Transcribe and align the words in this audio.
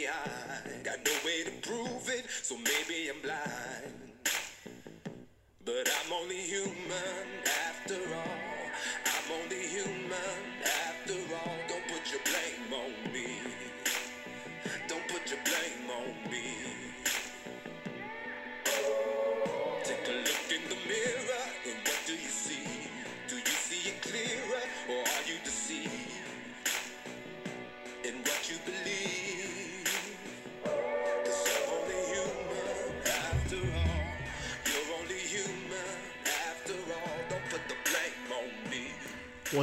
Behind. 0.00 0.84
Got 0.84 0.98
no 1.04 1.12
way 1.24 1.44
to 1.44 1.50
prove 1.68 2.08
it, 2.08 2.24
so 2.42 2.56
maybe 2.56 3.10
I'm 3.10 3.20
blind. 3.20 4.12
But 5.64 5.88
I'm 5.88 6.12
only 6.12 6.36
human 6.36 7.26
after 7.68 7.96
all. 8.14 8.49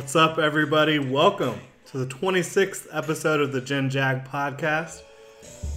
What's 0.08 0.16
up, 0.16 0.38
everybody? 0.38 1.00
Welcome 1.00 1.60
to 1.88 1.98
the 1.98 2.06
26th 2.06 2.88
episode 2.94 3.42
of 3.42 3.52
the 3.52 3.60
Gen 3.60 3.90
Jag 3.90 4.24
podcast. 4.24 5.02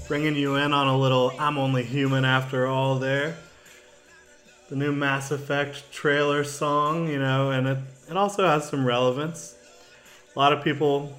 Bringing 0.07 0.37
you 0.37 0.55
in 0.55 0.73
on 0.73 0.87
a 0.87 0.97
little 0.97 1.33
I'm 1.37 1.59
Only 1.59 1.83
Human 1.83 2.25
After 2.25 2.65
All 2.65 3.01
there. 3.01 3.37
The 4.69 4.77
new 4.77 4.93
Mass 4.93 5.33
Effect 5.33 5.91
trailer 5.91 6.45
song, 6.45 7.09
you 7.09 7.19
know, 7.19 7.51
and 7.51 7.67
it, 7.67 7.79
it 8.09 8.17
also 8.17 8.47
has 8.47 8.69
some 8.69 8.87
relevance. 8.87 9.57
A 10.37 10.39
lot 10.39 10.53
of 10.53 10.63
people 10.63 11.13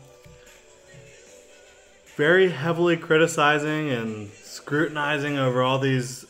very 2.16 2.50
heavily 2.50 2.96
criticizing 2.96 3.90
and 3.90 4.30
scrutinizing 4.42 5.38
over 5.38 5.62
all 5.62 5.80
these 5.80 6.26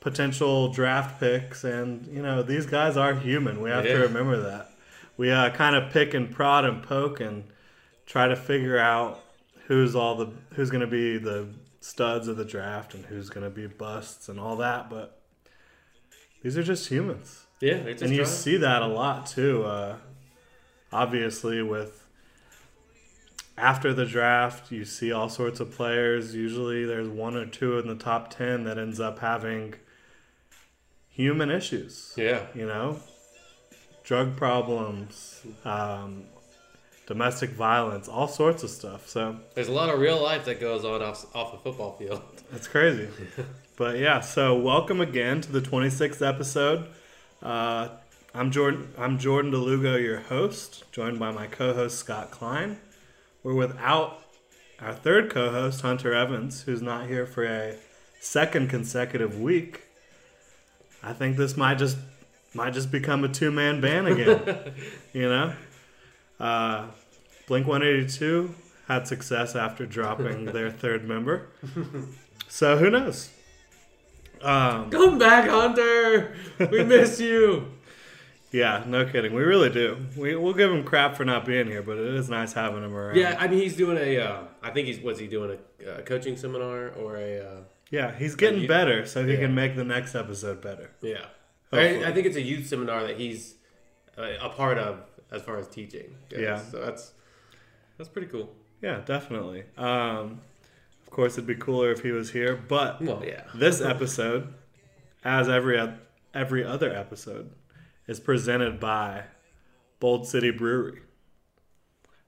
potential 0.00 0.70
draft 0.70 1.18
picks, 1.18 1.64
and, 1.64 2.06
you 2.08 2.20
know, 2.20 2.42
these 2.42 2.66
guys 2.66 2.98
are 2.98 3.14
human. 3.14 3.62
We 3.62 3.70
have 3.70 3.84
to 3.84 4.00
remember 4.00 4.38
that 4.42 4.75
we 5.16 5.30
uh, 5.30 5.50
kind 5.50 5.76
of 5.76 5.92
pick 5.92 6.14
and 6.14 6.30
prod 6.30 6.64
and 6.64 6.82
poke 6.82 7.20
and 7.20 7.44
try 8.04 8.28
to 8.28 8.36
figure 8.36 8.78
out 8.78 9.22
who's 9.66 9.94
all 9.94 10.14
the 10.14 10.30
who's 10.54 10.70
going 10.70 10.80
to 10.80 10.86
be 10.86 11.18
the 11.18 11.48
studs 11.80 12.28
of 12.28 12.36
the 12.36 12.44
draft 12.44 12.94
and 12.94 13.04
who's 13.06 13.28
going 13.30 13.44
to 13.44 13.50
be 13.50 13.66
busts 13.66 14.28
and 14.28 14.40
all 14.40 14.56
that 14.56 14.90
but 14.90 15.20
these 16.42 16.56
are 16.56 16.62
just 16.62 16.88
humans. 16.88 17.46
Yeah, 17.60 17.74
it's 17.74 18.02
and 18.02 18.12
you 18.12 18.24
see 18.26 18.58
that 18.58 18.82
a 18.82 18.86
lot 18.86 19.26
too 19.26 19.64
uh, 19.64 19.96
obviously 20.92 21.62
with 21.62 22.06
after 23.56 23.94
the 23.94 24.04
draft 24.04 24.70
you 24.70 24.84
see 24.84 25.12
all 25.12 25.28
sorts 25.28 25.60
of 25.60 25.72
players. 25.72 26.34
Usually 26.34 26.84
there's 26.84 27.08
one 27.08 27.36
or 27.36 27.46
two 27.46 27.78
in 27.78 27.88
the 27.88 27.96
top 27.96 28.30
10 28.30 28.64
that 28.64 28.78
ends 28.78 29.00
up 29.00 29.20
having 29.20 29.74
human 31.08 31.50
issues. 31.50 32.12
Yeah, 32.16 32.46
you 32.54 32.66
know 32.66 33.00
drug 34.06 34.36
problems 34.36 35.44
um, 35.64 36.22
domestic 37.06 37.50
violence 37.50 38.08
all 38.08 38.28
sorts 38.28 38.62
of 38.62 38.70
stuff. 38.70 39.08
So 39.08 39.36
there's 39.54 39.66
a 39.68 39.72
lot 39.72 39.92
of 39.92 39.98
real 39.98 40.22
life 40.22 40.44
that 40.44 40.60
goes 40.60 40.84
on 40.84 41.02
off, 41.02 41.26
off 41.34 41.54
a 41.54 41.58
football 41.58 41.96
field. 41.98 42.22
That's 42.52 42.68
crazy. 42.68 43.08
But 43.76 43.98
yeah 43.98 44.20
so 44.20 44.56
welcome 44.56 45.00
again 45.00 45.40
to 45.42 45.52
the 45.52 45.60
26th 45.60 46.26
episode. 46.26 46.86
Uh, 47.42 47.88
i'm 48.32 48.50
jordan 48.50 48.88
i'm 48.96 49.18
jordan 49.18 49.50
delugo 49.52 50.02
your 50.02 50.20
host 50.20 50.84
joined 50.90 51.18
by 51.18 51.32
my 51.32 51.48
co-host 51.48 51.98
scott 51.98 52.30
klein. 52.30 52.78
We're 53.42 53.54
without 53.54 54.22
our 54.80 54.94
third 54.94 55.30
co-host 55.30 55.80
hunter 55.80 56.14
evans 56.14 56.62
who's 56.62 56.80
not 56.80 57.08
here 57.08 57.26
for 57.26 57.44
a 57.44 57.76
second 58.20 58.70
consecutive 58.70 59.40
week. 59.40 59.82
I 61.02 61.12
think 61.12 61.36
this 61.36 61.56
might 61.56 61.78
just 61.78 61.96
might 62.56 62.72
just 62.72 62.90
become 62.90 63.22
a 63.24 63.28
two-man 63.28 63.80
band 63.80 64.08
again 64.08 64.72
you 65.12 65.28
know 65.28 65.52
uh, 66.40 66.86
blink 67.46 67.66
182 67.66 68.54
had 68.88 69.06
success 69.06 69.54
after 69.54 69.86
dropping 69.86 70.44
their 70.56 70.70
third 70.70 71.06
member 71.06 71.48
so 72.48 72.76
who 72.76 72.90
knows 72.90 73.30
um, 74.42 74.90
Come 74.90 75.18
back, 75.18 75.48
Hunter. 75.48 76.36
We 76.58 76.84
miss 76.84 77.18
you. 77.30 77.72
yeah 78.52 78.84
no 78.86 79.04
kidding 79.06 79.32
we 79.34 79.42
really 79.42 79.70
do 79.70 79.96
we, 80.16 80.36
we'll 80.36 80.54
give 80.54 80.70
him 80.70 80.84
crap 80.84 81.16
for 81.16 81.24
not 81.24 81.44
being 81.44 81.66
here 81.66 81.82
but 81.82 81.96
it 81.98 82.14
is 82.14 82.28
nice 82.28 82.52
having 82.52 82.82
him 82.84 82.94
around 82.94 83.16
Yeah, 83.16 83.36
I 83.40 83.48
mean 83.48 83.58
he's 83.60 83.76
doing 83.76 83.98
a. 83.98 84.18
Uh, 84.18 84.42
I 84.62 84.70
think 84.70 84.86
he's 84.86 85.00
was 85.00 85.18
he 85.18 85.26
doing 85.26 85.58
a 85.82 85.90
uh, 85.90 86.02
coaching 86.02 86.36
seminar 86.36 86.90
or 86.90 87.16
a. 87.16 87.38
Uh, 87.40 87.60
yeah 87.90 88.14
he's 88.16 88.34
getting 88.34 88.66
better 88.66 89.06
so 89.06 89.24
he 89.24 89.32
yeah. 89.32 89.40
can 89.40 89.54
make 89.54 89.74
the 89.74 89.84
next 89.84 90.14
episode 90.14 90.60
better 90.60 90.90
yeah. 91.02 91.26
I, 91.72 92.04
I 92.04 92.12
think 92.12 92.26
it's 92.26 92.36
a 92.36 92.42
youth 92.42 92.66
seminar 92.66 93.02
that 93.06 93.18
he's 93.18 93.54
uh, 94.16 94.28
a 94.40 94.48
part 94.48 94.78
of 94.78 95.00
as 95.30 95.42
far 95.42 95.58
as 95.58 95.68
teaching. 95.68 96.14
goes. 96.30 96.40
Yeah. 96.40 96.62
so 96.62 96.78
that's 96.84 97.12
that's 97.98 98.08
pretty 98.08 98.28
cool. 98.28 98.50
yeah 98.82 99.00
definitely 99.04 99.64
um, 99.76 100.40
of 101.02 101.10
course 101.10 101.34
it'd 101.34 101.46
be 101.46 101.54
cooler 101.56 101.90
if 101.90 102.02
he 102.02 102.12
was 102.12 102.30
here 102.30 102.56
but 102.68 103.00
Well, 103.02 103.22
yeah. 103.26 103.42
this 103.54 103.80
episode, 103.80 104.54
as 105.24 105.48
every 105.48 105.78
every 106.34 106.64
other 106.64 106.92
episode, 106.92 107.50
is 108.06 108.20
presented 108.20 108.78
by 108.78 109.24
Bold 109.98 110.26
City 110.28 110.50
Brewery. 110.50 111.00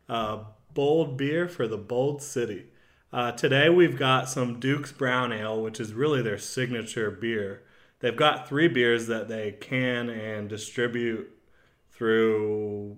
Uh, 0.08 0.44
bold 0.74 1.16
beer 1.16 1.48
for 1.48 1.68
the 1.68 1.76
bold 1.76 2.22
city. 2.22 2.66
Uh, 3.12 3.32
today 3.32 3.68
we've 3.68 3.98
got 3.98 4.28
some 4.28 4.58
Duke's 4.58 4.92
Brown 4.92 5.32
Ale, 5.32 5.60
which 5.62 5.78
is 5.80 5.92
really 5.92 6.22
their 6.22 6.38
signature 6.38 7.10
beer. 7.10 7.62
They've 8.00 8.16
got 8.16 8.48
three 8.48 8.68
beers 8.68 9.06
that 9.08 9.28
they 9.28 9.52
can 9.52 10.08
and 10.08 10.48
distribute 10.48 11.30
through 11.90 12.96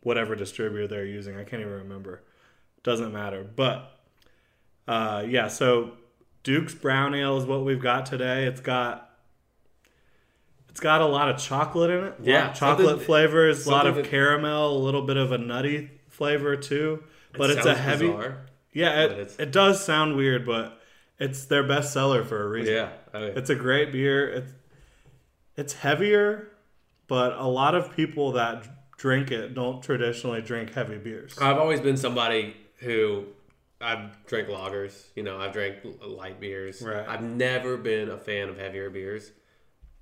whatever 0.00 0.34
distributor 0.34 0.88
they're 0.88 1.04
using. 1.04 1.36
I 1.36 1.44
can't 1.44 1.60
even 1.60 1.72
remember. 1.72 2.22
Doesn't 2.82 3.12
matter. 3.12 3.44
But 3.44 3.96
Uh, 4.88 5.24
yeah, 5.28 5.46
so 5.46 5.92
Duke's 6.42 6.74
Brown 6.74 7.14
Ale 7.14 7.36
is 7.38 7.44
what 7.44 7.64
we've 7.64 7.80
got 7.82 8.06
today. 8.06 8.46
It's 8.46 8.60
got 8.60 9.06
it's 10.68 10.80
got 10.80 11.00
a 11.00 11.06
lot 11.06 11.28
of 11.28 11.36
chocolate 11.38 11.90
in 11.90 12.04
it. 12.04 12.14
Yeah, 12.22 12.52
chocolate 12.52 13.02
flavors, 13.02 13.66
a 13.66 13.70
lot 13.70 13.86
of 13.86 13.96
that- 13.96 14.04
caramel, 14.06 14.76
a 14.76 14.80
little 14.82 15.02
bit 15.02 15.16
of 15.16 15.30
a 15.32 15.38
nutty 15.38 15.90
flavor 16.08 16.56
too. 16.56 17.04
But 17.36 17.50
It 17.50 17.58
it's 17.58 17.66
a 17.66 17.74
heavy. 17.74 18.06
bizarre. 18.08 18.46
Yeah, 18.72 19.02
it, 19.04 19.34
it 19.38 19.52
does 19.52 19.84
sound 19.84 20.16
weird, 20.16 20.46
but 20.46 20.80
it's 21.18 21.44
their 21.44 21.62
best 21.64 21.92
seller 21.92 22.24
for 22.24 22.42
a 22.44 22.48
reason. 22.48 22.74
Yeah, 22.74 22.88
Oh, 23.12 23.18
I 23.18 23.20
mean, 23.28 23.38
It's 23.38 23.50
a 23.50 23.54
great 23.54 23.92
beer. 23.92 24.28
It's 24.28 24.52
it's 25.56 25.72
heavier, 25.74 26.48
but 27.06 27.32
a 27.36 27.46
lot 27.46 27.74
of 27.74 27.94
people 27.94 28.32
that 28.32 28.66
drink 28.96 29.30
it 29.30 29.54
don't 29.54 29.82
traditionally 29.82 30.40
drink 30.42 30.72
heavy 30.74 30.96
beers. 30.98 31.36
I've 31.40 31.58
always 31.58 31.80
been 31.80 31.96
somebody 31.96 32.56
who 32.78 33.24
I've 33.80 34.24
drank 34.26 34.48
lagers. 34.48 35.04
You 35.16 35.22
know, 35.24 35.38
I've 35.38 35.52
drank 35.52 35.76
light 36.04 36.40
beers. 36.40 36.80
Right. 36.82 37.06
I've 37.06 37.22
never 37.22 37.76
been 37.76 38.08
a 38.10 38.16
fan 38.18 38.48
of 38.48 38.58
heavier 38.58 38.90
beers. 38.90 39.32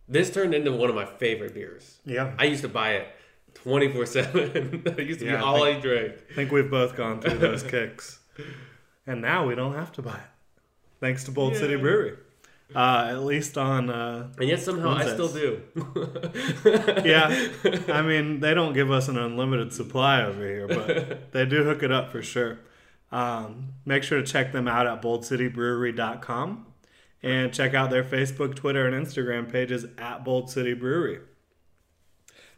This 0.09 0.31
turned 0.31 0.55
into 0.55 0.73
one 0.73 0.89
of 0.89 0.95
my 0.95 1.05
favorite 1.05 1.55
beers. 1.55 1.99
Yeah. 2.05 2.35
I 2.39 2.45
used 2.45 2.63
to 2.63 2.69
buy 2.69 2.93
it 2.95 3.09
twenty 3.55 3.89
four 3.93 4.07
seven. 4.07 4.83
That 4.85 4.99
used 5.05 5.21
to 5.21 5.27
Yeah, 5.27 5.33
be 5.33 5.37
I 5.39 5.41
all 5.43 5.65
think- 5.65 5.79
I 5.79 5.81
drank. 5.81 6.13
I 6.31 6.35
think 6.35 6.53
we've 6.53 6.71
both 6.71 6.95
gone 6.97 7.21
through 7.21 7.39
those 7.39 7.63
kicks. 7.75 8.19
And 9.07 9.21
now 9.23 9.47
we 9.47 9.55
don't 9.55 9.75
have 9.75 9.93
to 9.93 10.03
buy 10.03 10.15
it. 10.17 10.61
Thanks 11.01 11.25
to 11.25 11.31
Bold 11.31 11.57
City 11.57 11.77
Brewery. 11.77 12.17
Uh, 12.75 13.07
at 13.11 13.25
least 13.25 13.57
on 13.57 13.89
uh, 13.89 14.29
And 14.39 14.49
yet 14.49 14.61
somehow 14.61 14.91
I 14.91 15.07
still 15.07 15.33
do. 15.33 15.63
yeah, 17.05 17.49
I 17.89 18.03
mean, 18.03 18.41
they 18.41 18.53
don't 18.53 18.75
give 18.75 18.91
us 18.91 19.09
an 19.09 19.17
unlimited 19.17 19.73
supply 19.73 20.23
over 20.23 20.45
here, 20.47 20.69
but 20.69 21.33
they 21.33 21.47
do 21.47 21.65
hook 21.65 21.83
it 21.83 21.91
up 21.91 22.13
for 22.13 22.23
sure. 22.23 22.59
Um, 23.11 23.71
make 23.87 24.03
sure 24.03 24.19
to 24.19 24.27
check 24.27 24.53
them 24.53 24.69
out 24.69 24.87
at 24.87 25.01
boldcitybrewery.com 25.01 26.67
and 27.23 27.55
check 27.55 27.73
out 27.73 27.89
their 27.89 28.05
Facebook, 28.05 28.55
Twitter, 28.55 28.87
and 28.87 29.07
Instagram 29.07 29.51
pages 29.51 29.87
at 29.97 30.25
Bold 30.25 30.51
City 30.51 30.75
Brewery. 30.75 31.21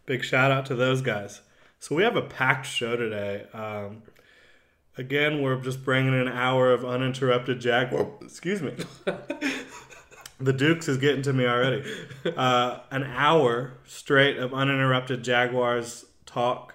Big 0.06 0.24
shout 0.24 0.50
out 0.50 0.66
to 0.66 0.74
those 0.74 1.02
guys. 1.02 1.40
So 1.78 1.94
we 1.94 2.02
have 2.02 2.16
a 2.16 2.22
packed 2.22 2.66
show 2.66 2.96
today. 2.96 3.46
Um, 3.54 4.02
again, 4.98 5.40
we're 5.40 5.60
just 5.60 5.84
bringing 5.84 6.14
an 6.14 6.28
hour 6.28 6.72
of 6.72 6.84
uninterrupted 6.84 7.60
Jaguar. 7.60 8.10
Excuse 8.22 8.60
me. 8.60 8.74
The 10.40 10.52
Dukes 10.52 10.88
is 10.88 10.96
getting 10.96 11.22
to 11.22 11.32
me 11.32 11.44
already. 11.46 11.84
Uh, 12.24 12.80
an 12.90 13.04
hour 13.04 13.74
straight 13.84 14.38
of 14.38 14.54
uninterrupted 14.54 15.22
Jaguars 15.22 16.06
talk. 16.26 16.74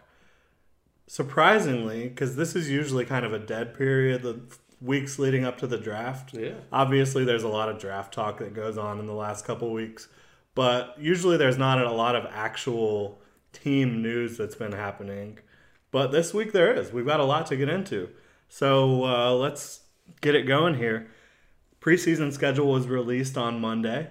Surprisingly, 1.08 2.08
because 2.08 2.36
this 2.36 2.56
is 2.56 2.70
usually 2.70 3.06
kind 3.06 3.26
of 3.26 3.34
a 3.34 3.40
dead 3.40 3.74
period, 3.74 4.22
the 4.22 4.42
weeks 4.82 5.18
leading 5.18 5.46
up 5.46 5.58
to 5.60 5.68
the 5.68 5.78
draft. 5.78 6.34
Yeah. 6.34 6.54
Obviously, 6.72 7.26
there's 7.26 7.44
a 7.44 7.48
lot 7.48 7.70
of 7.70 7.80
draft 7.80 8.14
talk 8.14 8.40
that 8.40 8.54
goes 8.54 8.78
on 8.78 9.00
in 9.00 9.06
the 9.06 9.14
last 9.14 9.46
couple 9.46 9.72
weeks, 9.72 10.08
but 10.54 10.96
usually 11.00 11.38
there's 11.38 11.58
not 11.58 11.84
a 11.84 11.92
lot 11.92 12.16
of 12.16 12.26
actual 12.32 13.20
team 13.54 14.02
news 14.02 14.38
that's 14.38 14.56
been 14.56 14.74
happening. 14.74 15.40
But 15.92 16.12
this 16.12 16.34
week 16.34 16.52
there 16.52 16.74
is. 16.74 16.92
We've 16.92 17.06
got 17.06 17.20
a 17.20 17.26
lot 17.26 17.46
to 17.48 17.56
get 17.56 17.70
into. 17.70 18.10
So 18.50 19.06
uh, 19.06 19.34
let's 19.34 19.82
get 20.22 20.36
it 20.36 20.44
going 20.44 20.76
here 20.76 21.08
preseason 21.86 22.34
schedule 22.34 22.72
was 22.72 22.88
released 22.88 23.38
on 23.38 23.62
Monday 23.62 24.08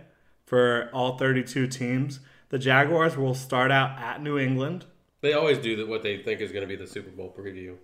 for 0.47 0.88
all 0.93 1.19
32 1.19 1.67
teams. 1.67 2.21
The 2.50 2.59
Jaguars 2.59 3.17
will 3.17 3.35
start 3.35 3.73
out 3.73 3.99
at 3.99 4.23
New 4.23 4.38
England. 4.38 4.85
They 5.23 5.32
always 5.32 5.59
do 5.59 5.76
that. 5.76 5.88
What 5.88 6.03
they 6.03 6.19
think 6.19 6.41
is 6.41 6.53
going 6.53 6.62
to 6.62 6.69
be 6.69 6.76
the 6.76 6.87
Super 6.87 7.11
Bowl 7.11 7.35
preview 7.37 7.76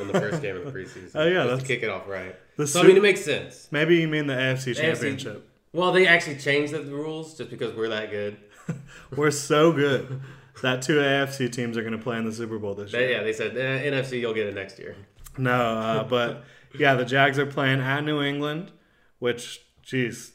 in 0.00 0.06
the 0.06 0.14
first 0.18 0.40
game 0.40 0.56
of 0.56 0.64
the 0.64 0.70
preseason. 0.78 1.10
Oh, 1.14 1.24
yeah, 1.24 1.34
just 1.34 1.46
that's- 1.48 1.60
to 1.60 1.66
kick 1.66 1.82
it 1.82 1.90
off 1.90 2.08
right. 2.08 2.34
So 2.64 2.80
I 2.80 2.84
mean, 2.84 2.96
it 2.96 3.02
makes 3.02 3.24
sense. 3.24 3.68
Maybe 3.70 3.96
you 3.96 4.08
mean 4.08 4.28
the 4.28 4.34
AFC 4.34 4.70
AFC 4.70 4.76
Championship. 4.76 5.50
Well, 5.72 5.90
they 5.90 6.06
actually 6.06 6.36
changed 6.36 6.72
the 6.72 6.82
rules 6.84 7.36
just 7.36 7.50
because 7.50 7.74
we're 7.74 7.88
that 7.88 8.10
good. 8.10 8.36
We're 9.16 9.32
so 9.32 9.72
good 9.72 10.22
that 10.62 10.80
two 10.80 10.94
AFC 10.94 11.52
teams 11.52 11.76
are 11.76 11.82
going 11.82 11.92
to 11.92 12.02
play 12.02 12.16
in 12.16 12.24
the 12.24 12.32
Super 12.32 12.58
Bowl 12.58 12.74
this 12.74 12.92
year. 12.92 13.02
They, 13.06 13.12
yeah, 13.12 13.22
they 13.22 13.32
said 13.32 13.56
eh, 13.56 13.90
NFC, 13.90 14.20
you'll 14.20 14.32
get 14.32 14.46
it 14.46 14.54
next 14.54 14.78
year. 14.78 14.96
No, 15.36 15.50
uh, 15.50 16.04
but 16.04 16.44
yeah, 16.78 16.94
the 16.94 17.04
Jags 17.04 17.38
are 17.38 17.44
playing 17.44 17.80
at 17.80 18.04
New 18.04 18.22
England, 18.22 18.70
which, 19.18 19.60
geez, 19.82 20.32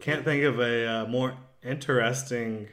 can't 0.00 0.24
think 0.24 0.44
of 0.44 0.58
a 0.60 0.86
uh, 0.86 1.06
more 1.06 1.36
interesting 1.62 2.68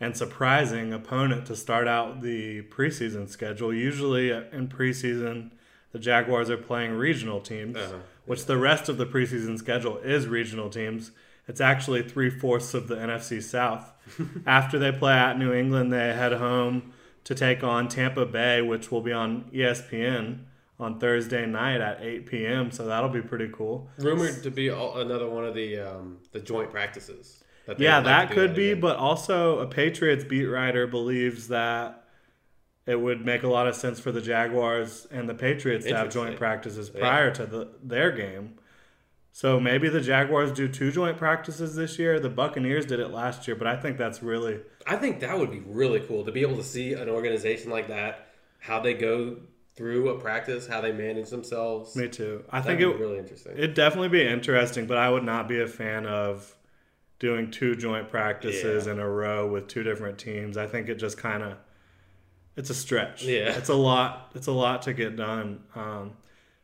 and 0.00 0.16
surprising 0.16 0.92
opponent 0.92 1.46
to 1.46 1.54
start 1.56 1.86
out 1.86 2.22
the 2.22 2.62
preseason 2.62 3.28
schedule. 3.28 3.72
Usually 3.74 4.32
uh, 4.32 4.42
in 4.52 4.68
preseason, 4.68 5.50
the 5.92 5.98
Jaguars 5.98 6.48
are 6.48 6.56
playing 6.56 6.92
regional 6.92 7.40
teams, 7.40 7.76
Uh-huh. 7.76 7.98
which 8.24 8.46
the 8.46 8.56
rest 8.56 8.88
of 8.88 8.96
the 8.96 9.06
preseason 9.06 9.58
schedule 9.58 9.98
is 9.98 10.26
regional 10.26 10.70
teams. 10.70 11.10
It's 11.46 11.60
actually 11.60 12.02
three 12.02 12.30
fourths 12.30 12.74
of 12.74 12.88
the 12.88 12.94
NFC 12.96 13.42
South. 13.42 13.92
After 14.46 14.78
they 14.78 14.92
play 14.92 15.14
at 15.14 15.38
New 15.38 15.52
England, 15.52 15.92
they 15.92 16.12
head 16.14 16.32
home 16.34 16.92
to 17.24 17.34
take 17.34 17.62
on 17.62 17.88
Tampa 17.88 18.24
Bay, 18.24 18.62
which 18.62 18.90
will 18.90 19.00
be 19.02 19.12
on 19.12 19.50
ESPN 19.52 20.44
on 20.80 20.98
Thursday 20.98 21.46
night 21.46 21.80
at 21.80 22.02
8 22.02 22.26
p.m. 22.26 22.70
So 22.70 22.86
that'll 22.86 23.10
be 23.10 23.22
pretty 23.22 23.50
cool. 23.52 23.88
Rumored 23.98 24.42
to 24.42 24.50
be 24.50 24.70
all, 24.70 24.98
another 24.98 25.28
one 25.28 25.44
of 25.44 25.54
the 25.54 25.78
um, 25.78 26.18
the 26.32 26.40
joint 26.40 26.70
practices. 26.70 27.44
That 27.66 27.78
they 27.78 27.84
Yeah, 27.84 27.96
like 27.96 28.04
that 28.06 28.30
could 28.32 28.54
be, 28.54 28.74
but 28.74 28.96
also 28.96 29.58
a 29.60 29.66
Patriots 29.66 30.24
beat 30.24 30.46
writer 30.46 30.86
believes 30.86 31.48
that 31.48 32.04
it 32.86 33.00
would 33.00 33.24
make 33.24 33.42
a 33.42 33.48
lot 33.48 33.68
of 33.68 33.76
sense 33.76 34.00
for 34.00 34.10
the 34.10 34.22
Jaguars 34.22 35.06
and 35.10 35.28
the 35.28 35.34
Patriots 35.34 35.86
to 35.86 35.94
have 35.94 36.10
joint 36.10 36.36
practices 36.36 36.90
Yeah. 36.92 37.00
prior 37.00 37.30
to 37.34 37.46
the, 37.46 37.68
their 37.82 38.10
game. 38.10 38.54
So 39.32 39.60
maybe 39.60 39.88
the 39.88 40.00
Jaguars 40.00 40.50
do 40.50 40.66
two 40.66 40.90
joint 40.90 41.16
practices 41.16 41.76
this 41.76 41.98
year. 41.98 42.18
The 42.18 42.28
Buccaneers 42.28 42.84
did 42.86 42.98
it 42.98 43.08
last 43.08 43.46
year, 43.46 43.54
but 43.54 43.66
I 43.66 43.76
think 43.76 43.96
that's 43.96 44.22
really 44.22 44.60
I 44.86 44.96
think 44.96 45.20
that 45.20 45.38
would 45.38 45.50
be 45.50 45.60
really 45.60 46.00
cool 46.00 46.24
to 46.24 46.32
be 46.32 46.40
able 46.40 46.56
to 46.56 46.64
see 46.64 46.94
an 46.94 47.08
organization 47.08 47.70
like 47.70 47.88
that, 47.88 48.28
how 48.58 48.80
they 48.80 48.94
go 48.94 49.36
through 49.80 50.10
a 50.10 50.20
practice, 50.20 50.66
how 50.66 50.82
they 50.82 50.92
manage 50.92 51.30
themselves. 51.30 51.96
me 51.96 52.06
too. 52.06 52.44
I 52.50 52.60
That'd 52.60 52.78
think 52.78 52.90
be 52.90 52.94
it 52.96 53.00
really 53.02 53.18
interesting. 53.18 53.52
It'd 53.56 53.72
definitely 53.72 54.10
be 54.10 54.22
interesting, 54.26 54.84
but 54.84 54.98
I 54.98 55.08
would 55.08 55.24
not 55.24 55.48
be 55.48 55.58
a 55.62 55.66
fan 55.66 56.04
of 56.04 56.54
doing 57.18 57.50
two 57.50 57.74
joint 57.74 58.10
practices 58.10 58.84
Yeah. 58.86 58.92
in 58.92 58.98
a 58.98 59.08
row 59.08 59.50
with 59.50 59.68
two 59.68 59.82
different 59.82 60.18
teams. 60.18 60.58
I 60.58 60.66
think 60.66 60.90
it 60.90 60.96
just 60.96 61.16
kind 61.16 61.42
of 61.42 61.54
it's 62.56 62.68
a 62.68 62.74
stretch. 62.74 63.24
Yeah. 63.24 63.56
it's 63.56 63.70
a 63.70 63.74
lot. 63.74 64.32
It's 64.34 64.48
a 64.48 64.52
lot 64.52 64.82
to 64.82 64.92
get 64.92 65.16
done. 65.16 65.60
Um, 65.74 66.12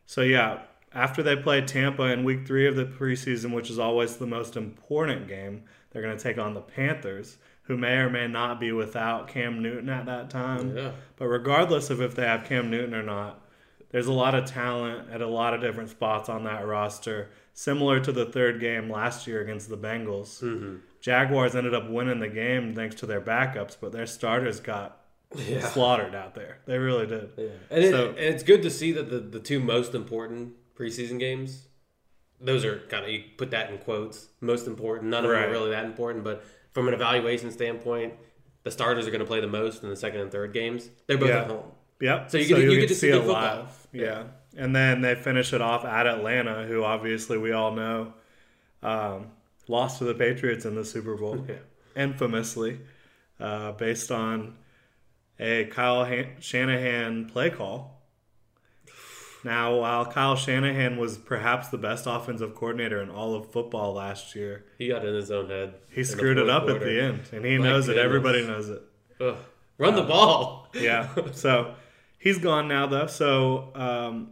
so 0.05 0.21
yeah, 0.21 0.59
after 0.93 1.23
they 1.23 1.35
play 1.35 1.61
Tampa 1.61 2.03
in 2.03 2.23
Week 2.23 2.45
Three 2.45 2.67
of 2.67 2.75
the 2.75 2.85
preseason, 2.85 3.51
which 3.51 3.71
is 3.71 3.79
always 3.79 4.17
the 4.17 4.27
most 4.27 4.55
important 4.55 5.27
game, 5.27 5.63
they're 5.89 6.03
going 6.03 6.15
to 6.15 6.21
take 6.23 6.37
on 6.37 6.53
the 6.53 6.61
Panthers, 6.61 7.37
who 7.67 7.77
may 7.77 7.97
or 7.97 8.09
may 8.09 8.27
not 8.27 8.59
be 8.59 8.71
without 8.71 9.27
Cam 9.27 9.61
Newton 9.61 9.89
at 9.89 10.05
that 10.05 10.29
time. 10.29 10.75
Yeah. 10.75 10.91
But 11.17 11.27
regardless 11.27 11.89
of 11.89 12.01
if 12.01 12.15
they 12.15 12.25
have 12.25 12.45
Cam 12.45 12.69
Newton 12.69 12.95
or 12.95 13.03
not, 13.03 13.43
there's 13.89 14.07
a 14.07 14.13
lot 14.13 14.35
of 14.35 14.45
talent 14.45 15.09
at 15.11 15.21
a 15.21 15.27
lot 15.27 15.53
of 15.53 15.61
different 15.61 15.89
spots 15.89 16.29
on 16.29 16.43
that 16.45 16.65
roster, 16.65 17.29
similar 17.53 17.99
to 17.99 18.11
the 18.11 18.25
third 18.25 18.59
game 18.59 18.89
last 18.89 19.27
year 19.27 19.41
against 19.41 19.69
the 19.69 19.77
Bengals. 19.77 20.41
Mm-hmm. 20.41 20.77
Jaguars 21.01 21.55
ended 21.55 21.73
up 21.73 21.89
winning 21.89 22.19
the 22.19 22.27
game 22.27 22.73
thanks 22.73 22.95
to 22.95 23.05
their 23.05 23.21
backups, 23.21 23.77
but 23.79 23.91
their 23.91 24.05
starters 24.05 24.59
got 24.59 25.01
yeah. 25.35 25.61
slaughtered 25.61 26.15
out 26.15 26.35
there. 26.35 26.59
They 26.65 26.77
really 26.77 27.05
did. 27.05 27.31
Yeah. 27.37 27.45
And, 27.69 27.83
it, 27.83 27.93
and 27.93 28.17
it's 28.17 28.43
good 28.43 28.61
to 28.63 28.69
see 28.69 28.91
that 28.93 29.09
the, 29.09 29.19
the 29.19 29.39
two 29.39 29.59
most 29.59 29.93
important 29.93 30.53
preseason 30.77 31.19
games, 31.19 31.67
those 32.39 32.63
are 32.65 32.79
kind 32.89 33.05
of, 33.05 33.11
you 33.11 33.23
put 33.37 33.51
that 33.51 33.69
in 33.71 33.77
quotes, 33.77 34.27
most 34.41 34.67
important. 34.67 35.09
None 35.09 35.25
of 35.25 35.31
them 35.31 35.43
are 35.43 35.49
really 35.49 35.71
that 35.71 35.85
important, 35.85 36.23
but 36.23 36.43
from 36.77 36.87
an 36.87 36.93
evaluation 36.93 37.49
standpoint, 37.51 38.13
the 38.63 38.69
starters 38.69 39.07
are 39.07 39.09
going 39.09 39.19
to 39.19 39.25
play 39.25 39.39
the 39.41 39.47
most 39.47 39.81
in 39.81 39.89
the 39.89 39.95
second 39.95 40.19
and 40.21 40.31
third 40.31 40.53
games. 40.53 40.91
They're 41.07 41.17
both 41.17 41.29
Yeah. 41.29 41.41
at 41.41 41.47
home. 41.47 41.71
Yep. 42.01 42.29
So 42.29 42.37
you 42.37 42.45
get- 42.45 42.59
you'll 42.59 42.73
you 42.73 42.79
get 42.81 42.89
to 42.89 42.93
see 42.93 43.09
good 43.09 43.23
football. 43.23 43.33
live. 43.63 43.87
Yeah. 43.91 44.23
And 44.55 44.75
then 44.75 45.01
they 45.01 45.15
finish 45.15 45.53
it 45.53 45.61
off 45.61 45.85
at 45.85 46.05
Atlanta, 46.05 46.67
who 46.67 46.83
obviously 46.83 47.39
we 47.39 47.51
all 47.51 47.71
know 47.71 48.13
um, 48.83 49.31
lost 49.67 49.97
to 49.97 50.03
the 50.03 50.13
Patriots 50.13 50.65
in 50.65 50.75
the 50.75 50.85
Super 50.85 51.15
Bowl, 51.15 51.43
Yeah. 51.49 51.55
infamously, 51.95 52.79
uh, 53.39 53.71
based 53.71 54.11
on 54.11 54.55
a 55.39 55.65
Kyle 55.65 56.05
Han- 56.05 56.35
Shanahan 56.39 57.25
play 57.27 57.49
call. 57.49 57.96
Now, 59.47 59.77
while 59.77 60.05
Kyle 60.05 60.35
Shanahan 60.35 60.97
was 60.97 61.17
perhaps 61.17 61.69
the 61.69 61.77
best 61.77 62.05
offensive 62.05 62.53
coordinator 62.53 63.01
in 63.01 63.09
all 63.09 63.33
of 63.33 63.49
football 63.49 63.93
last 63.93 64.35
year, 64.35 64.65
He 64.77 64.89
got 64.89 65.05
in 65.05 65.13
his 65.15 65.31
own 65.31 65.49
head. 65.49 65.75
he 65.89 66.03
screwed 66.03 66.37
it 66.37 66.49
up 66.49 66.67
at 66.67 66.81
the 66.81 67.01
end, 67.01 67.21
and 67.31 67.45
he 67.45 67.57
My 67.57 67.63
knows 67.63 67.87
it. 67.87 67.97
Everybody 67.97 68.45
knows 68.45 68.67
it. 68.67 68.81
Ugh. 69.21 69.37
Run 69.77 69.95
the 69.95 70.03
ball. 70.03 70.67
yeah. 70.73 71.07
So 71.33 71.75
he's 72.19 72.39
gone 72.39 72.67
now, 72.67 72.87
though. 72.87 73.07
So 73.07 73.71
um, 73.73 74.31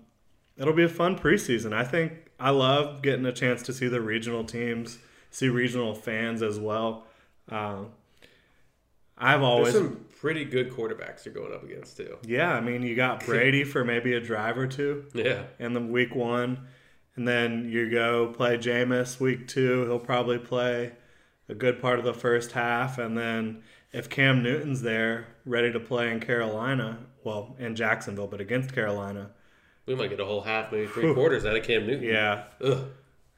it'll 0.58 0.74
be 0.74 0.84
a 0.84 0.90
fun 0.90 1.18
preseason. 1.18 1.72
I 1.72 1.86
think 1.86 2.12
I 2.38 2.50
love 2.50 3.02
getting 3.02 3.26
a 3.26 3.32
chance 3.32 3.62
to 3.64 3.74
see 3.74 3.88
the 3.88 4.02
regional 4.02 4.44
teams, 4.44 4.98
see 5.32 5.48
regional 5.48 5.96
fans 5.96 6.42
as 6.42 6.60
well. 6.60 7.06
Um, 7.48 7.92
I've 9.18 9.44
always, 9.44 9.74
some 9.74 10.05
pretty 10.20 10.46
good 10.46 10.72
quarterbacks 10.72 11.26
you're 11.26 11.34
going 11.34 11.54
up 11.54 11.64
against, 11.64 11.98
too. 11.98 12.18
yeah. 12.24 12.54
I 12.54 12.62
mean, 12.62 12.82
you 12.84 12.96
got 12.96 13.26
Brady 13.26 13.64
for 13.64 13.84
maybe 13.84 14.14
a 14.14 14.20
drive 14.20 14.58
or 14.58 14.68
two 14.68 15.06
Yeah. 15.14 15.44
in 15.60 15.74
the 15.74 15.82
week 15.82 16.16
one, 16.16 16.68
And 17.18 17.26
then 17.28 17.70
you 17.70 17.90
go 17.90 18.28
play 18.28 18.58
Jameis 18.58 19.20
week 19.22 19.48
two. 19.48 19.86
He'll 19.86 20.00
probably 20.00 20.38
play 20.38 20.94
a 21.48 21.54
good 21.56 21.80
part 21.82 21.98
of 22.00 22.04
the 22.06 22.14
first 22.14 22.52
half. 22.54 22.98
And 22.98 23.18
then 23.18 23.62
if 23.94 24.10
Cam 24.10 24.44
Newton's 24.44 24.82
there, 24.82 25.28
ready 25.46 25.72
to 25.72 25.80
play 25.80 26.12
in 26.12 26.20
Carolina, 26.20 27.00
well, 27.24 27.56
in 27.58 27.76
Jacksonville, 27.76 28.28
but 28.28 28.42
against 28.42 28.74
Carolina, 28.74 29.32
We 29.86 29.96
might 29.96 30.10
get 30.10 30.20
a 30.20 30.26
whole 30.26 30.42
half, 30.42 30.72
maybe 30.72 30.88
three 30.88 31.14
quarters 31.14 31.46
out 31.46 31.56
of 31.56 31.64
Cam 31.64 31.86
Newton. 31.88 32.04
yeah. 32.04 32.44
Ugh. 32.62 32.90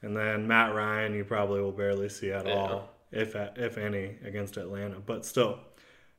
And 0.02 0.16
then 0.16 0.46
Matt 0.48 0.74
Ryan, 0.74 1.14
you 1.14 1.24
probably 1.24 1.60
will 1.60 1.72
barely 1.72 2.08
see 2.08 2.30
at 2.32 2.46
Yeah. 2.46 2.52
all, 2.54 2.94
if 3.12 3.36
if 3.36 3.78
any, 3.78 4.16
against 4.24 4.56
Atlanta. 4.56 4.96
But 5.04 5.24
still, 5.24 5.60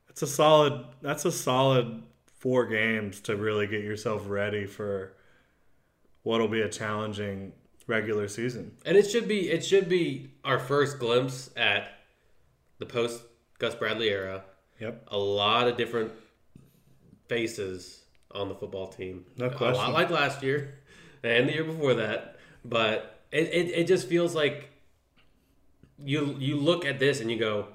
it's 0.10 0.22
a 0.22 0.28
solid. 0.28 0.86
That's 1.02 1.26
a 1.26 1.32
solid 1.32 2.04
four 2.40 2.66
games 2.66 3.20
to 3.22 3.36
really 3.36 3.68
get 3.68 3.84
yourself 3.84 4.24
ready 4.28 4.66
for 4.66 5.14
what'll 6.24 6.48
be 6.48 6.62
a 6.62 6.70
challenging 6.70 7.54
regular 7.88 8.28
season. 8.28 8.76
And 8.86 8.98
it 8.98 9.10
should 9.10 9.28
be 9.28 9.50
it 9.50 9.66
should 9.66 9.90
be 9.90 10.32
our 10.44 10.60
first 10.60 11.00
glimpse 11.00 11.50
at 11.58 11.90
the 12.78 12.86
post 12.86 13.22
Gus 13.58 13.76
Bradley 13.76 14.10
era. 14.10 14.44
Yep. 14.80 15.08
A 15.10 15.18
lot 15.18 15.68
of 15.68 15.76
different 15.76 16.12
faces 17.28 18.04
on 18.32 18.48
the 18.48 18.56
football 18.56 18.88
team. 18.88 19.26
No 19.38 19.48
A 19.48 19.50
question. 19.50 19.76
lot 19.76 19.94
like 19.94 20.10
last 20.10 20.42
year 20.44 20.76
and 21.24 21.50
the 21.50 21.54
year 21.54 21.64
before 21.64 21.96
that. 21.96 22.38
But 22.64 23.20
it, 23.32 23.48
it, 23.48 23.72
it 23.80 23.88
just 23.88 24.08
feels 24.08 24.34
like 24.36 24.70
you 25.98 26.36
you 26.40 26.56
look 26.58 26.86
at 26.86 27.00
this 27.00 27.20
and 27.20 27.30
you 27.30 27.38
go, 27.38 27.68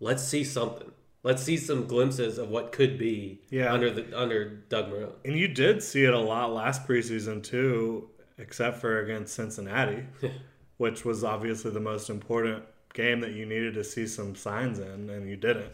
let's 0.00 0.22
see 0.22 0.44
something. 0.44 0.92
Let's 1.26 1.42
see 1.42 1.56
some 1.56 1.88
glimpses 1.88 2.38
of 2.38 2.50
what 2.50 2.70
could 2.70 2.98
be 2.98 3.40
Yeah. 3.50 3.72
under 3.72 3.90
the 3.90 4.16
under 4.16 4.44
Doug 4.68 4.92
Marrone. 4.92 5.14
And 5.24 5.36
you 5.36 5.48
did 5.48 5.82
see 5.82 6.04
it 6.04 6.14
a 6.14 6.18
lot 6.20 6.52
last 6.52 6.86
preseason 6.86 7.42
too, 7.42 8.08
except 8.38 8.78
for 8.80 9.00
against 9.00 9.34
Cincinnati, 9.34 10.04
which 10.76 11.04
was 11.04 11.24
obviously 11.24 11.72
the 11.72 11.80
most 11.80 12.10
important 12.10 12.62
game 12.94 13.18
that 13.22 13.32
you 13.32 13.44
needed 13.44 13.74
to 13.74 13.82
see 13.82 14.06
some 14.06 14.36
signs 14.36 14.78
in, 14.78 15.10
and 15.10 15.28
you 15.28 15.34
didn't. 15.34 15.72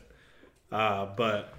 Uh, 0.72 1.04
but 1.16 1.52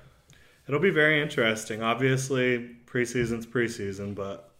it'll 0.67 0.79
be 0.79 0.89
very 0.89 1.21
interesting. 1.21 1.83
Obviously, 1.83 2.71
preseason's 2.87 3.45
preseason, 3.45 4.15
but 4.15 4.52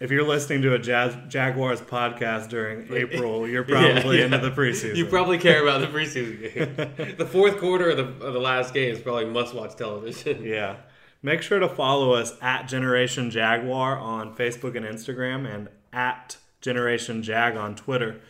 if 0.00 0.10
you're 0.10 0.26
listening 0.26 0.62
to 0.62 0.74
a 0.74 0.78
Jazz, 0.78 1.14
Jaguars 1.28 1.80
podcast 1.80 2.48
during 2.48 2.92
April, 2.94 3.46
you're 3.46 3.64
probably 3.64 4.18
Yeah, 4.18 4.24
into 4.24 4.38
the 4.38 4.50
preseason. 4.50 4.96
You 4.96 5.06
probably 5.06 5.38
care 5.38 5.62
about 5.62 5.80
the 5.80 5.86
preseason 5.98 6.54
game. 6.96 7.14
the 7.16 7.26
fourth 7.26 7.58
quarter 7.58 7.90
of 7.90 7.96
the, 7.98 8.24
of 8.26 8.32
the 8.32 8.40
last 8.40 8.72
game 8.74 8.92
is 8.94 9.00
probably 9.00 9.26
must 9.26 9.54
watch 9.54 9.76
television. 9.76 10.42
Yeah. 10.44 10.76
Make 11.22 11.42
sure 11.42 11.58
to 11.58 11.68
follow 11.68 12.14
us 12.14 12.32
at 12.40 12.66
Generation 12.66 13.30
Jaguar 13.30 13.98
on 13.98 14.34
Facebook 14.34 14.74
and 14.74 14.86
Instagram 14.86 15.46
and 15.46 15.68
at 15.92 16.38
Generation 16.62 17.22
Jag 17.22 17.56
on 17.58 17.74
Twitter. 17.76 18.20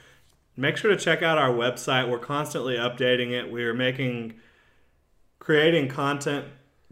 Make 0.56 0.76
sure 0.76 0.90
to 0.90 0.96
check 0.96 1.22
out 1.22 1.38
our 1.38 1.50
website. 1.50 2.10
We're 2.10 2.18
constantly 2.18 2.74
updating 2.76 3.30
it. 3.30 3.48
We 3.50 3.62
are 3.62 3.72
making, 3.74 4.34
creating 5.38 5.86
content 5.88 6.46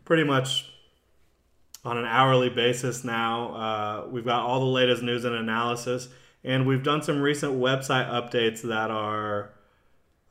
pretty 0.05 0.23
much 0.23 0.71
on 1.89 1.97
an 1.97 2.05
hourly 2.05 2.51
basis 2.51 3.03
now. 3.03 3.55
Uh, 3.55 4.07
we've 4.11 4.25
got 4.25 4.43
all 4.43 4.61
the 4.61 4.67
latest 4.67 5.03
news 5.03 5.25
and 5.25 5.35
analysis, 5.35 6.09
and 6.45 6.67
we've 6.67 6.83
done 6.83 7.03
some 7.03 7.19
recent 7.21 7.55
website 7.55 8.11
updates 8.11 8.61
that 8.63 8.91
are 8.91 9.55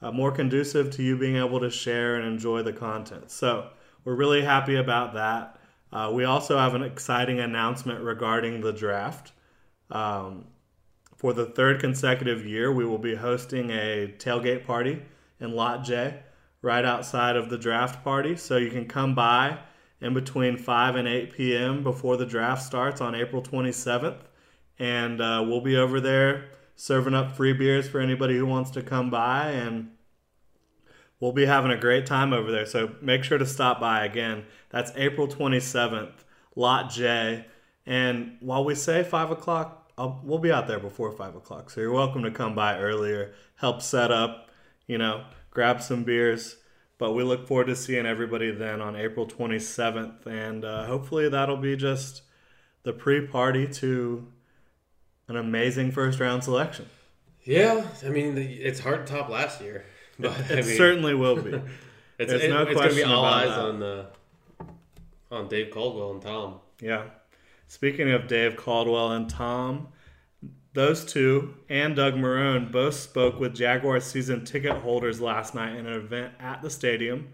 uh, 0.02 0.12
more 0.12 0.32
conducive 0.32 0.92
to 0.92 1.02
you 1.02 1.18
being 1.18 1.36
able 1.36 1.60
to 1.60 1.72
share 1.72 2.16
and 2.16 2.26
enjoy 2.28 2.62
the 2.62 2.72
content. 2.72 3.32
So 3.32 3.70
we're 4.06 4.16
really 4.16 4.44
happy 4.44 4.76
about 4.76 5.16
that. 5.16 5.60
Uh, 5.92 6.12
we 6.14 6.26
also 6.26 6.60
have 6.60 6.76
an 6.76 6.84
exciting 6.84 7.40
announcement 7.40 8.02
regarding 8.02 8.62
the 8.62 8.72
draft. 8.72 9.32
Um, 9.90 10.46
for 11.16 11.34
the 11.34 11.48
third 11.48 11.80
consecutive 11.80 12.46
year, 12.46 12.72
we 12.72 12.86
will 12.86 13.00
be 13.00 13.16
hosting 13.16 13.72
a 13.72 14.14
tailgate 14.20 14.64
party 14.64 15.02
in 15.40 15.54
Lot 15.54 15.84
J 15.84 16.20
right 16.62 16.86
outside 16.86 17.36
of 17.36 17.50
the 17.50 17.58
draft 17.58 18.04
party. 18.04 18.36
So 18.36 18.58
you 18.58 18.70
can 18.70 18.88
come 18.88 19.16
by 19.16 19.58
in 20.02 20.14
between 20.14 20.58
5 20.58 20.96
and 20.96 21.08
8 21.08 21.34
p.m. 21.34 21.84
before 21.84 22.18
the 22.18 22.26
draft 22.26 22.64
starts 22.64 23.02
on 23.02 23.16
April 23.16 23.42
27th. 23.42 24.20
And 24.80 25.22
uh, 25.22 25.44
we'll 25.48 25.62
be 25.62 25.76
over 25.76 26.00
there 26.00 26.50
serving 26.76 27.16
up 27.16 27.36
free 27.36 27.54
beers 27.54 27.90
for 27.90 28.00
anybody 28.00 28.38
who 28.38 28.46
wants 28.46 28.70
to 28.72 28.84
come 28.84 29.10
by. 29.10 29.52
And 29.52 29.92
we'll 31.20 31.32
be 31.32 31.46
having 31.46 31.72
a 31.72 31.78
great 31.78 32.06
time 32.06 32.34
over 32.34 32.52
there. 32.52 32.66
So 32.66 32.96
make 33.02 33.24
sure 33.24 33.38
to 33.38 33.46
stop 33.46 33.80
by 33.80 34.06
again. 34.06 34.46
That's 34.70 34.92
April 34.96 35.28
27th, 35.28 36.14
Lot 36.56 36.92
J. 36.92 37.46
And 37.86 38.38
while 38.40 38.64
we 38.64 38.76
say 38.76 39.04
5 39.04 39.32
o'clock, 39.32 39.92
I'll, 39.98 40.22
we'll 40.24 40.38
be 40.38 40.52
out 40.52 40.68
there 40.68 40.80
before 40.80 41.12
5 41.12 41.36
o'clock. 41.36 41.72
So 41.72 41.82
you're 41.82 41.92
welcome 41.92 42.24
to 42.24 42.32
come 42.32 42.54
by 42.54 42.78
earlier, 42.78 43.34
help 43.56 43.82
set 43.82 44.12
up, 44.12 44.50
you 44.86 44.98
know, 44.98 45.26
grab 45.50 45.82
some 45.82 46.04
beers. 46.04 46.58
But 47.00 47.14
we 47.14 47.24
look 47.24 47.48
forward 47.48 47.68
to 47.68 47.76
seeing 47.76 48.06
everybody 48.06 48.50
then 48.52 48.82
on 48.82 48.96
April 48.96 49.28
27th. 49.28 50.26
And 50.26 50.66
uh, 50.66 50.86
hopefully 50.86 51.30
that'll 51.30 51.58
be 51.58 51.76
just 51.76 52.24
the 52.84 52.94
pre 52.94 53.28
party 53.28 53.68
to 53.68 54.28
an 55.28 55.36
amazing 55.38 55.92
first 55.92 56.20
round 56.20 56.44
selection. 56.44 56.88
Yeah, 57.44 57.86
I 58.06 58.10
mean 58.10 58.38
it's 58.38 58.80
hard 58.80 59.06
to 59.08 59.14
top 59.14 59.30
last 59.30 59.62
year, 59.62 59.86
but 60.20 60.38
It 60.50 60.52
I 60.52 60.68
mean, 60.68 60.76
certainly 60.78 61.14
will 61.14 61.36
be. 61.42 61.52
it's, 62.20 62.30
there's 62.32 62.44
it- 62.44 62.50
no 62.50 62.64
it's 62.64 62.74
gonna 62.74 62.90
be 62.90 62.94
question 62.96 63.12
all 63.12 63.24
eyes 63.26 63.48
that. 63.50 63.60
on 63.60 63.84
uh, 63.84 64.06
on 65.32 65.48
Dave 65.48 65.72
Caldwell 65.72 66.12
and 66.12 66.22
Tom. 66.22 66.60
Yeah. 66.82 67.04
Speaking 67.68 68.12
of 68.12 68.28
Dave 68.28 68.56
Caldwell 68.58 69.12
and 69.12 69.30
Tom, 69.30 69.90
those 70.78 71.04
two 71.04 71.56
and 71.70 71.96
Doug 71.96 72.14
Marrone 72.14 72.72
both 72.72 72.94
spoke 72.94 73.40
with 73.40 73.56
Jaguars 73.56 74.04
season 74.04 74.46
ticket 74.46 74.74
holders 74.74 75.20
last 75.20 75.56
night 75.56 75.76
in 75.76 75.88
an 75.88 75.94
event 75.94 76.34
at 76.40 76.62
the 76.62 76.70
stadium. 76.70 77.30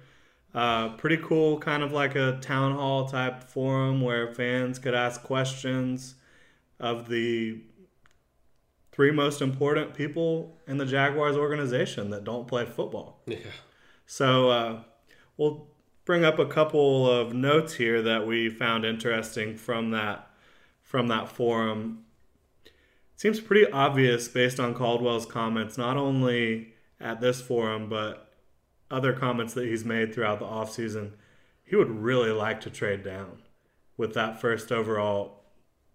Uh, 0.56 0.90
pretty 0.96 1.18
cool, 1.18 1.60
kind 1.60 1.84
of 1.84 1.92
like 1.92 2.16
a 2.16 2.40
town 2.40 2.74
hall 2.74 3.06
type 3.06 3.44
forum 3.44 4.00
where 4.00 4.34
fans 4.34 4.80
could 4.80 4.96
ask 4.96 5.24
questions 5.24 6.16
of 6.80 7.10
the 7.10 7.60
three 8.94 9.12
most 9.12 9.42
important 9.42 9.94
people 9.94 10.58
in 10.66 10.78
the 10.78 10.86
Jaguars 10.86 11.36
organization 11.36 12.12
that 12.12 12.24
don't 12.24 12.48
play 12.48 12.66
football. 12.66 13.24
Yeah, 13.26 13.40
So 14.06 14.50
uh, 14.52 14.84
we'll 15.36 15.68
bring 16.06 16.24
up 16.24 16.40
a 16.40 16.46
couple 16.46 17.12
of 17.12 17.34
notes 17.34 17.74
here 17.74 18.02
that 18.04 18.26
we 18.26 18.50
found 18.50 18.86
interesting 18.86 19.58
from 19.58 19.92
that 19.92 20.30
from 20.82 21.08
that 21.08 21.28
forum. 21.28 22.02
Seems 23.24 23.39
pretty 23.39 23.72
obvious 23.72 24.27
based 24.27 24.60
on 24.60 24.74
Caldwell's 24.74 25.25
comments, 25.25 25.77
not 25.77 25.96
only 25.96 26.74
at 27.00 27.22
this 27.22 27.39
forum 27.39 27.88
but 27.88 28.34
other 28.92 29.13
comments 29.13 29.53
that 29.53 29.65
he's 29.65 29.86
made 29.86 30.13
throughout 30.13 30.39
the 30.39 30.46
offseason. 30.46 31.12
He 31.63 31.77
would 31.77 31.89
really 31.89 32.32
like 32.32 32.60
to 32.60 32.70
trade 32.70 33.01
down 33.01 33.42
with 33.96 34.13
that 34.15 34.42
first 34.42 34.74
overall 34.74 35.46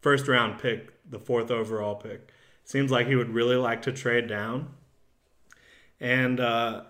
first 0.01 0.27
round 0.27 0.59
pick, 0.59 0.95
the 1.05 1.19
fourth 1.19 1.51
overall 1.51 1.97
pick. 1.97 2.33
Seems 2.65 2.91
like 2.91 3.09
he 3.09 3.15
would 3.15 3.35
really 3.35 3.57
like 3.57 3.83
to 3.83 3.93
trade 3.93 4.27
down. 4.27 4.71
And 6.01 6.41
uh, 6.41 6.85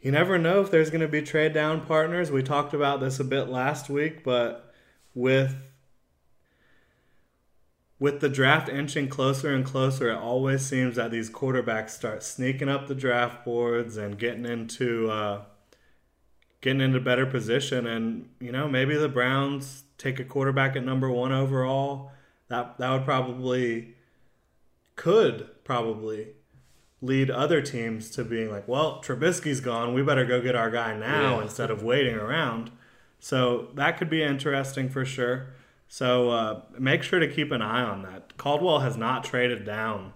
you 0.00 0.10
never 0.10 0.38
know 0.38 0.62
if 0.62 0.70
there's 0.70 0.88
going 0.88 1.02
to 1.02 1.06
be 1.06 1.20
trade 1.20 1.52
down 1.52 1.84
partners. 1.84 2.30
We 2.30 2.42
talked 2.42 2.72
about 2.72 3.00
this 3.00 3.20
a 3.20 3.24
bit 3.24 3.50
last 3.50 3.90
week, 3.90 4.24
but 4.24 4.72
with 5.14 5.54
with 8.04 8.20
the 8.20 8.28
draft 8.28 8.68
inching 8.68 9.08
closer 9.08 9.54
and 9.54 9.64
closer, 9.64 10.10
it 10.10 10.16
always 10.18 10.60
seems 10.60 10.96
that 10.96 11.10
these 11.10 11.30
quarterbacks 11.30 11.88
start 11.88 12.22
sneaking 12.22 12.68
up 12.68 12.86
the 12.86 12.94
draft 12.94 13.46
boards 13.46 13.96
and 13.96 14.18
getting 14.18 14.44
into 14.44 15.10
uh, 15.10 15.40
getting 16.60 16.82
into 16.82 17.00
better 17.00 17.24
position. 17.24 17.86
And 17.86 18.28
you 18.40 18.52
know, 18.52 18.68
maybe 18.68 18.94
the 18.94 19.08
Browns 19.08 19.84
take 19.96 20.20
a 20.20 20.24
quarterback 20.24 20.76
at 20.76 20.84
number 20.84 21.10
one 21.10 21.32
overall. 21.32 22.12
That 22.48 22.76
that 22.76 22.92
would 22.92 23.06
probably 23.06 23.94
could 24.96 25.48
probably 25.64 26.28
lead 27.00 27.30
other 27.30 27.62
teams 27.62 28.10
to 28.10 28.22
being 28.22 28.50
like, 28.50 28.68
well, 28.68 29.00
Trubisky's 29.02 29.60
gone. 29.60 29.94
We 29.94 30.02
better 30.02 30.26
go 30.26 30.42
get 30.42 30.54
our 30.54 30.70
guy 30.70 30.94
now 30.94 31.38
Yeah. 31.38 31.42
instead 31.44 31.70
of 31.70 31.82
waiting 31.82 32.16
around. 32.16 32.70
So 33.18 33.68
that 33.76 33.96
could 33.96 34.10
be 34.10 34.22
interesting 34.22 34.90
for 34.90 35.06
sure. 35.06 35.54
So 35.94 36.30
uh, 36.30 36.62
make 36.76 37.04
sure 37.04 37.20
to 37.20 37.28
keep 37.28 37.52
an 37.52 37.62
eye 37.62 37.82
on 37.82 38.02
that. 38.02 38.36
Caldwell 38.36 38.80
has 38.80 38.96
not 38.96 39.22
traded 39.22 39.64
down 39.64 40.12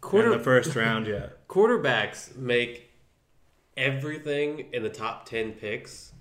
Quarter- 0.00 0.32
in 0.32 0.38
the 0.38 0.42
first 0.42 0.74
round 0.74 1.06
yet. 1.06 1.46
quarterbacks 1.48 2.34
make 2.34 2.92
everything 3.76 4.70
in 4.72 4.82
the 4.82 4.88
top 4.88 5.26
ten 5.26 5.52
picks 5.52 6.14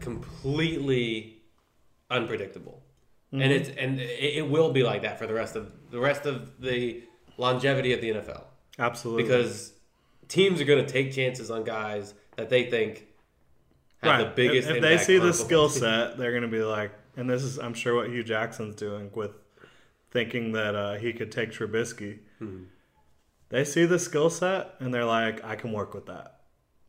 completely 0.00 1.40
unpredictable, 2.10 2.82
and 3.32 3.50
it's 3.50 3.70
and 3.70 3.98
it, 3.98 4.36
it 4.36 4.50
will 4.50 4.70
be 4.70 4.82
like 4.82 5.00
that 5.00 5.18
for 5.18 5.26
the 5.26 5.32
rest 5.32 5.56
of 5.56 5.72
the 5.90 5.98
rest 5.98 6.26
of 6.26 6.60
the 6.60 7.02
longevity 7.38 7.94
of 7.94 8.02
the 8.02 8.10
NFL 8.10 8.44
Absolutely. 8.78 9.22
because 9.22 9.72
teams 10.28 10.60
are 10.60 10.66
going 10.66 10.84
to 10.84 10.92
take 10.92 11.10
chances 11.10 11.50
on 11.50 11.64
guys 11.64 12.12
that 12.36 12.50
they 12.50 12.68
think 12.68 13.06
have 14.02 14.20
the 14.20 14.32
biggest. 14.34 14.68
If, 14.68 14.76
if 14.76 14.82
they 14.82 14.98
see 14.98 15.18
the 15.18 15.32
skill 15.32 15.68
set, 15.68 16.16
they're 16.18 16.30
going 16.32 16.42
to 16.42 16.48
be 16.48 16.62
like, 16.62 16.92
and 17.16 17.28
this 17.28 17.42
is, 17.42 17.58
I'm 17.58 17.74
sure, 17.74 17.94
what 17.94 18.08
Hue 18.08 18.22
Jackson's 18.24 18.74
doing 18.74 19.10
with 19.14 19.32
thinking 20.10 20.52
that 20.52 20.74
uh, 20.74 20.94
he 20.94 21.12
could 21.12 21.32
take 21.32 21.52
Trubisky. 21.52 22.18
Hmm. 22.38 22.64
They 23.48 23.64
see 23.64 23.84
the 23.84 23.98
skill 23.98 24.30
set 24.30 24.74
and 24.80 24.92
they're 24.94 25.04
like, 25.04 25.44
I 25.44 25.56
can 25.56 25.72
work 25.72 25.94
with 25.94 26.06
that. 26.06 26.40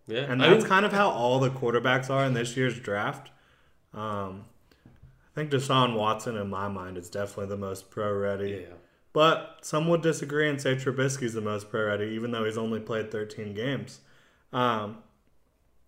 Yeah, 0.07 0.21
And 0.21 0.43
I 0.43 0.49
that's 0.49 0.63
mean, 0.63 0.69
kind 0.69 0.85
of 0.85 0.91
how 0.91 1.09
all 1.09 1.39
the 1.39 1.49
quarterbacks 1.49 2.09
are 2.09 2.25
in 2.25 2.33
this 2.33 2.57
year's 2.57 2.77
draft. 2.79 3.31
Um, 3.93 4.45
I 4.85 5.35
think 5.35 5.51
Deshaun 5.51 5.95
Watson, 5.95 6.35
in 6.37 6.49
my 6.49 6.67
mind, 6.67 6.97
is 6.97 7.09
definitely 7.09 7.47
the 7.47 7.57
most 7.57 7.89
pro 7.89 8.13
ready. 8.13 8.65
yeah. 8.67 8.75
But 9.13 9.59
some 9.61 9.87
would 9.89 10.01
disagree 10.01 10.49
and 10.49 10.59
say 10.61 10.75
Trubisky's 10.75 11.33
the 11.33 11.41
most 11.41 11.69
pro 11.69 11.85
ready, 11.85 12.07
even 12.07 12.31
though 12.31 12.45
he's 12.45 12.57
only 12.57 12.79
played 12.79 13.11
13 13.11 13.53
games. 13.53 14.01
Um, 14.51 14.97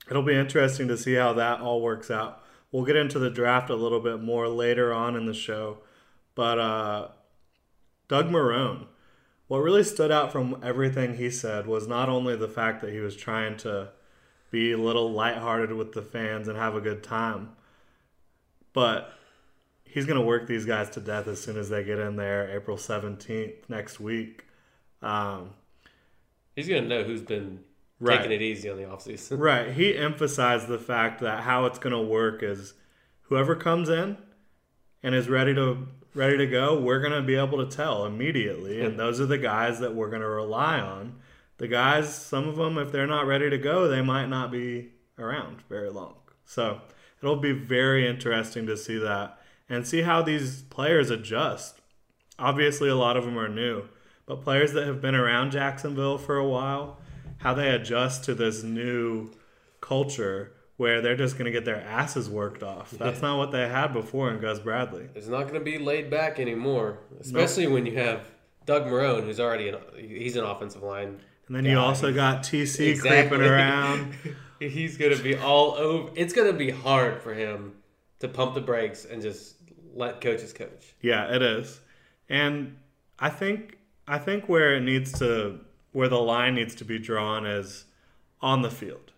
it'll 0.09 0.23
be 0.23 0.35
interesting 0.35 0.87
to 0.87 0.97
see 0.97 1.13
how 1.15 1.33
that 1.33 1.61
all 1.61 1.81
works 1.81 2.11
out. 2.11 2.43
We'll 2.71 2.85
get 2.85 2.95
into 2.95 3.19
the 3.19 3.29
draft 3.29 3.69
a 3.69 3.75
little 3.75 3.99
bit 3.99 4.21
more 4.21 4.47
later 4.47 4.93
on 4.93 5.15
in 5.15 5.25
the 5.25 5.33
show. 5.33 5.79
But 6.33 6.59
uh, 6.59 7.07
Doug 8.07 8.29
Marrone, 8.29 8.87
what 9.47 9.59
really 9.59 9.83
stood 9.83 10.11
out 10.11 10.31
from 10.31 10.59
everything 10.63 11.15
he 11.15 11.29
said 11.29 11.67
was 11.67 11.87
not 11.87 12.09
only 12.09 12.35
the 12.35 12.47
fact 12.47 12.81
that 12.81 12.91
he 12.91 12.99
was 12.99 13.15
trying 13.15 13.57
to 13.57 13.89
be 14.51 14.71
a 14.71 14.77
little 14.77 15.11
lighthearted 15.11 15.71
with 15.73 15.93
the 15.93 16.01
fans 16.01 16.47
and 16.47 16.57
have 16.57 16.75
a 16.75 16.81
good 16.81 17.03
time, 17.03 17.51
but 18.73 19.13
he's 19.85 20.05
going 20.05 20.19
to 20.19 20.25
work 20.25 20.47
these 20.47 20.65
guys 20.65 20.89
to 20.91 20.99
death 20.99 21.27
as 21.27 21.41
soon 21.41 21.57
as 21.57 21.69
they 21.69 21.83
get 21.83 21.99
in 21.99 22.15
there 22.15 22.49
April 22.53 22.77
17th 22.77 23.69
next 23.69 23.99
week. 23.99 24.43
Um, 25.01 25.51
He's 26.55 26.69
gonna 26.69 26.87
know 26.87 27.03
who's 27.03 27.21
been 27.21 27.64
Right. 27.99 28.17
taking 28.17 28.33
it 28.33 28.41
easy 28.41 28.69
on 28.69 28.77
the 28.77 28.83
offseason. 28.83 29.39
right. 29.39 29.71
He 29.71 29.95
emphasized 29.95 30.67
the 30.67 30.77
fact 30.77 31.21
that 31.21 31.43
how 31.43 31.65
it's 31.65 31.79
going 31.79 31.93
to 31.93 32.01
work 32.01 32.43
is 32.43 32.73
whoever 33.21 33.55
comes 33.55 33.89
in 33.89 34.17
and 35.01 35.15
is 35.15 35.29
ready 35.29 35.53
to 35.55 35.87
ready 36.13 36.37
to 36.37 36.47
go, 36.47 36.79
we're 36.79 36.99
going 36.99 37.11
to 37.11 37.21
be 37.21 37.35
able 37.35 37.65
to 37.65 37.75
tell 37.75 38.05
immediately 38.05 38.81
and 38.81 38.97
those 38.97 39.19
are 39.19 39.25
the 39.25 39.37
guys 39.37 39.79
that 39.79 39.93
we're 39.93 40.09
going 40.09 40.21
to 40.21 40.29
rely 40.29 40.79
on. 40.79 41.15
The 41.57 41.67
guys, 41.67 42.13
some 42.13 42.47
of 42.47 42.55
them 42.55 42.77
if 42.77 42.91
they're 42.91 43.07
not 43.07 43.27
ready 43.27 43.49
to 43.49 43.57
go, 43.57 43.87
they 43.87 44.01
might 44.01 44.27
not 44.27 44.51
be 44.51 44.91
around 45.17 45.63
very 45.69 45.89
long. 45.89 46.15
So, 46.45 46.81
it'll 47.21 47.37
be 47.37 47.53
very 47.53 48.07
interesting 48.07 48.65
to 48.67 48.77
see 48.77 48.97
that 48.99 49.39
and 49.69 49.87
see 49.87 50.01
how 50.03 50.21
these 50.21 50.61
players 50.63 51.09
adjust. 51.09 51.81
Obviously, 52.37 52.89
a 52.89 52.95
lot 52.95 53.17
of 53.17 53.25
them 53.25 53.37
are 53.37 53.49
new, 53.49 53.87
but 54.25 54.41
players 54.43 54.73
that 54.73 54.85
have 54.85 55.01
been 55.01 55.15
around 55.15 55.51
Jacksonville 55.51 56.17
for 56.17 56.37
a 56.37 56.47
while, 56.47 56.99
how 57.37 57.53
they 57.53 57.69
adjust 57.69 58.23
to 58.25 58.33
this 58.35 58.63
new 58.63 59.31
culture 59.81 60.51
where 60.77 61.01
they're 61.01 61.15
just 61.15 61.37
going 61.37 61.45
to 61.45 61.51
get 61.51 61.63
their 61.63 61.81
asses 61.81 62.29
worked 62.29 62.61
off. 62.63 62.91
That's 62.99 63.21
not 63.21 63.37
what 63.37 63.51
they 63.51 63.67
had 63.67 63.93
before 63.93 64.31
in 64.31 64.41
Gus 64.41 64.59
Bradley. 64.59 65.07
It's 65.15 65.27
not 65.27 65.47
gonna 65.47 65.59
be 65.61 65.77
laid 65.77 66.09
back 66.09 66.39
anymore, 66.39 66.99
especially 67.19 67.67
when 67.67 67.85
you 67.85 67.95
have 67.97 68.25
Doug 68.65 68.85
Marrone, 68.85 69.23
who's 69.23 69.39
already 69.39 69.69
an 69.69 69.77
he's 69.97 70.35
an 70.35 70.43
offensive 70.43 70.83
line. 70.83 71.21
And 71.47 71.55
then 71.55 71.65
you 71.65 71.77
also 71.77 72.11
got 72.11 72.41
TC 72.43 72.89
Exactly. 72.89 73.37
creeping 73.37 73.47
around. 73.47 74.13
He's 74.59 74.97
gonna 74.97 75.17
be 75.17 75.35
all 75.35 75.73
over. 75.75 76.11
It's 76.15 76.33
gonna 76.33 76.53
be 76.53 76.71
hard 76.71 77.21
for 77.21 77.33
him 77.33 77.73
to 78.19 78.27
pump 78.27 78.55
the 78.55 78.61
brakes 78.61 79.05
and 79.05 79.21
just 79.21 79.55
let 79.93 80.21
coaches 80.21 80.53
coach. 80.53 80.95
Yeah, 81.01 81.35
it 81.35 81.41
is. 81.41 81.79
And 82.29 82.77
I 83.19 83.29
think 83.29 83.77
I 84.07 84.17
think 84.17 84.49
where 84.49 84.75
it 84.75 84.81
needs 84.81 85.19
to 85.19 85.59
where 85.95 86.09
the 86.09 86.19
line 86.19 86.55
needs 86.55 86.75
to 86.75 86.83
be 86.83 86.99
drawn 86.99 87.45
is 87.45 87.85
on 88.41 88.61
the 88.61 88.69
field. 88.69 89.13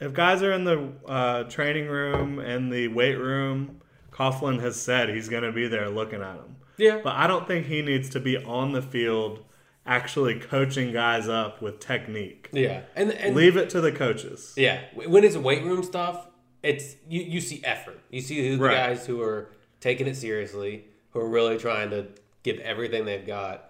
If 0.00 0.12
guys 0.12 0.42
are 0.42 0.52
in 0.52 0.64
the 0.64 0.90
uh, 1.06 1.44
training 1.44 1.86
room 1.86 2.40
and 2.40 2.72
the 2.72 2.88
weight 2.88 3.14
room, 3.14 3.80
Coughlin 4.10 4.60
has 4.60 4.74
said 4.80 5.10
he's 5.10 5.28
going 5.28 5.44
to 5.44 5.52
be 5.52 5.68
there 5.68 5.88
looking 5.88 6.20
at 6.22 6.34
them. 6.38 6.56
Yeah, 6.76 7.00
But 7.04 7.14
I 7.14 7.28
don't 7.28 7.46
think 7.46 7.66
he 7.66 7.82
needs 7.82 8.08
to 8.10 8.20
be 8.20 8.36
on 8.36 8.72
the 8.72 8.82
field 8.82 9.44
actually 9.86 10.40
coaching 10.40 10.92
guys 10.92 11.28
up 11.28 11.62
with 11.62 11.78
technique. 11.78 12.48
yeah, 12.52 12.82
and 12.96 13.12
and 13.12 13.36
Leave 13.36 13.56
it 13.56 13.70
to 13.70 13.80
the 13.80 13.92
coaches. 13.92 14.54
Yeah, 14.56 14.80
when 14.94 15.22
it's 15.22 15.36
weight 15.36 15.62
room 15.62 15.84
stuff, 15.84 16.26
it's 16.64 16.96
you, 17.08 17.22
you 17.22 17.40
see 17.40 17.60
effort. 17.64 18.00
You 18.10 18.20
see 18.20 18.48
who 18.48 18.56
the 18.56 18.64
Right. 18.64 18.74
guys 18.76 19.06
who 19.06 19.22
are 19.22 19.50
taking 19.80 20.08
it 20.08 20.16
seriously, 20.16 20.86
who 21.10 21.20
are 21.20 21.28
really 21.28 21.58
trying 21.58 21.90
to 21.90 22.06
give 22.42 22.58
everything 22.58 23.04
they've 23.04 23.26
got. 23.26 23.68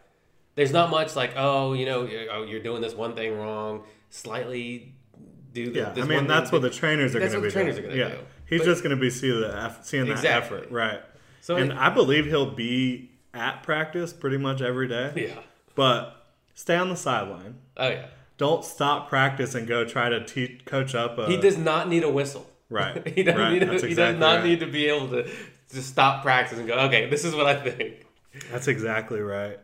There's 0.54 0.72
not 0.72 0.90
much 0.90 1.16
like, 1.16 1.32
oh, 1.36 1.72
you 1.72 1.86
know, 1.86 2.04
you're, 2.04 2.30
oh, 2.30 2.42
you're 2.44 2.62
doing 2.62 2.82
this 2.82 2.94
one 2.94 3.14
thing 3.14 3.36
wrong. 3.38 3.84
Slightly 4.10 4.94
do 5.52 5.70
the, 5.70 5.78
Yeah, 5.80 5.92
I 5.96 6.06
mean 6.06 6.08
one 6.18 6.26
that's 6.26 6.52
what 6.52 6.62
the 6.62 6.70
trainers 6.70 7.14
are 7.14 7.20
going 7.20 7.32
to 7.32 7.40
be. 7.40 7.50
trainers 7.50 7.76
doing. 7.76 7.86
are 7.86 7.90
gonna 7.96 8.00
yeah. 8.10 8.16
do. 8.16 8.24
He's 8.46 8.60
But- 8.60 8.66
just 8.66 8.82
going 8.82 8.94
to 8.96 9.00
be 9.00 9.10
see 9.10 9.30
the 9.30 9.54
eff- 9.56 9.84
seeing 9.84 10.04
that 10.06 10.12
Exactly. 10.12 10.58
effort, 10.58 10.70
right? 10.70 11.00
So 11.40 11.56
and 11.56 11.72
it- 11.72 11.78
I 11.78 11.88
believe 11.90 12.26
he'll 12.26 12.50
be 12.54 13.10
at 13.34 13.62
practice 13.62 14.12
pretty 14.12 14.36
much 14.38 14.60
every 14.60 14.88
day. 14.88 15.12
Yeah. 15.16 15.40
But 15.74 16.14
stay 16.54 16.76
on 16.76 16.90
the 16.90 16.96
sideline. 16.96 17.56
Oh 17.78 17.88
yeah. 17.88 18.06
Don't 18.36 18.64
stop 18.64 19.08
practice 19.08 19.54
and 19.54 19.66
go 19.66 19.84
try 19.84 20.08
to 20.10 20.24
teach 20.24 20.64
coach 20.66 20.94
up. 20.94 21.16
A, 21.18 21.26
He 21.26 21.36
does 21.38 21.56
not 21.56 21.88
need 21.88 22.02
a 22.02 22.10
whistle. 22.10 22.46
Right. 22.68 23.06
he 23.14 23.22
doesn't 23.22 23.40
Right. 23.40 23.52
need. 23.52 23.62
A, 23.62 23.66
That's 23.66 23.82
he 23.84 23.94
does 23.94 24.18
not 24.18 24.36
right. 24.36 24.44
need 24.44 24.60
to 24.60 24.66
be 24.66 24.86
able 24.88 25.08
to 25.10 25.30
just 25.72 25.88
stop 25.88 26.22
practice 26.22 26.58
and 26.58 26.66
go. 26.66 26.74
Okay, 26.86 27.08
this 27.08 27.24
is 27.24 27.34
what 27.34 27.46
I 27.46 27.54
think. 27.56 28.04
That's 28.50 28.68
exactly 28.68 29.20
right. 29.20 29.58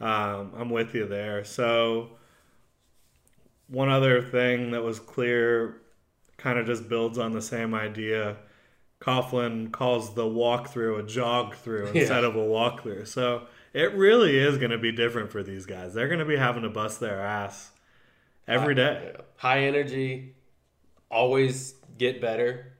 Um, 0.00 0.52
I'm 0.56 0.70
with 0.70 0.94
you 0.94 1.06
there. 1.06 1.44
So, 1.44 2.10
one 3.68 3.88
other 3.88 4.22
thing 4.22 4.72
that 4.72 4.82
was 4.82 4.98
clear 5.00 5.80
kind 6.36 6.58
of 6.58 6.66
just 6.66 6.88
builds 6.88 7.18
on 7.18 7.32
the 7.32 7.40
same 7.42 7.74
idea. 7.74 8.36
Coughlin 9.00 9.70
calls 9.72 10.14
the 10.14 10.24
walkthrough 10.24 11.00
a 11.00 11.02
jog 11.06 11.54
through 11.54 11.86
instead 11.88 12.22
Yeah. 12.22 12.28
of 12.28 12.36
a 12.36 12.40
walkthrough. 12.40 13.06
So, 13.06 13.46
it 13.72 13.92
really 13.94 14.38
is 14.38 14.58
going 14.58 14.70
to 14.70 14.78
be 14.78 14.92
different 14.92 15.30
for 15.30 15.42
these 15.42 15.66
guys. 15.66 15.94
They're 15.94 16.08
going 16.08 16.20
to 16.20 16.24
be 16.24 16.36
having 16.36 16.62
to 16.62 16.68
bust 16.68 17.00
their 17.00 17.20
ass 17.20 17.70
every 18.46 18.74
day. 18.74 19.14
High 19.36 19.60
energy, 19.64 20.34
always 21.10 21.74
get 21.98 22.20
better. 22.20 22.72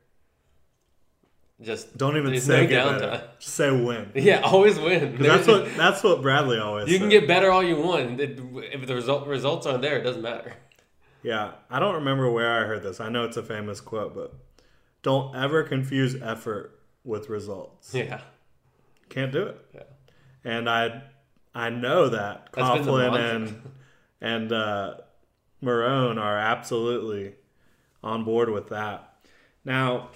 Just 1.64 1.96
Don't 1.96 2.16
even 2.16 2.38
say 2.40 2.62
no 2.62 2.66
get 2.68 2.84
downtime. 2.86 2.98
better. 3.00 3.28
Just 3.38 3.54
say 3.54 3.70
win. 3.70 4.12
Yeah, 4.14 4.40
always 4.40 4.78
win. 4.78 5.16
That's 5.18 5.46
what 5.46 5.74
that's 5.76 6.02
what 6.02 6.22
Bradley 6.22 6.58
always. 6.58 6.88
you 6.90 6.98
can 6.98 7.08
get 7.08 7.26
better 7.26 7.50
all 7.50 7.62
you 7.62 7.76
want. 7.76 8.20
If 8.20 8.86
the 8.86 8.94
result 8.94 9.26
results 9.26 9.66
aren't 9.66 9.82
there, 9.82 9.96
it 9.98 10.02
doesn't 10.02 10.22
matter. 10.22 10.54
Yeah, 11.22 11.52
I 11.70 11.78
don't 11.80 11.94
remember 11.94 12.30
where 12.30 12.52
I 12.62 12.66
heard 12.66 12.82
this. 12.82 13.00
I 13.00 13.08
know 13.08 13.24
it's 13.24 13.36
a 13.38 13.42
famous 13.42 13.80
quote, 13.80 14.14
but 14.14 14.34
don't 15.02 15.34
ever 15.34 15.62
confuse 15.62 16.14
effort 16.20 16.78
with 17.02 17.28
results. 17.30 17.94
Yeah, 17.94 18.20
Can't 19.08 19.32
do 19.32 19.42
it. 19.44 19.58
yeah. 19.74 19.82
And 20.44 20.68
I 20.68 21.02
I 21.54 21.70
know 21.70 22.08
that 22.10 22.50
That's 22.52 22.78
been 22.78 22.86
the 22.86 22.92
Coughlin 22.92 23.34
and 23.36 23.72
and 24.20 24.52
uh, 24.52 24.94
Marrone 25.62 26.18
are 26.20 26.38
absolutely 26.38 27.34
on 28.02 28.24
board 28.24 28.50
with 28.50 28.68
that. 28.68 29.14
Now, 29.64 30.10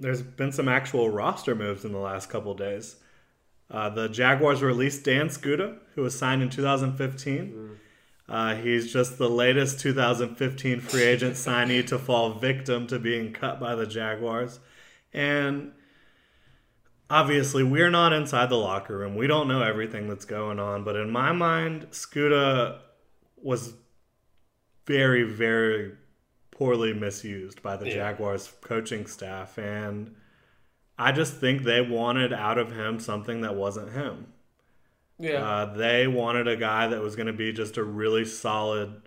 there's 0.00 0.22
been 0.22 0.52
some 0.52 0.68
actual 0.68 1.08
roster 1.08 1.54
moves 1.54 1.84
in 1.84 1.92
the 1.92 1.98
last 1.98 2.28
couple 2.28 2.54
days. 2.54 2.96
Uh, 3.70 3.88
the 3.88 4.08
Jaguars 4.08 4.62
released 4.62 5.04
Dan 5.04 5.28
Skuta, 5.28 5.78
who 5.94 6.02
was 6.02 6.18
signed 6.18 6.42
in 6.42 6.50
2015. 6.50 7.78
Uh, 8.28 8.54
he's 8.54 8.92
just 8.92 9.18
the 9.18 9.28
latest 9.28 9.80
2015 9.80 10.80
free 10.80 11.02
agent 11.02 11.34
signee 11.34 11.86
to 11.86 11.98
fall 11.98 12.34
victim 12.34 12.86
to 12.86 12.98
being 12.98 13.32
cut 13.32 13.60
by 13.60 13.74
the 13.74 13.86
Jaguars. 13.86 14.60
And 15.12 15.72
obviously, 17.10 17.62
we're 17.62 17.90
not 17.90 18.12
inside 18.12 18.48
the 18.48 18.56
locker 18.56 18.96
room. 18.96 19.14
We 19.14 19.26
don't 19.26 19.48
know 19.48 19.62
everything 19.62 20.08
that's 20.08 20.24
going 20.24 20.58
on. 20.58 20.84
But 20.84 20.96
in 20.96 21.10
my 21.10 21.32
mind, 21.32 21.88
Skuta 21.90 22.78
was 23.36 23.74
very, 24.86 25.22
very 25.22 25.92
poorly 26.54 26.92
misused 26.92 27.62
by 27.62 27.76
the 27.76 27.86
Yeah. 27.88 27.94
Jaguars 27.94 28.52
coaching 28.62 29.06
staff. 29.06 29.58
And 29.58 30.14
I 30.98 31.12
just 31.12 31.36
think 31.38 31.62
they 31.62 31.80
wanted 31.80 32.32
out 32.32 32.58
of 32.58 32.72
him 32.72 33.00
something 33.00 33.40
that 33.42 33.54
wasn't 33.56 33.92
him. 33.92 34.28
Yeah. 35.18 35.44
Uh, 35.46 35.74
they 35.76 36.06
wanted 36.06 36.48
a 36.48 36.56
guy 36.56 36.88
that 36.88 37.00
was 37.00 37.16
going 37.16 37.26
to 37.28 37.32
be 37.32 37.52
just 37.52 37.76
a 37.76 37.84
really 37.84 38.24
solid 38.24 39.02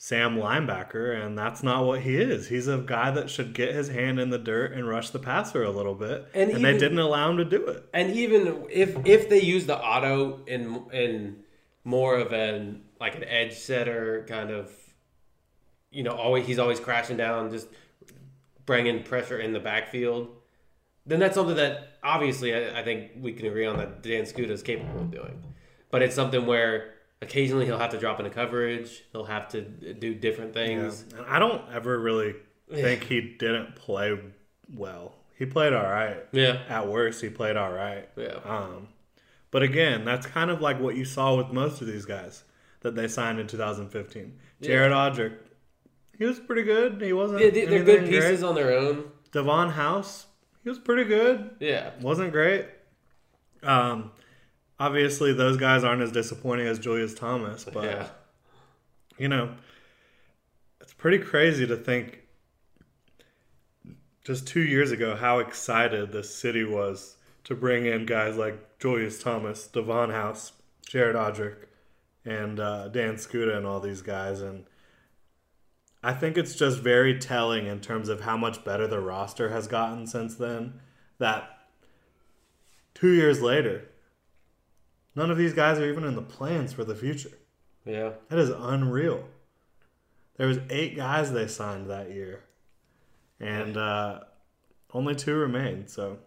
Sam 0.00 0.36
linebacker, 0.36 1.20
and 1.20 1.36
that's 1.36 1.64
not 1.64 1.84
what 1.84 2.02
he 2.02 2.18
is. 2.18 2.46
He's 2.48 2.68
a 2.68 2.78
guy 2.78 3.10
that 3.10 3.28
should 3.28 3.52
get 3.52 3.74
his 3.74 3.88
hand 3.88 4.20
in 4.20 4.30
the 4.30 4.38
dirt 4.38 4.72
and 4.72 4.88
rush 4.88 5.10
the 5.10 5.18
passer 5.18 5.64
a 5.64 5.70
little 5.70 5.96
bit, 5.96 6.28
And 6.34 6.52
and, 6.52 6.64
they 6.64 6.78
didn't 6.78 7.00
allow 7.00 7.28
him 7.30 7.36
to 7.38 7.44
do 7.44 7.66
it. 7.66 7.84
and 7.92 8.12
even 8.12 8.66
if 8.70 8.96
if 9.04 9.28
they 9.28 9.40
use 9.40 9.66
the 9.66 9.76
auto 9.76 10.44
in 10.46 10.84
in 10.92 11.42
more 11.82 12.16
of 12.16 12.32
an 12.32 12.84
like 13.00 13.16
an 13.16 13.24
edge 13.24 13.54
setter 13.58 14.24
kind 14.28 14.50
of, 14.52 14.70
you 15.90 16.02
know, 16.02 16.12
always 16.12 16.46
he's 16.46 16.58
always 16.58 16.80
crashing 16.80 17.16
down, 17.16 17.50
just 17.50 17.68
bringing 18.66 19.02
pressure 19.02 19.38
in 19.38 19.52
the 19.52 19.60
backfield. 19.60 20.28
Then 21.06 21.20
that's 21.20 21.34
something 21.34 21.56
that 21.56 21.98
obviously 22.02 22.54
I, 22.54 22.80
I 22.80 22.84
think 22.84 23.12
we 23.20 23.32
can 23.32 23.46
agree 23.46 23.66
on 23.66 23.78
that 23.78 24.02
Dan 24.02 24.24
Skuta 24.24 24.50
is 24.50 24.62
capable 24.62 25.00
of 25.00 25.10
doing. 25.10 25.42
But 25.90 26.02
it's 26.02 26.14
something 26.14 26.44
where 26.44 26.94
occasionally 27.22 27.64
he'll 27.64 27.78
have 27.78 27.90
to 27.92 27.98
drop 27.98 28.18
into 28.18 28.30
coverage. 28.30 29.04
He'll 29.12 29.24
have 29.24 29.48
to 29.48 29.62
do 29.62 30.14
different 30.14 30.52
things. 30.52 31.04
And 31.16 31.26
I 31.26 31.38
don't 31.38 31.62
ever 31.72 31.98
really 31.98 32.34
think 32.72 33.04
he 33.04 33.36
didn't 33.38 33.74
play 33.74 34.18
well. 34.72 35.14
he 35.38 35.46
played 35.46 35.72
all 35.72 35.84
right. 35.84 36.26
Yeah. 36.32 36.60
At 36.68 36.88
worst, 36.88 37.22
he 37.22 37.30
played 37.30 37.56
all 37.56 37.72
right. 37.72 38.08
Yeah. 38.16 38.38
Um, 38.44 38.88
but 39.50 39.62
again, 39.62 40.04
that's 40.04 40.26
kind 40.26 40.50
of 40.50 40.60
like 40.60 40.78
what 40.78 40.94
you 40.96 41.04
saw 41.06 41.36
with 41.36 41.48
most 41.48 41.80
of 41.80 41.86
these 41.86 42.04
guys 42.04 42.44
that 42.80 42.94
they 42.94 43.08
signed 43.08 43.40
in 43.40 43.46
2015. 43.46 44.38
Jared 44.60 44.92
Odrick, 44.92 45.38
he 46.18 46.24
was 46.24 46.38
pretty 46.40 46.62
good. 46.64 47.00
He 47.00 47.12
wasn't. 47.12 47.40
Yeah, 47.42 47.50
they- 47.50 47.64
they're 47.66 47.84
good 47.84 48.08
pieces 48.08 48.40
Great. 48.40 48.48
on 48.48 48.54
their 48.54 48.72
own. 48.76 49.10
Davon 49.32 49.70
House, 49.70 50.26
he 50.62 50.68
was 50.68 50.78
pretty 50.78 51.04
good. 51.04 51.50
Yeah. 51.60 51.90
Wasn't 52.00 52.32
great. 52.32 52.66
Um, 53.62 54.12
obviously, 54.80 55.32
those 55.32 55.56
guys 55.56 55.84
aren't 55.84 56.02
as 56.02 56.12
disappointing 56.12 56.66
as 56.66 56.78
Julius 56.78 57.14
Thomas, 57.14 57.64
but 57.64 57.84
yeah. 57.84 58.08
you 59.18 59.28
know, 59.28 59.54
it's 60.80 60.92
pretty 60.94 61.18
crazy 61.18 61.66
to 61.66 61.76
think 61.76 62.20
just 64.24 64.46
two 64.46 64.60
years 64.60 64.90
ago 64.92 65.16
how 65.16 65.38
excited 65.38 66.12
this 66.12 66.34
city 66.34 66.64
was 66.64 67.16
to 67.44 67.54
bring 67.54 67.86
in 67.86 68.04
guys 68.06 68.36
like 68.36 68.78
Julius 68.78 69.22
Thomas, 69.22 69.66
Davon 69.66 70.10
House, 70.10 70.52
Jared 70.86 71.16
Odrick, 71.16 71.56
and 72.24 72.60
uh, 72.60 72.88
Dan 72.88 73.14
Skuta 73.14 73.56
and 73.56 73.66
all 73.66 73.80
these 73.80 74.02
guys. 74.02 74.40
And 74.42 74.64
I 76.02 76.12
think 76.12 76.38
it's 76.38 76.54
just 76.54 76.78
very 76.80 77.18
telling 77.18 77.66
in 77.66 77.80
terms 77.80 78.08
of 78.08 78.20
how 78.20 78.36
much 78.36 78.64
better 78.64 78.86
the 78.86 79.00
roster 79.00 79.50
has 79.50 79.66
gotten 79.66 80.06
since 80.06 80.36
then. 80.36 80.80
That 81.18 81.58
two 82.94 83.12
years 83.12 83.42
later, 83.42 83.88
none 85.14 85.30
of 85.30 85.38
these 85.38 85.52
guys 85.52 85.78
are 85.78 85.88
even 85.88 86.04
in 86.04 86.14
the 86.14 86.22
plans 86.22 86.72
for 86.72 86.84
the 86.84 86.94
future. 86.94 87.36
Yeah. 87.84 88.12
That 88.28 88.38
is 88.38 88.50
unreal. 88.50 89.24
There 90.36 90.46
was 90.46 90.60
eight 90.70 90.96
guys 90.96 91.32
they 91.32 91.48
signed 91.48 91.90
that 91.90 92.12
year, 92.12 92.44
and 93.40 93.76
uh, 93.76 94.20
only 94.92 95.16
two 95.16 95.34
remain. 95.34 95.88
So, 95.88 96.18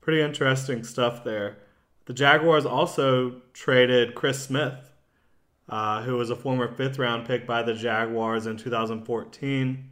pretty 0.00 0.22
interesting 0.22 0.82
stuff 0.82 1.24
there. 1.24 1.58
The 2.06 2.14
Jaguars 2.14 2.64
also 2.64 3.42
traded 3.52 4.14
Chris 4.14 4.42
Smith, 4.42 4.93
uh, 5.68 6.02
who 6.02 6.16
was 6.16 6.30
a 6.30 6.36
former 6.36 6.68
fifth 6.68 6.98
round 6.98 7.26
pick 7.26 7.46
by 7.46 7.62
the 7.62 7.74
Jaguars 7.74 8.46
in 8.46 8.56
2014. 8.56 9.90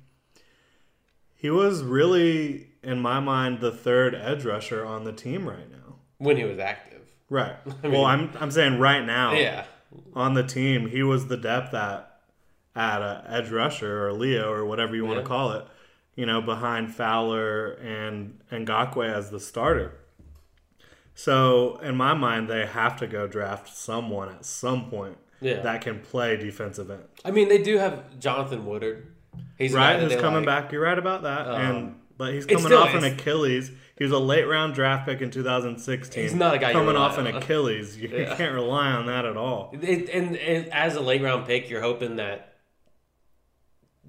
He 1.34 1.50
was 1.50 1.82
really, 1.82 2.68
in 2.82 3.00
my 3.00 3.18
mind, 3.20 3.60
the 3.60 3.72
third 3.72 4.14
edge 4.14 4.44
rusher 4.44 4.84
on 4.84 5.04
the 5.04 5.12
team 5.12 5.48
right 5.48 5.70
now. 5.70 5.96
When 6.18 6.36
he 6.36 6.44
was 6.44 6.58
active. 6.58 7.02
Right. 7.28 7.56
well, 7.82 8.04
I'm 8.04 8.30
I'm 8.38 8.50
saying 8.50 8.78
right 8.78 9.04
now 9.04 9.32
Yeah. 9.32 9.64
on 10.14 10.34
the 10.34 10.42
team, 10.44 10.88
he 10.88 11.02
was 11.02 11.26
the 11.26 11.36
depth 11.36 11.74
at 11.74 12.08
at 12.76 13.02
uh, 13.02 13.22
edge 13.26 13.50
rusher 13.50 14.06
or 14.06 14.12
Leo 14.12 14.50
or 14.50 14.64
whatever 14.64 14.94
you 14.94 15.04
want 15.04 15.16
Yeah. 15.16 15.22
to 15.22 15.28
call 15.28 15.52
it. 15.52 15.66
You 16.14 16.26
know, 16.26 16.40
behind 16.42 16.94
Fowler 16.94 17.72
and 17.72 18.38
Ngakoue 18.52 19.10
as 19.10 19.30
the 19.30 19.40
starter. 19.40 19.94
So 21.14 21.78
in 21.78 21.96
my 21.96 22.14
mind, 22.14 22.48
they 22.48 22.66
have 22.66 22.96
to 22.98 23.06
go 23.06 23.26
draft 23.26 23.74
someone 23.74 24.28
at 24.28 24.44
some 24.44 24.88
point 24.90 25.18
Yeah. 25.42 25.60
that 25.62 25.80
can 25.82 26.00
play 26.00 26.36
defensive 26.36 26.90
end. 26.90 27.02
I 27.24 27.30
mean, 27.30 27.48
they 27.48 27.62
do 27.62 27.76
have 27.78 28.18
Jonathan 28.18 28.64
Woodard. 28.64 29.08
He's 29.58 29.72
Right, 29.72 29.98
who's 30.00 30.14
coming 30.16 30.44
like. 30.44 30.46
back? 30.64 30.72
You're 30.72 30.82
right 30.82 30.98
about 30.98 31.22
that. 31.22 31.46
Um, 31.48 31.60
and 31.60 31.94
but 32.18 32.32
he's 32.34 32.46
coming 32.46 32.72
off 32.72 32.94
an 32.94 33.04
Achilles. 33.04 33.70
He 33.98 34.04
was 34.04 34.12
a 34.12 34.18
late 34.18 34.44
round 34.44 34.74
draft 34.74 35.06
pick 35.06 35.20
in 35.20 35.30
2016. 35.30 36.22
He's 36.22 36.34
not 36.34 36.54
a 36.54 36.58
guy 36.58 36.68
you 36.68 36.72
coming 36.74 36.96
off 36.96 37.18
an 37.18 37.26
on. 37.26 37.36
Achilles. 37.36 37.96
You 37.96 38.08
Yeah. 38.08 38.34
can't 38.36 38.54
rely 38.54 38.88
on 38.92 39.06
that 39.06 39.24
at 39.24 39.36
all. 39.36 39.70
It, 39.80 40.08
and, 40.10 40.36
and 40.36 40.72
as 40.72 40.96
a 40.96 41.00
late 41.00 41.22
round 41.22 41.46
pick, 41.46 41.68
you're 41.70 41.80
hoping 41.82 42.16
that 42.16 42.54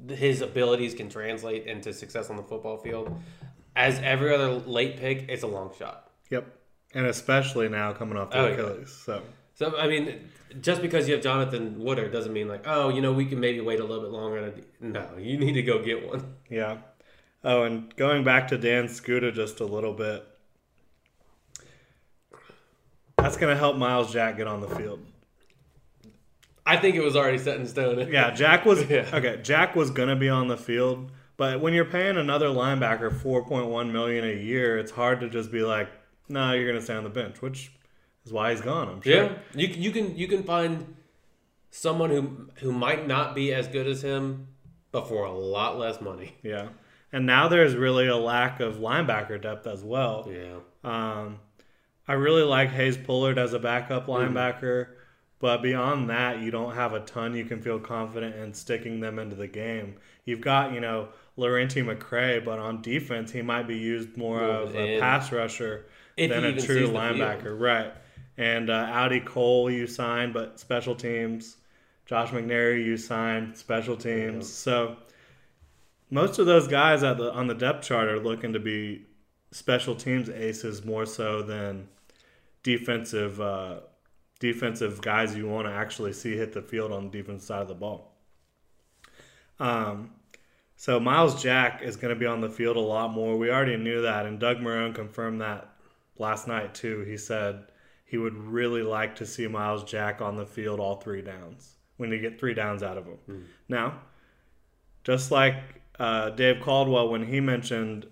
his 0.09 0.41
abilities 0.41 0.93
can 0.93 1.09
translate 1.09 1.65
into 1.67 1.93
success 1.93 2.29
on 2.29 2.35
the 2.37 2.43
football 2.43 2.77
field. 2.77 3.15
As 3.75 3.99
every 3.99 4.33
other 4.33 4.49
late 4.53 4.97
pick, 4.97 5.25
it's 5.29 5.43
a 5.43 5.47
long 5.47 5.71
shot. 5.77 6.11
Yep. 6.29 6.45
And 6.93 7.05
especially 7.07 7.69
now 7.69 7.93
coming 7.93 8.17
off 8.17 8.31
the 8.31 8.37
Oh, 8.39 8.45
yeah. 8.47 8.53
Achilles. 8.53 8.91
So 9.05 9.21
So 9.55 9.77
I 9.77 9.87
mean, 9.87 10.29
just 10.61 10.81
because 10.81 11.07
you 11.07 11.13
have 11.15 11.23
Jonathan 11.23 11.79
Woodard 11.83 12.11
doesn't 12.11 12.33
mean 12.33 12.47
like, 12.47 12.63
oh, 12.65 12.89
you 12.89 13.01
know, 13.01 13.13
we 13.13 13.25
can 13.25 13.39
maybe 13.39 13.61
wait 13.61 13.79
a 13.79 13.83
little 13.83 14.03
bit 14.03 14.11
longer. 14.11 14.53
No, 14.79 15.07
you 15.17 15.37
need 15.37 15.53
to 15.53 15.61
go 15.63 15.83
get 15.83 16.07
one. 16.07 16.35
yeah. 16.49 16.77
Oh, 17.43 17.63
and 17.63 17.93
going 17.97 18.23
back 18.23 18.47
to 18.49 18.57
Dan 18.57 18.85
Skuta 18.85 19.33
just 19.33 19.59
a 19.59 19.65
little 19.65 19.93
bit. 19.93 20.25
That's 23.17 23.37
gonna 23.37 23.55
help 23.55 23.77
Myles 23.77 24.11
Jack 24.11 24.37
get 24.37 24.47
on 24.47 24.61
the 24.61 24.67
field. 24.69 24.99
I 26.65 26.77
think 26.77 26.95
it 26.95 27.03
was 27.03 27.15
already 27.15 27.37
set 27.37 27.59
in 27.59 27.67
stone. 27.67 28.07
Yeah, 28.11 28.31
Jack 28.31 28.65
was 28.65 28.83
Yeah. 28.89 29.09
okay. 29.13 29.39
Jack 29.43 29.75
was 29.75 29.91
gonna 29.91 30.15
be 30.15 30.29
on 30.29 30.47
the 30.47 30.57
field, 30.57 31.11
but 31.37 31.59
when 31.61 31.73
you're 31.73 31.85
paying 31.85 32.17
another 32.17 32.47
linebacker 32.47 33.11
4.1 33.11 33.91
million 33.91 34.23
a 34.25 34.33
year, 34.33 34.77
it's 34.77 34.91
hard 34.91 35.19
to 35.21 35.29
just 35.29 35.51
be 35.51 35.61
like, 35.61 35.89
"No, 36.29 36.53
you're 36.53 36.67
gonna 36.67 36.81
stay 36.81 36.95
on 36.95 37.03
the 37.03 37.09
bench," 37.09 37.41
which 37.41 37.71
is 38.25 38.31
why 38.33 38.51
he's 38.51 38.61
gone. 38.61 38.89
I'm 38.89 39.01
sure. 39.01 39.13
Yeah, 39.13 39.37
you 39.55 39.67
you 39.67 39.91
can 39.91 40.15
you 40.15 40.27
can 40.27 40.43
find 40.43 40.95
someone 41.71 42.09
who 42.09 42.49
who 42.59 42.71
might 42.71 43.07
not 43.07 43.35
be 43.35 43.53
as 43.53 43.67
good 43.67 43.87
as 43.87 44.03
him, 44.03 44.47
but 44.91 45.07
for 45.07 45.25
a 45.25 45.31
lot 45.31 45.77
less 45.77 46.01
money. 46.01 46.35
Yeah. 46.43 46.67
And 47.11 47.27
now 47.27 47.47
there's 47.47 47.75
really 47.75 48.07
a 48.07 48.17
lack 48.17 48.59
of 48.59 48.77
linebacker 48.77 49.39
depth 49.39 49.67
as 49.67 49.83
well. 49.83 50.27
Yeah, 50.31 50.59
Um, 50.83 51.39
I 52.07 52.13
really 52.13 52.41
like 52.41 52.69
Hayes 52.71 52.97
Pullard 52.97 53.37
as 53.37 53.53
a 53.53 53.59
backup 53.59 54.07
linebacker, 54.07 54.87
but 55.37 55.61
beyond 55.61 56.09
that, 56.09 56.39
you 56.39 56.49
don't 56.49 56.73
have 56.73 56.93
a 56.93 57.01
ton 57.01 57.35
you 57.35 57.45
can 57.45 57.61
feel 57.61 57.79
confident 57.79 58.35
in 58.35 58.51
sticking 58.55 58.99
them 58.99 59.19
into 59.19 59.35
the 59.35 59.47
game. 59.47 59.97
You've 60.25 60.41
got, 60.41 60.73
you 60.73 60.79
know, 60.79 61.09
Lerentee 61.37 61.83
McCray, 61.85 62.43
but 62.43 62.57
on 62.57 62.81
defense, 62.81 63.31
he 63.31 63.43
might 63.43 63.67
be 63.67 63.77
used 63.77 64.17
more 64.17 64.41
of 64.43 64.75
a 64.75 64.99
pass 64.99 65.31
rusher 65.31 65.85
than 66.17 66.31
a 66.43 66.59
true 66.59 66.87
linebacker. 66.87 67.59
Right. 67.59 67.93
And 68.37 68.69
uh, 68.69 68.89
Audie 68.91 69.19
Cole, 69.19 69.69
you 69.69 69.85
signed, 69.87 70.33
but 70.33 70.59
special 70.59 70.95
teams. 70.95 71.57
Josh 72.05 72.29
McNary, 72.29 72.83
you 72.83 72.97
signed, 72.97 73.55
special 73.57 73.95
teams. 73.95 74.51
So 74.51 74.97
most 76.09 76.37
of 76.39 76.45
those 76.45 76.67
guys 76.67 77.03
at 77.03 77.17
the 77.17 77.31
on 77.31 77.47
the 77.47 77.53
depth 77.53 77.85
chart 77.85 78.07
are 78.07 78.19
looking 78.19 78.53
to 78.53 78.59
be 78.59 79.05
special 79.51 79.95
teams 79.95 80.29
aces 80.29 80.83
more 80.83 81.05
so 81.05 81.41
than 81.41 81.87
defensive 82.63 83.39
uh, 83.39 83.79
defensive 84.39 85.01
guys 85.01 85.35
you 85.35 85.47
want 85.47 85.67
to 85.67 85.73
actually 85.73 86.13
see 86.13 86.35
hit 86.35 86.53
the 86.53 86.61
field 86.61 86.91
on 86.91 87.09
the 87.09 87.09
defense 87.09 87.45
side 87.45 87.61
of 87.61 87.67
the 87.67 87.73
ball. 87.73 88.13
Um, 89.59 90.11
so 90.75 90.99
Myles 90.99 91.41
Jack 91.41 91.81
is 91.81 91.95
going 91.95 92.13
to 92.13 92.19
be 92.19 92.25
on 92.25 92.41
the 92.41 92.49
field 92.49 92.75
a 92.75 92.81
lot 92.81 93.11
more. 93.11 93.37
We 93.37 93.49
already 93.49 93.77
knew 93.77 94.01
that, 94.01 94.25
and 94.25 94.39
Doug 94.39 94.57
Marrone 94.57 94.93
confirmed 94.93 95.41
that 95.41 95.73
last 96.17 96.47
night 96.47 96.73
too. 96.73 97.01
He 97.01 97.17
said 97.17 97.65
he 98.05 98.17
would 98.17 98.35
really 98.35 98.83
like 98.83 99.15
to 99.17 99.25
see 99.25 99.47
Myles 99.47 99.83
Jack 99.83 100.21
on 100.21 100.35
the 100.35 100.45
field 100.45 100.79
all 100.79 100.95
three 100.97 101.21
downs 101.21 101.77
when 101.97 102.11
you 102.11 102.19
get 102.19 102.39
three 102.39 102.53
downs 102.53 102.83
out 102.83 102.97
of 102.97 103.05
him. 103.05 103.17
Now, 103.69 103.99
just 105.03 105.31
like 105.31 105.55
uh, 105.99 106.29
Dave 106.31 106.61
Caldwell 106.61 107.09
when 107.09 107.25
he 107.25 107.39
mentioned 107.39 108.07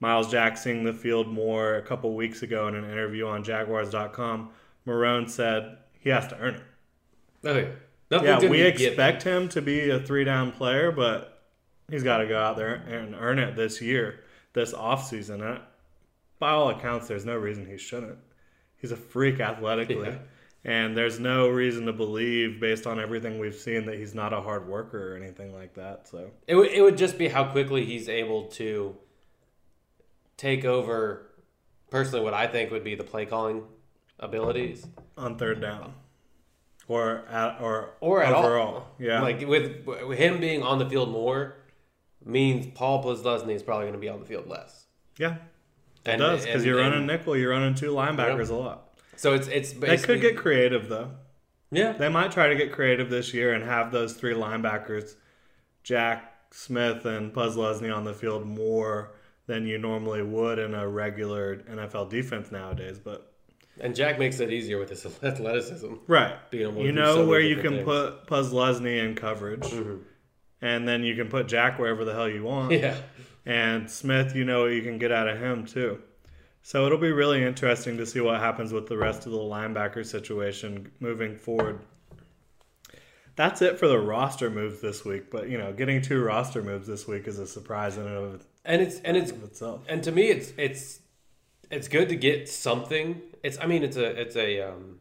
Myles 0.00 0.30
Jack 0.30 0.56
seeing 0.56 0.84
the 0.84 0.92
field 0.92 1.28
more 1.28 1.76
a 1.76 1.82
couple 1.82 2.14
weeks 2.14 2.42
ago 2.42 2.68
in 2.68 2.74
an 2.74 2.84
interview 2.84 3.26
on 3.26 3.44
Jaguars.com, 3.44 4.50
Marrone 4.86 5.28
said 5.28 5.78
he 5.98 6.10
has 6.10 6.26
to 6.28 6.38
earn 6.38 6.54
it. 6.54 6.62
oh 7.44 7.56
yeah. 7.56 7.66
Nothing's 8.10 8.42
Yeah, 8.42 8.48
we 8.50 8.62
expect 8.62 9.22
him 9.22 9.48
to 9.50 9.62
be 9.62 9.90
a 9.90 10.00
three 10.00 10.24
down 10.24 10.50
player, 10.52 10.90
but 10.90 11.44
he's 11.90 12.02
got 12.02 12.18
to 12.18 12.26
go 12.26 12.40
out 12.40 12.56
there 12.56 12.74
and 12.74 13.14
earn 13.14 13.38
it 13.38 13.54
this 13.54 13.80
year, 13.80 14.24
this 14.52 14.72
offseason. 14.72 15.60
By 16.38 16.50
all 16.50 16.70
accounts, 16.70 17.06
there's 17.06 17.24
no 17.24 17.36
reason 17.36 17.66
he 17.66 17.76
shouldn't. 17.78 18.18
He's 18.80 18.92
a 18.92 18.96
freak 18.96 19.40
athletically. 19.40 20.08
Yeah. 20.08 20.18
And 20.62 20.94
there's 20.96 21.18
no 21.18 21.48
reason 21.48 21.86
to 21.86 21.92
believe, 21.92 22.60
based 22.60 22.86
on 22.86 23.00
everything 23.00 23.38
we've 23.38 23.54
seen, 23.54 23.86
that 23.86 23.96
he's 23.96 24.14
not 24.14 24.32
a 24.34 24.40
hard 24.42 24.68
worker 24.68 25.12
or 25.14 25.16
anything 25.16 25.54
like 25.54 25.74
that. 25.74 26.06
So, 26.06 26.30
It 26.46 26.54
would 26.54 26.68
it 26.70 26.82
would 26.82 26.98
just 26.98 27.16
be 27.16 27.28
how 27.28 27.44
quickly 27.44 27.84
he's 27.86 28.08
able 28.10 28.46
to 28.48 28.94
take 30.36 30.64
over. 30.64 31.30
Personally, 31.90 32.22
what 32.24 32.34
I 32.34 32.46
think 32.46 32.70
would 32.70 32.84
be 32.84 32.94
the 32.94 33.04
play 33.04 33.26
calling 33.26 33.64
abilities, 34.18 34.86
on 35.16 35.36
third 35.38 35.60
down, 35.60 35.94
or 36.88 37.24
at, 37.28 37.60
or 37.60 37.94
or 38.00 38.22
at 38.22 38.34
overall, 38.34 38.74
all. 38.74 38.94
yeah, 38.98 39.22
like 39.22 39.40
with, 39.46 39.84
with 39.86 40.18
him 40.18 40.40
being 40.40 40.62
on 40.62 40.78
the 40.78 40.88
field 40.88 41.10
more 41.10 41.56
means 42.24 42.66
Paul 42.74 43.02
Posluszny 43.02 43.54
is 43.54 43.62
probably 43.62 43.84
going 43.84 43.94
to 43.94 43.98
be 43.98 44.08
on 44.10 44.20
the 44.20 44.26
field 44.26 44.46
less. 44.46 44.86
yeah, 45.18 45.36
it 46.04 46.10
And- 46.12 46.20
does 46.20 46.44
because 46.46 46.64
you're 46.64 46.78
running 46.78 47.06
nickel, 47.06 47.36
you're 47.36 47.50
running 47.50 47.74
two 47.74 47.92
linebackers 47.92 48.50
a 48.50 48.54
lot. 48.54 48.88
So 49.16 49.34
it's 49.34 49.48
it's 49.48 49.72
They 49.72 49.96
could 49.98 50.20
get 50.20 50.36
creative 50.36 50.88
though. 50.88 51.10
yeah 51.70 51.92
They 51.92 52.08
might 52.08 52.32
try 52.32 52.48
to 52.48 52.54
get 52.56 52.72
creative 52.72 53.10
this 53.10 53.34
year 53.34 53.52
and 53.52 53.62
have 53.64 53.92
those 53.92 54.14
three 54.14 54.34
linebackers, 54.34 55.14
Jack 55.82 56.34
Smith 56.52 57.04
and 57.04 57.32
Posluszny, 57.32 57.94
on 57.94 58.04
the 58.04 58.14
field 58.14 58.46
more 58.46 59.12
than 59.46 59.66
you 59.66 59.78
normally 59.78 60.22
would 60.22 60.58
in 60.58 60.74
a 60.74 60.86
regular 60.88 61.56
NFL 61.56 62.08
defense 62.10 62.50
nowadays. 62.52 62.98
But 62.98 63.32
And 63.80 63.94
Jack 63.94 64.18
makes 64.18 64.40
it 64.40 64.50
easier 64.52 64.78
with 64.78 64.90
his 64.90 65.04
athleticism. 65.22 65.94
right, 66.06 66.34
Being 66.50 66.68
able 66.70 66.82
you 66.84 66.92
know 66.92 67.16
so 67.16 67.26
where 67.26 67.40
you 67.40 67.56
can 67.56 67.74
things. 67.76 67.86
Mm-hmm. 67.88 68.26
put 68.26 68.26
Posluszny 68.26 69.04
in 69.04 69.14
coverage, 69.14 69.72
and 70.62 70.86
then 70.88 71.02
you 71.02 71.14
can 71.14 71.28
put 71.28 71.46
Jack 71.48 71.78
wherever 71.78 72.04
the 72.04 72.12
hell 72.14 72.28
you 72.28 72.44
want. 72.44 72.72
Yeah. 72.80 72.96
And 73.50 73.90
Smith, 73.90 74.36
you 74.36 74.44
know 74.44 74.60
what 74.62 74.72
you 74.72 74.80
can 74.80 74.96
get 74.96 75.10
out 75.10 75.26
of 75.26 75.36
him 75.40 75.66
too. 75.66 75.98
So 76.62 76.86
it'll 76.86 76.98
be 76.98 77.10
really 77.10 77.42
interesting 77.42 77.96
to 77.96 78.06
see 78.06 78.20
what 78.20 78.38
happens 78.38 78.72
with 78.72 78.86
the 78.86 78.96
rest 78.96 79.26
of 79.26 79.32
the 79.32 79.38
linebacker 79.38 80.06
situation 80.06 80.92
moving 81.00 81.34
forward. 81.36 81.80
That's 83.34 83.60
it 83.60 83.76
for 83.76 83.88
the 83.88 83.98
roster 83.98 84.50
moves 84.50 84.80
this 84.80 85.04
week. 85.04 85.32
But 85.32 85.48
you 85.48 85.58
know, 85.58 85.72
getting 85.72 86.00
two 86.00 86.22
roster 86.22 86.62
moves 86.62 86.86
this 86.86 87.08
week 87.08 87.26
is 87.26 87.40
a 87.40 87.46
surprise 87.46 87.96
in 87.96 88.06
and 88.06 88.14
of 88.16 88.46
And 88.64 88.80
it's 88.82 89.00
and 89.00 89.16
it's 89.16 89.32
itself. 89.32 89.82
and 89.88 90.00
to 90.04 90.12
me 90.12 90.28
it's 90.28 90.52
it's 90.56 91.00
it's 91.72 91.88
good 91.88 92.08
to 92.10 92.16
get 92.16 92.48
something. 92.48 93.20
It's 93.42 93.58
I 93.60 93.66
mean 93.66 93.82
it's 93.82 93.96
a 93.96 94.20
it's 94.20 94.36
a 94.36 94.60
um 94.60 95.00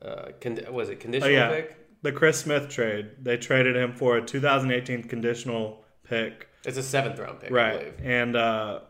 uh 0.00 0.28
con- 0.40 0.60
was 0.70 0.88
it 0.88 0.94
Oh 0.94 1.00
conditional 1.02 1.32
yeah, 1.32 1.50
pick? 1.50 1.76
the 2.00 2.12
Chris 2.12 2.40
Smith 2.40 2.70
trade. 2.70 3.10
They 3.22 3.36
traded 3.36 3.76
him 3.76 3.92
for 3.92 4.16
a 4.16 4.24
2018 4.24 5.02
conditional 5.02 5.84
pick. 6.08 6.48
It's 6.66 6.76
a 6.76 6.82
seventh 6.82 7.18
round 7.18 7.40
pick, 7.40 7.50
I 7.50 7.54
Right. 7.54 7.78
believe. 7.78 7.94
And 8.04 8.36
uh, 8.36 8.80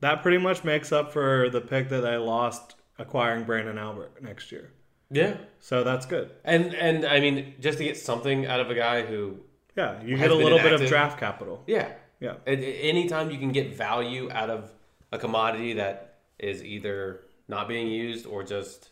that 0.00 0.22
pretty 0.22 0.38
much 0.38 0.64
makes 0.64 0.92
up 0.92 1.12
for 1.12 1.50
the 1.50 1.60
pick 1.60 1.88
that 1.90 2.00
they 2.00 2.16
lost 2.16 2.76
acquiring 2.98 3.44
Branden 3.44 3.76
Albert 3.78 4.22
next 4.22 4.50
year. 4.52 4.72
Yeah. 5.10 5.36
So 5.60 5.84
that's 5.84 6.06
good. 6.06 6.30
And 6.44 6.74
and 6.74 7.04
I 7.04 7.20
mean 7.20 7.54
just 7.60 7.78
to 7.78 7.84
get 7.84 7.96
something 7.96 8.46
out 8.46 8.60
of 8.60 8.70
a 8.70 8.74
guy 8.74 9.02
who 9.02 9.38
Yeah, 9.76 10.02
you 10.02 10.16
get 10.16 10.30
a 10.30 10.34
little 10.34 10.58
bit 10.58 10.72
of 10.72 10.86
draft 10.86 11.18
capital. 11.18 11.62
yeah. 11.66 11.92
Yeah. 12.20 12.34
Anytime 12.46 13.30
you 13.30 13.38
can 13.38 13.52
get 13.52 13.74
value 13.76 14.28
out 14.32 14.50
of 14.50 14.70
a 15.12 15.18
commodity 15.18 15.74
that 15.74 16.18
is 16.38 16.62
either 16.64 17.20
not 17.46 17.68
being 17.68 17.86
used 17.88 18.26
or 18.26 18.42
just 18.42 18.90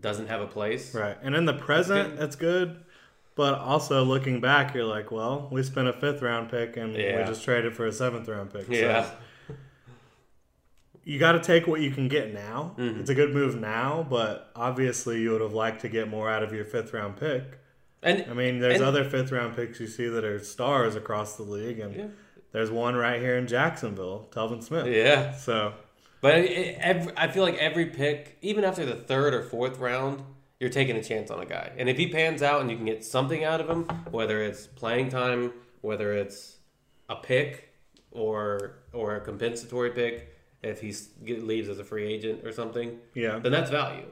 doesn't 0.00 0.28
have 0.28 0.40
a 0.40 0.46
place. 0.46 0.94
Right. 0.94 1.16
And 1.22 1.34
in 1.34 1.44
the 1.44 1.52
present, 1.54 2.16
good. 2.16 2.24
it's 2.24 2.36
good. 2.36 2.84
But 3.36 3.54
also 3.54 4.02
looking 4.04 4.40
back, 4.40 4.74
you're 4.74 4.84
like, 4.84 5.10
well, 5.10 5.48
we 5.50 5.62
spent 5.62 5.88
a 5.88 5.92
fifth 5.94 6.20
round 6.20 6.50
pick 6.50 6.76
and 6.76 6.92
we 6.94 7.02
just 7.26 7.42
traded 7.44 7.74
for 7.74 7.86
a 7.86 7.92
seventh 7.92 8.28
round 8.28 8.52
pick. 8.52 8.68
Yeah. 8.68 9.04
So 9.04 9.54
you 11.04 11.18
got 11.18 11.32
to 11.32 11.40
take 11.40 11.66
what 11.66 11.80
you 11.80 11.90
can 11.90 12.08
get 12.08 12.32
now. 12.34 12.74
Mm-hmm. 12.76 13.00
It's 13.00 13.10
a 13.10 13.14
good 13.14 13.32
move 13.32 13.58
now, 13.58 14.06
but 14.08 14.50
obviously 14.54 15.20
you 15.20 15.30
would 15.32 15.40
have 15.40 15.54
liked 15.54 15.80
to 15.82 15.88
get 15.88 16.08
more 16.08 16.28
out 16.30 16.42
of 16.42 16.52
your 16.52 16.64
fifth 16.64 16.92
round 16.92 17.16
pick. 17.16 17.58
And 18.02 18.26
I 18.30 18.34
mean, 18.34 18.60
there's 18.60 18.76
And- 18.76 18.84
other 18.84 19.04
fifth 19.04 19.32
round 19.32 19.56
picks 19.56 19.80
you 19.80 19.86
see 19.86 20.08
that 20.08 20.24
are 20.24 20.38
stars 20.40 20.96
across 20.96 21.36
the 21.36 21.42
league, 21.42 21.78
and 21.80 21.94
Yeah. 21.94 22.06
there's 22.52 22.70
one 22.70 22.96
right 22.96 23.20
here 23.20 23.36
in 23.36 23.46
Jacksonville, 23.46 24.28
Telvin 24.32 24.62
Smith. 24.62 24.86
yeah. 24.86 25.32
So 25.36 25.74
But 26.20 26.34
it, 26.38 26.76
every, 26.80 27.12
I 27.16 27.28
feel 27.28 27.42
like 27.44 27.56
every 27.56 27.86
pick, 27.86 28.36
even 28.42 28.64
after 28.64 28.84
the 28.84 28.94
third 28.96 29.32
or 29.34 29.42
fourth 29.42 29.78
round, 29.78 30.22
you're 30.60 30.70
taking 30.70 30.96
a 30.96 31.02
chance 31.02 31.30
on 31.30 31.40
a 31.40 31.46
guy. 31.46 31.72
And 31.78 31.88
if 31.88 31.96
he 31.96 32.06
pans 32.08 32.42
out 32.42 32.60
and 32.60 32.70
you 32.70 32.76
can 32.76 32.84
get 32.86 33.04
something 33.04 33.42
out 33.44 33.60
of 33.60 33.68
him, 33.68 33.84
whether 34.10 34.42
it's 34.42 34.66
playing 34.66 35.08
time, 35.08 35.52
whether 35.80 36.12
it's 36.12 36.58
a 37.08 37.16
pick 37.16 37.70
or 38.10 38.82
or 38.92 39.16
a 39.16 39.20
compensatory 39.20 39.90
pick, 39.90 40.36
if 40.62 40.80
he 40.80 40.94
leaves 41.38 41.68
as 41.68 41.78
a 41.78 41.84
free 41.84 42.06
agent 42.12 42.44
or 42.44 42.52
something, 42.52 42.98
yeah, 43.14 43.38
then 43.38 43.50
that's 43.50 43.70
value. 43.70 44.04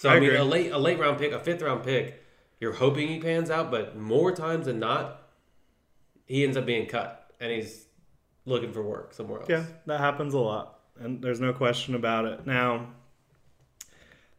So 0.00 0.10
I 0.10 0.16
I, 0.16 0.20
mean, 0.20 0.30
agree. 0.30 0.38
a 0.38 0.44
late 0.44 0.72
a 0.72 0.78
late 0.78 0.98
round 0.98 1.18
pick, 1.18 1.32
a 1.32 1.38
fifth 1.38 1.62
round 1.62 1.84
pick, 1.84 2.22
you're 2.60 2.72
hoping 2.74 3.08
he 3.08 3.20
pans 3.20 3.48
out, 3.48 3.70
but 3.70 3.96
more 3.96 4.32
times 4.32 4.66
than 4.66 4.80
not, 4.80 5.22
he 6.26 6.42
ends 6.42 6.56
up 6.56 6.66
being 6.66 6.86
cut 6.86 7.32
and 7.38 7.52
he's 7.52 7.86
looking 8.46 8.72
for 8.72 8.82
work 8.82 9.14
somewhere 9.14 9.40
else. 9.40 9.48
yeah, 9.48 9.64
that 9.86 10.00
happens 10.00 10.34
a 10.34 10.38
lot, 10.38 10.80
and 10.98 11.22
there's 11.22 11.40
no 11.40 11.52
question 11.52 11.94
about 11.94 12.24
it. 12.24 12.46
Now, 12.46 12.88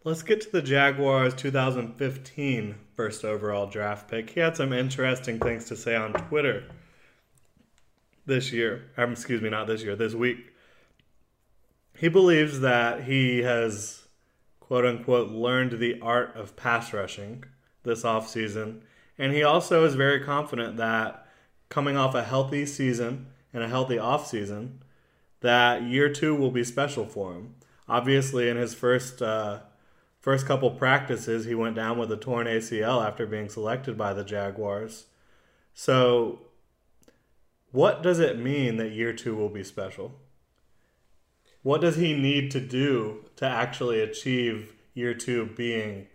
let's 0.08 0.24
get 0.24 0.39
to 0.39 0.50
the 0.50 0.62
Jaguars' 0.62 1.34
2015 1.34 2.76
first 2.96 3.26
overall 3.26 3.67
draft 3.67 4.10
pick. 4.10 4.30
He 4.30 4.39
had 4.39 4.56
some 4.56 4.72
interesting 4.72 5.38
things 5.38 5.65
to 5.65 5.76
say 5.76 5.98
on 5.98 6.13
Twitter 6.13 6.63
this 8.26 8.54
year. 8.54 8.89
Um, 8.96 9.12
excuse 9.12 9.41
me, 9.41 9.50
not 9.50 9.67
this 9.67 9.84
year, 9.84 9.98
this 9.98 10.13
week. 10.13 10.54
He 11.93 12.08
believes 12.08 12.62
that 12.62 13.04
he 13.04 13.39
has, 13.39 14.04
quote 14.62 14.86
unquote, 14.86 15.30
learned 15.32 15.78
the 15.78 16.00
art 16.00 16.38
of 16.38 16.56
pass 16.56 16.93
rushing 16.93 17.43
this 17.84 18.04
offseason. 18.04 18.80
And 19.17 19.34
he 19.34 19.43
also 19.43 19.84
is 19.84 19.96
very 19.96 20.24
confident 20.24 20.78
that 20.78 21.28
coming 21.67 21.98
off 21.98 22.15
a 22.15 22.24
healthy 22.24 22.65
season 22.65 23.26
and 23.52 23.62
a 23.62 23.67
healthy 23.67 23.98
offseason, 23.98 24.78
that 25.41 25.82
year 25.82 26.08
two 26.08 26.34
will 26.34 26.52
be 26.52 26.63
special 26.63 27.06
for 27.06 27.34
him. 27.34 27.56
Obviously, 27.89 28.48
in 28.48 28.56
his 28.56 28.74
first 28.74 29.22
uh, 29.22 29.60
first 30.28 30.46
couple 30.46 30.70
practices, 30.70 31.46
he 31.46 31.56
went 31.56 31.74
down 31.74 31.98
with 31.98 32.12
a 32.12 32.18
torn 32.18 32.48
ACL 32.48 33.02
after 33.02 33.26
being 33.26 33.48
selected 33.48 33.98
by 33.98 34.12
the 34.12 34.26
Jaguars. 34.26 35.06
So, 35.74 36.42
what 37.72 38.04
does 38.04 38.20
it 38.20 38.38
mean 38.38 38.76
that 38.76 38.92
year 38.92 39.13
two 39.13 39.38
will 39.38 39.48
be 39.48 39.63
special? 39.63 40.16
What 41.63 41.80
does 41.80 41.96
he 41.96 42.13
need 42.13 42.52
to 42.52 42.60
do 42.60 43.24
to 43.38 43.46
actually 43.46 44.02
achieve 44.02 44.74
year 44.94 45.13
two 45.13 45.46
being 45.56 46.08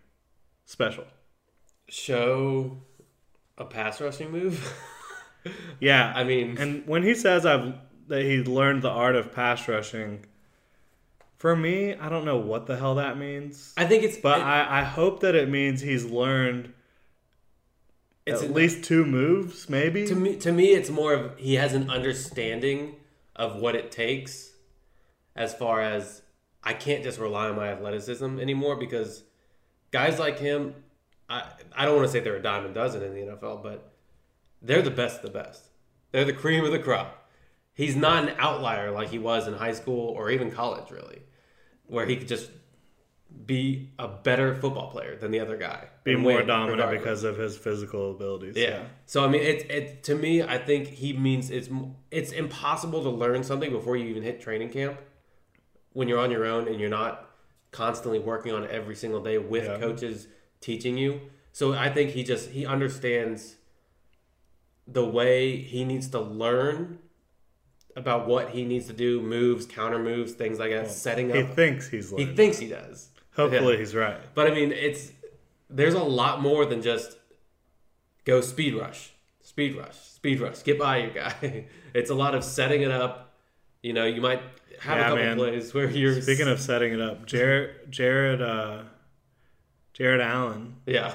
special? 0.66 1.04
show 1.88 2.82
a 3.56 3.64
pass 3.64 3.98
rushing 3.98 4.30
move. 4.30 4.74
Yeah, 5.80 6.12
I 6.14 6.22
mean, 6.22 6.56
and 6.56 6.86
when 6.86 7.02
he 7.02 7.16
says 7.16 7.44
I've 7.44 7.74
that 8.06 8.22
he 8.22 8.44
learned 8.44 8.82
the 8.82 8.90
art 8.90 9.16
of 9.16 9.32
pass 9.32 9.66
rushing, 9.66 10.24
for 11.42 11.56
me, 11.56 11.94
I 11.96 12.08
don't 12.08 12.24
know 12.24 12.36
what 12.36 12.66
the 12.66 12.76
hell 12.76 12.94
that 12.94 13.18
means. 13.18 13.74
I 13.76 13.84
think 13.84 14.04
it's 14.04 14.16
But 14.16 14.38
it- 14.38 14.44
I, 14.44 14.80
I 14.80 14.84
hope 14.84 15.20
that 15.20 15.34
it 15.34 15.48
means 15.48 15.80
he's 15.80 16.04
learned 16.04 16.72
it's 18.24 18.42
at 18.42 18.48
an- 18.48 18.54
least 18.54 18.84
two 18.84 19.04
moves, 19.04 19.68
maybe. 19.68 20.06
to 20.06 20.14
me 20.14 20.36
to 20.36 20.52
me 20.52 20.66
it's 20.78 20.88
more 20.90 21.12
of 21.12 21.38
he 21.38 21.54
has 21.56 21.74
an 21.74 21.90
understanding 21.90 22.94
of 23.34 23.56
what 23.56 23.74
it 23.74 23.90
takes 23.90 24.52
as 25.34 25.52
far 25.54 25.80
as 25.80 26.22
I 26.62 26.74
can't 26.74 27.02
just 27.02 27.18
rely 27.18 27.48
on 27.48 27.56
my 27.56 27.68
athleticism 27.72 28.38
anymore 28.38 28.76
because 28.76 29.24
guys 29.90 30.20
like 30.20 30.38
him 30.38 30.74
I 31.28 31.42
I 31.74 31.84
don't 31.84 31.96
want 31.96 32.06
to 32.06 32.12
say 32.12 32.20
they're 32.20 32.36
a 32.36 32.42
dime 32.42 32.66
a 32.66 32.72
dozen 32.72 33.02
in 33.02 33.14
the 33.14 33.32
NFL, 33.32 33.62
but 33.64 33.92
they're 34.60 34.82
the 34.82 34.90
best 34.92 35.16
of 35.24 35.32
the 35.32 35.36
best. 35.42 35.62
They're 36.12 36.24
the 36.24 36.32
cream 36.32 36.64
of 36.64 36.70
the 36.70 36.78
crop. 36.78 37.28
He's 37.74 37.96
not 37.96 38.28
an 38.28 38.34
outlier 38.38 38.92
like 38.92 39.08
he 39.08 39.18
was 39.18 39.48
in 39.48 39.54
high 39.54 39.72
school 39.72 40.10
or 40.10 40.30
even 40.30 40.50
college, 40.52 40.90
really, 40.92 41.22
where 41.92 42.06
he 42.06 42.16
could 42.16 42.28
just 42.28 42.50
be 43.46 43.90
a 43.98 44.08
better 44.08 44.54
football 44.54 44.90
player 44.90 45.16
than 45.16 45.30
the 45.30 45.40
other 45.40 45.56
guy. 45.56 45.88
be 46.04 46.16
more 46.16 46.36
win 46.38 46.46
dominant 46.46 46.78
regardless. 46.78 47.00
because 47.02 47.24
of 47.24 47.36
his 47.38 47.56
physical 47.56 48.10
abilities. 48.12 48.56
Yeah. 48.56 48.82
So 49.06 49.24
I 49.24 49.28
mean, 49.28 49.42
it's 49.42 49.64
it 49.64 50.02
to 50.04 50.14
me, 50.14 50.42
I 50.42 50.58
think 50.58 50.88
he 50.88 51.12
means 51.12 51.50
it's 51.50 51.68
it's 52.10 52.32
impossible 52.32 53.02
to 53.04 53.10
learn 53.10 53.44
something 53.44 53.70
before 53.70 53.96
you 53.96 54.06
even 54.06 54.22
hit 54.22 54.40
training 54.40 54.70
camp. 54.70 54.98
When 55.92 56.08
you're 56.08 56.18
on 56.18 56.30
your 56.30 56.46
own 56.46 56.66
and 56.68 56.80
you're 56.80 56.88
not 56.88 57.28
constantly 57.70 58.18
working 58.18 58.52
on 58.52 58.64
it 58.64 58.70
every 58.70 58.94
single 58.96 59.22
day 59.22 59.36
with 59.38 59.64
Yeah. 59.64 59.78
coaches 59.78 60.28
teaching 60.60 60.96
you. 60.96 61.20
So 61.52 61.74
I 61.74 61.90
think 61.90 62.10
he 62.10 62.22
just 62.24 62.50
he 62.50 62.64
understands 62.64 63.56
the 64.86 65.04
way 65.04 65.56
he 65.56 65.84
needs 65.84 66.08
to 66.08 66.20
learn 66.20 66.98
about 67.96 68.26
what 68.26 68.50
he 68.50 68.64
needs 68.64 68.86
to 68.86 68.92
do, 68.92 69.20
moves, 69.20 69.66
counter 69.66 69.98
moves, 69.98 70.32
things 70.32 70.58
like 70.58 70.70
that, 70.70 70.90
setting 70.90 71.30
up. 71.30 71.36
He 71.36 71.42
thinks 71.44 71.88
he's 71.88 72.10
He 72.10 72.26
thinks 72.26 72.58
he 72.58 72.68
does. 72.68 73.10
Hopefully 73.36 73.74
Yeah. 73.74 73.78
he's 73.80 73.94
right. 73.94 74.18
But 74.34 74.50
I 74.50 74.54
mean, 74.54 74.72
it's 74.72 75.12
there's 75.70 75.94
a 75.94 76.02
lot 76.02 76.40
more 76.42 76.64
than 76.66 76.82
just 76.82 77.16
go 78.24 78.40
speed 78.40 78.74
rush, 78.74 79.12
speed 79.40 79.76
rush, 79.76 79.96
speed 79.96 80.40
rush, 80.40 80.62
get 80.62 80.78
by 80.78 80.98
your 80.98 81.10
guy. 81.10 81.66
it's 81.94 82.10
a 82.10 82.14
lot 82.14 82.34
of 82.34 82.44
setting 82.44 82.82
it 82.82 82.90
up. 82.90 83.34
You 83.82 83.92
know, 83.94 84.04
you 84.06 84.20
might 84.20 84.40
have 84.80 84.98
Yeah, 84.98 85.00
a 85.06 85.08
couple 85.10 85.16
man. 85.24 85.36
plays 85.36 85.74
where 85.74 85.90
you're 85.90 86.20
Speaking 86.22 86.48
of 86.48 86.60
setting 86.60 86.92
it 86.92 87.00
up, 87.00 87.26
Jared 87.26 87.90
Jared 87.90 88.40
uh, 88.42 88.82
Jared 89.92 90.20
Allen 90.20 90.76
yeah, 90.86 91.14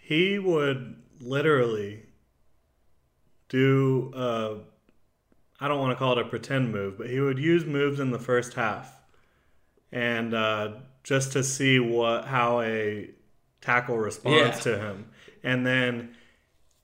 he 0.00 0.38
would 0.38 0.96
literally 1.20 2.02
do 3.48 4.12
uh 4.14 4.54
I 5.62 5.68
don't 5.68 5.78
want 5.78 5.92
to 5.92 5.96
call 5.96 6.18
it 6.18 6.26
a 6.26 6.28
pretend 6.28 6.72
move, 6.72 6.98
but 6.98 7.08
he 7.08 7.20
would 7.20 7.38
use 7.38 7.64
moves 7.64 8.00
in 8.00 8.10
the 8.10 8.18
first 8.18 8.54
half, 8.54 9.00
and 9.92 10.34
uh, 10.34 10.72
just 11.04 11.32
to 11.32 11.44
see 11.44 11.78
what 11.78 12.24
how 12.26 12.60
a 12.62 13.10
tackle 13.60 13.96
responds 13.98 14.38
Yeah. 14.66 14.72
to 14.72 14.78
him, 14.78 15.10
and 15.44 15.64
then 15.64 16.16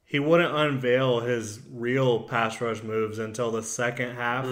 he 0.04 0.18
wouldn't 0.20 0.54
unveil 0.54 1.20
his 1.20 1.60
real 1.70 2.20
pass 2.22 2.60
rush 2.60 2.82
moves 2.82 3.18
until 3.18 3.50
the 3.50 3.62
second 3.62 4.14
half, 4.14 4.46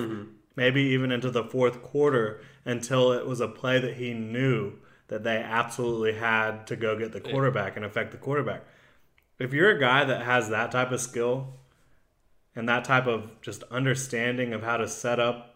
maybe 0.57 0.83
even 0.83 1.12
into 1.12 1.31
the 1.31 1.45
fourth 1.45 1.83
quarter, 1.83 2.41
until 2.65 3.12
it 3.12 3.27
was 3.27 3.41
a 3.41 3.49
play 3.49 3.79
that 3.79 3.95
he 3.95 4.12
knew 4.12 4.73
that 5.09 5.23
they 5.23 5.37
absolutely 5.37 6.15
had 6.15 6.67
to 6.67 6.75
go 6.75 6.99
get 6.99 7.12
the 7.12 7.21
quarterback 7.21 7.77
and 7.77 7.85
affect 7.85 8.11
the 8.11 8.19
quarterback. 8.19 8.65
If 9.39 9.53
you're 9.53 9.71
a 9.71 9.79
guy 9.79 10.05
that 10.05 10.23
has 10.23 10.49
that 10.49 10.73
type 10.73 10.91
of 10.91 11.01
skill 11.01 11.55
and 12.57 12.69
that 12.69 12.85
type 12.85 13.07
of 13.07 13.40
just 13.42 13.62
understanding 13.71 14.53
of 14.55 14.62
how 14.62 14.77
to 14.79 14.88
set 14.88 15.21
up 15.21 15.53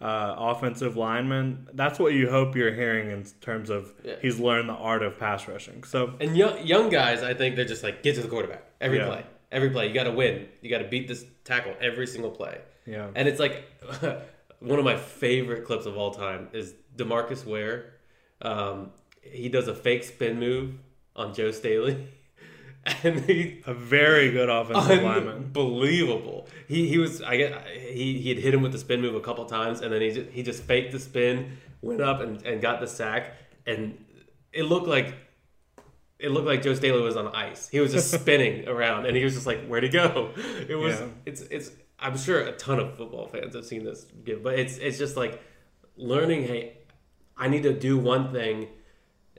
uh, 0.00 0.34
offensive 0.36 0.96
linemen, 0.96 1.68
that's 1.74 1.98
what 1.98 2.12
you 2.12 2.28
hope 2.30 2.56
you're 2.56 2.72
hearing 2.74 3.10
in 3.10 3.24
terms 3.40 3.70
of 3.70 3.92
Yeah. 4.02 4.14
he's 4.20 4.38
learned 4.40 4.68
the 4.68 4.72
art 4.74 5.02
of 5.02 5.18
pass 5.18 5.46
rushing. 5.46 5.84
So 5.84 6.14
and 6.20 6.36
young 6.36 6.64
young 6.66 6.88
guys, 6.88 7.22
I 7.22 7.34
think 7.34 7.54
they're 7.56 7.64
just 7.64 7.84
like 7.84 8.02
get 8.02 8.14
to 8.16 8.22
the 8.22 8.28
quarterback 8.28 8.64
every 8.80 8.98
Yeah. 8.98 9.06
play, 9.06 9.24
every 9.52 9.70
play. 9.70 9.86
You 9.88 9.94
got 9.94 10.04
to 10.04 10.10
win. 10.12 10.48
You 10.60 10.70
got 10.70 10.78
to 10.78 10.88
beat 10.88 11.06
this 11.06 11.24
tackle 11.44 11.74
every 11.80 12.06
single 12.08 12.30
play. 12.30 12.58
Yeah. 12.86 13.10
And 13.14 13.28
it's 13.28 13.38
like 13.38 13.64
one 14.60 14.78
of 14.78 14.84
my 14.84 14.96
favorite 14.96 15.64
clips 15.64 15.86
of 15.86 15.96
all 15.96 16.10
time 16.12 16.48
is 16.52 16.74
Demarcus 16.96 17.44
Ware. 17.44 17.92
Um, 18.40 18.90
he 19.22 19.48
does 19.48 19.68
a 19.68 19.74
fake 19.74 20.02
spin 20.02 20.40
move 20.40 20.74
on 21.14 21.32
Joe 21.32 21.52
Staley, 21.52 22.08
and 23.04 23.20
he 23.20 23.62
A 23.66 23.74
very 23.74 24.30
good 24.32 24.48
offensive 24.48 25.02
lineman. 25.02 25.36
unbelievable. 25.36 26.48
He 26.66 26.88
he 26.88 26.98
was 26.98 27.22
I 27.22 27.36
get 27.36 27.66
he 27.68 28.20
he 28.20 28.28
had 28.30 28.38
hit 28.38 28.52
him 28.54 28.62
with 28.62 28.72
the 28.72 28.78
spin 28.78 29.00
move 29.00 29.14
a 29.14 29.20
couple 29.20 29.44
times, 29.44 29.80
and 29.80 29.92
then 29.92 30.00
he 30.02 30.10
just, 30.10 30.30
he 30.30 30.42
just 30.42 30.62
faked 30.64 30.92
the 30.92 30.98
spin, 30.98 31.58
went 31.80 32.00
up 32.00 32.20
and, 32.20 32.42
and 32.44 32.60
got 32.60 32.80
the 32.80 32.86
sack, 32.88 33.34
and 33.66 34.02
it 34.52 34.64
looked 34.64 34.88
like 34.88 35.14
it 36.18 36.30
looked 36.30 36.46
like 36.46 36.62
Joe 36.62 36.74
Staley 36.74 37.02
was 37.02 37.16
on 37.16 37.28
ice. 37.28 37.68
He 37.68 37.78
was 37.80 37.92
just 37.92 38.10
spinning 38.20 38.68
around, 38.68 39.06
and 39.06 39.16
he 39.16 39.22
was 39.24 39.34
just 39.34 39.46
like, 39.46 39.64
"Where'd 39.66 39.84
he 39.84 39.88
go?" 39.88 40.30
It 40.68 40.74
was 40.74 40.98
Yeah. 40.98 41.06
it's 41.26 41.42
it's. 41.42 41.70
I'm 42.00 42.18
sure 42.18 42.40
a 42.40 42.52
ton 42.52 42.80
of 42.80 42.96
football 42.96 43.28
fans 43.28 43.54
have 43.54 43.64
seen 43.64 43.84
this 43.84 44.06
give, 44.24 44.42
but 44.42 44.58
it's 44.58 44.76
it's 44.78 44.98
just 44.98 45.16
like 45.16 45.40
learning. 45.96 46.42
Hey, 46.48 46.78
I 47.36 47.46
need 47.46 47.62
to 47.62 47.72
do 47.72 47.96
one 47.96 48.32
thing 48.32 48.68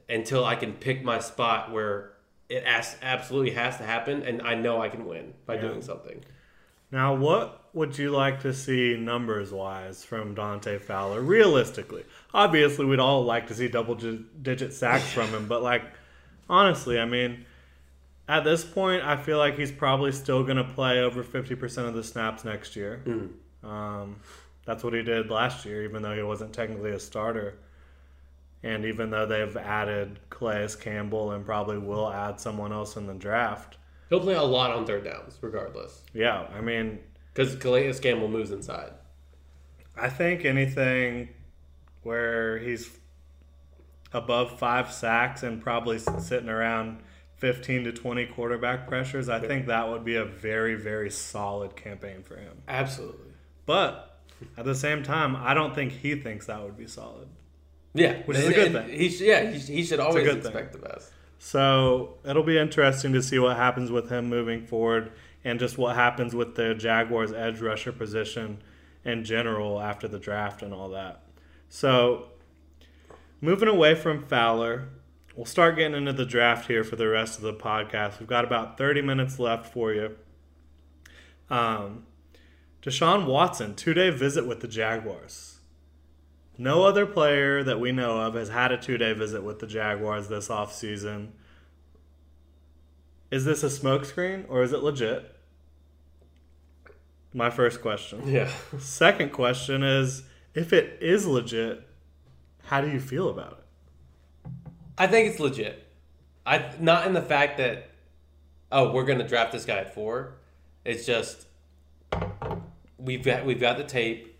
until 0.08 0.46
I 0.46 0.56
can 0.56 0.72
pick 0.74 1.04
my 1.04 1.20
spot 1.20 1.74
where 1.74 2.13
it 2.50 2.64
as, 2.64 2.96
absolutely 3.02 3.52
has 3.52 3.78
to 3.78 3.84
happen, 3.84 4.24
and 4.24 4.42
I 4.42 4.56
know 4.56 4.82
I 4.82 4.90
can 4.90 5.06
win 5.06 5.34
by 5.46 5.58
doing 5.58 5.82
something. 5.82 6.24
Now, 6.92 7.16
what 7.16 7.70
would 7.74 7.98
you 7.98 8.12
like 8.12 8.42
to 8.42 8.54
see 8.54 8.96
numbers 8.98 9.52
wise 9.52 10.06
from 10.06 10.36
Dante 10.36 10.78
Fowler? 10.78 11.22
Realistically, 11.22 12.06
obviously, 12.34 12.86
we'd 12.86 13.00
all 13.00 13.24
like 13.24 13.48
to 13.48 13.56
see 13.56 13.68
double 13.68 13.96
gi- 13.96 14.26
digit 14.42 14.74
sacks 14.74 15.12
from 15.12 15.30
him, 15.30 15.48
but 15.48 15.64
like 15.64 15.84
honestly, 16.50 17.00
I 17.00 17.06
mean, 17.06 17.46
at 18.28 18.44
this 18.44 18.64
point, 18.64 19.04
I 19.04 19.18
feel 19.18 19.38
like 19.38 19.58
he's 19.58 19.72
probably 19.72 20.12
still 20.12 20.44
going 20.44 20.58
to 20.58 20.64
play 20.64 21.02
over 21.02 21.24
fifty 21.24 21.56
percent 21.56 21.88
of 21.88 21.94
the 21.96 22.04
snaps 22.04 22.46
next 22.46 22.76
year. 22.76 23.02
Um, 23.64 24.18
that's 24.66 24.84
what 24.84 24.94
he 24.94 25.02
did 25.02 25.30
last 25.32 25.66
year, 25.66 25.84
even 25.84 26.04
though 26.04 26.16
he 26.16 26.22
wasn't 26.22 26.54
technically 26.54 26.92
a 26.92 27.00
starter. 27.00 27.56
And 28.64 28.86
even 28.86 29.10
though 29.10 29.26
they've 29.26 29.58
added 29.58 30.20
Calais 30.30 30.70
Campbell 30.80 31.32
and 31.32 31.46
probably 31.46 31.78
will 31.78 32.10
add 32.10 32.40
someone 32.40 32.72
else 32.72 32.96
in 32.96 33.08
the 33.08 33.14
draft, 33.14 33.78
He'll 34.10 34.20
play 34.20 34.36
a 34.36 34.44
lot 34.44 34.72
on 34.72 34.86
third 34.86 35.06
downs, 35.06 35.40
regardless, 35.42 36.04
yeah, 36.14 36.48
I 36.56 36.62
mean, 36.62 37.00
because 37.34 37.56
Calais 37.56 37.92
Campbell 38.00 38.28
moves 38.28 38.52
inside. 38.52 38.92
I 39.98 40.10
think 40.10 40.46
anything 40.46 41.30
where 42.04 42.60
he's 42.60 42.92
above 44.12 44.60
five 44.60 44.92
sacks 44.92 45.42
and 45.42 45.62
probably 45.62 45.98
sitting 45.98 46.50
around 46.50 47.02
15 47.38 47.86
to 47.86 47.92
20 47.92 48.28
quarterback 48.28 48.88
pressures, 48.88 49.30
I 49.30 49.40
think 49.40 49.66
that 49.68 49.90
would 49.90 50.06
be 50.06 50.16
a 50.16 50.26
very, 50.26 50.76
very 50.76 51.10
solid 51.10 51.76
campaign 51.76 52.24
for 52.24 52.38
him. 52.38 52.62
Absolutely. 52.68 53.32
But 53.66 54.22
at 54.58 54.66
the 54.66 54.76
same 54.76 55.04
time, 55.04 55.36
I 55.36 55.54
don't 55.54 55.74
think 55.74 55.92
he 55.92 56.16
thinks 56.16 56.46
that 56.46 56.62
would 56.62 56.78
be 56.78 56.88
solid. 56.88 57.30
Yeah, 57.94 58.24
Which 58.26 58.38
is 58.38 58.48
a 58.48 58.54
good 58.54 58.72
thing. 58.72 58.90
He 58.90 59.10
sh- 59.10 59.22
yeah, 59.22 59.52
he, 59.52 59.60
he 59.60 59.84
should 59.84 60.00
always 60.00 60.24
good 60.24 60.42
thing. 60.44 60.52
expect 60.52 60.74
the 60.74 60.80
best. 60.80 61.12
So 61.38 62.16
it'll 62.26 62.44
be 62.44 62.58
interesting 62.58 63.14
to 63.14 63.22
see 63.22 63.38
what 63.38 63.56
happens 63.58 63.92
with 63.92 64.10
him 64.10 64.30
moving 64.30 64.66
forward 64.66 65.12
and 65.44 65.60
just 65.60 65.78
what 65.78 65.96
happens 65.96 66.34
with 66.34 66.56
the 66.56 66.74
Jaguars' 66.74 67.34
edge 67.34 67.60
rusher 67.60 67.92
position 67.92 68.60
in 69.04 69.26
general 69.26 69.82
after 69.82 70.08
the 70.08 70.20
draft 70.20 70.62
and 70.62 70.74
all 70.74 70.90
that. 70.90 71.22
So 71.70 72.28
moving 73.42 73.68
away 73.68 73.94
from 73.94 74.24
Fowler, 74.24 74.88
we'll 75.36 75.46
start 75.46 75.76
getting 75.76 75.98
into 75.98 76.14
the 76.14 76.26
draft 76.26 76.68
here 76.68 76.84
for 76.84 76.96
the 76.96 77.08
rest 77.10 77.38
of 77.38 77.44
the 77.44 77.54
podcast. 77.54 78.20
We've 78.20 78.30
got 78.30 78.46
about 78.46 78.78
30 78.78 79.02
minutes 79.02 79.38
left 79.38 79.72
for 79.72 79.94
you. 79.94 80.16
Um, 81.50 82.06
Deshaun 82.82 83.26
Watson, 83.26 83.76
two 83.76 83.94
day 83.94 84.10
visit 84.10 84.48
with 84.48 84.62
the 84.62 84.68
Jaguars. 84.68 85.53
No 86.58 86.84
other 86.84 87.06
player 87.06 87.64
that 87.64 87.80
we 87.80 87.92
know 87.92 88.22
of 88.22 88.36
has 88.36 88.50
had 88.50 88.72
a 88.72 88.78
two 88.78 88.98
day 88.98 89.14
visit 89.14 89.44
with 89.44 89.60
the 89.60 89.68
Jaguars 89.68 90.28
this 90.28 90.50
offseason. 90.50 91.30
Is 93.32 93.46
this 93.46 93.64
a 93.64 93.68
smokescreen 93.68 94.46
or 94.48 94.62
is 94.62 94.74
it 94.74 94.84
legit? 94.84 95.36
My 97.34 97.50
first 97.50 97.82
question. 97.82 98.28
Yeah. 98.28 98.52
Second 98.78 99.32
question 99.32 99.82
is 99.82 100.24
if 100.54 100.72
it 100.72 101.02
is 101.02 101.26
legit, 101.26 101.88
how 102.66 102.82
do 102.82 102.90
you 102.92 103.00
feel 103.00 103.30
about 103.30 103.54
it? 103.54 104.52
I 104.98 105.08
think 105.08 105.30
it's 105.30 105.40
legit. 105.40 105.88
I 106.46 106.72
not 106.80 107.08
in 107.08 107.14
the 107.14 107.22
fact 107.22 107.58
that 107.58 107.90
oh 108.72 108.92
we're 108.92 109.06
gonna 109.06 109.28
draft 109.28 109.52
this 109.52 109.66
guy 109.66 109.78
at 109.78 109.96
four. 109.96 110.36
It's 110.86 111.06
just 111.06 111.48
we've 113.00 113.24
got 113.24 113.46
we've 113.46 113.60
got 113.60 113.78
the 113.78 113.84
tape. 113.84 114.33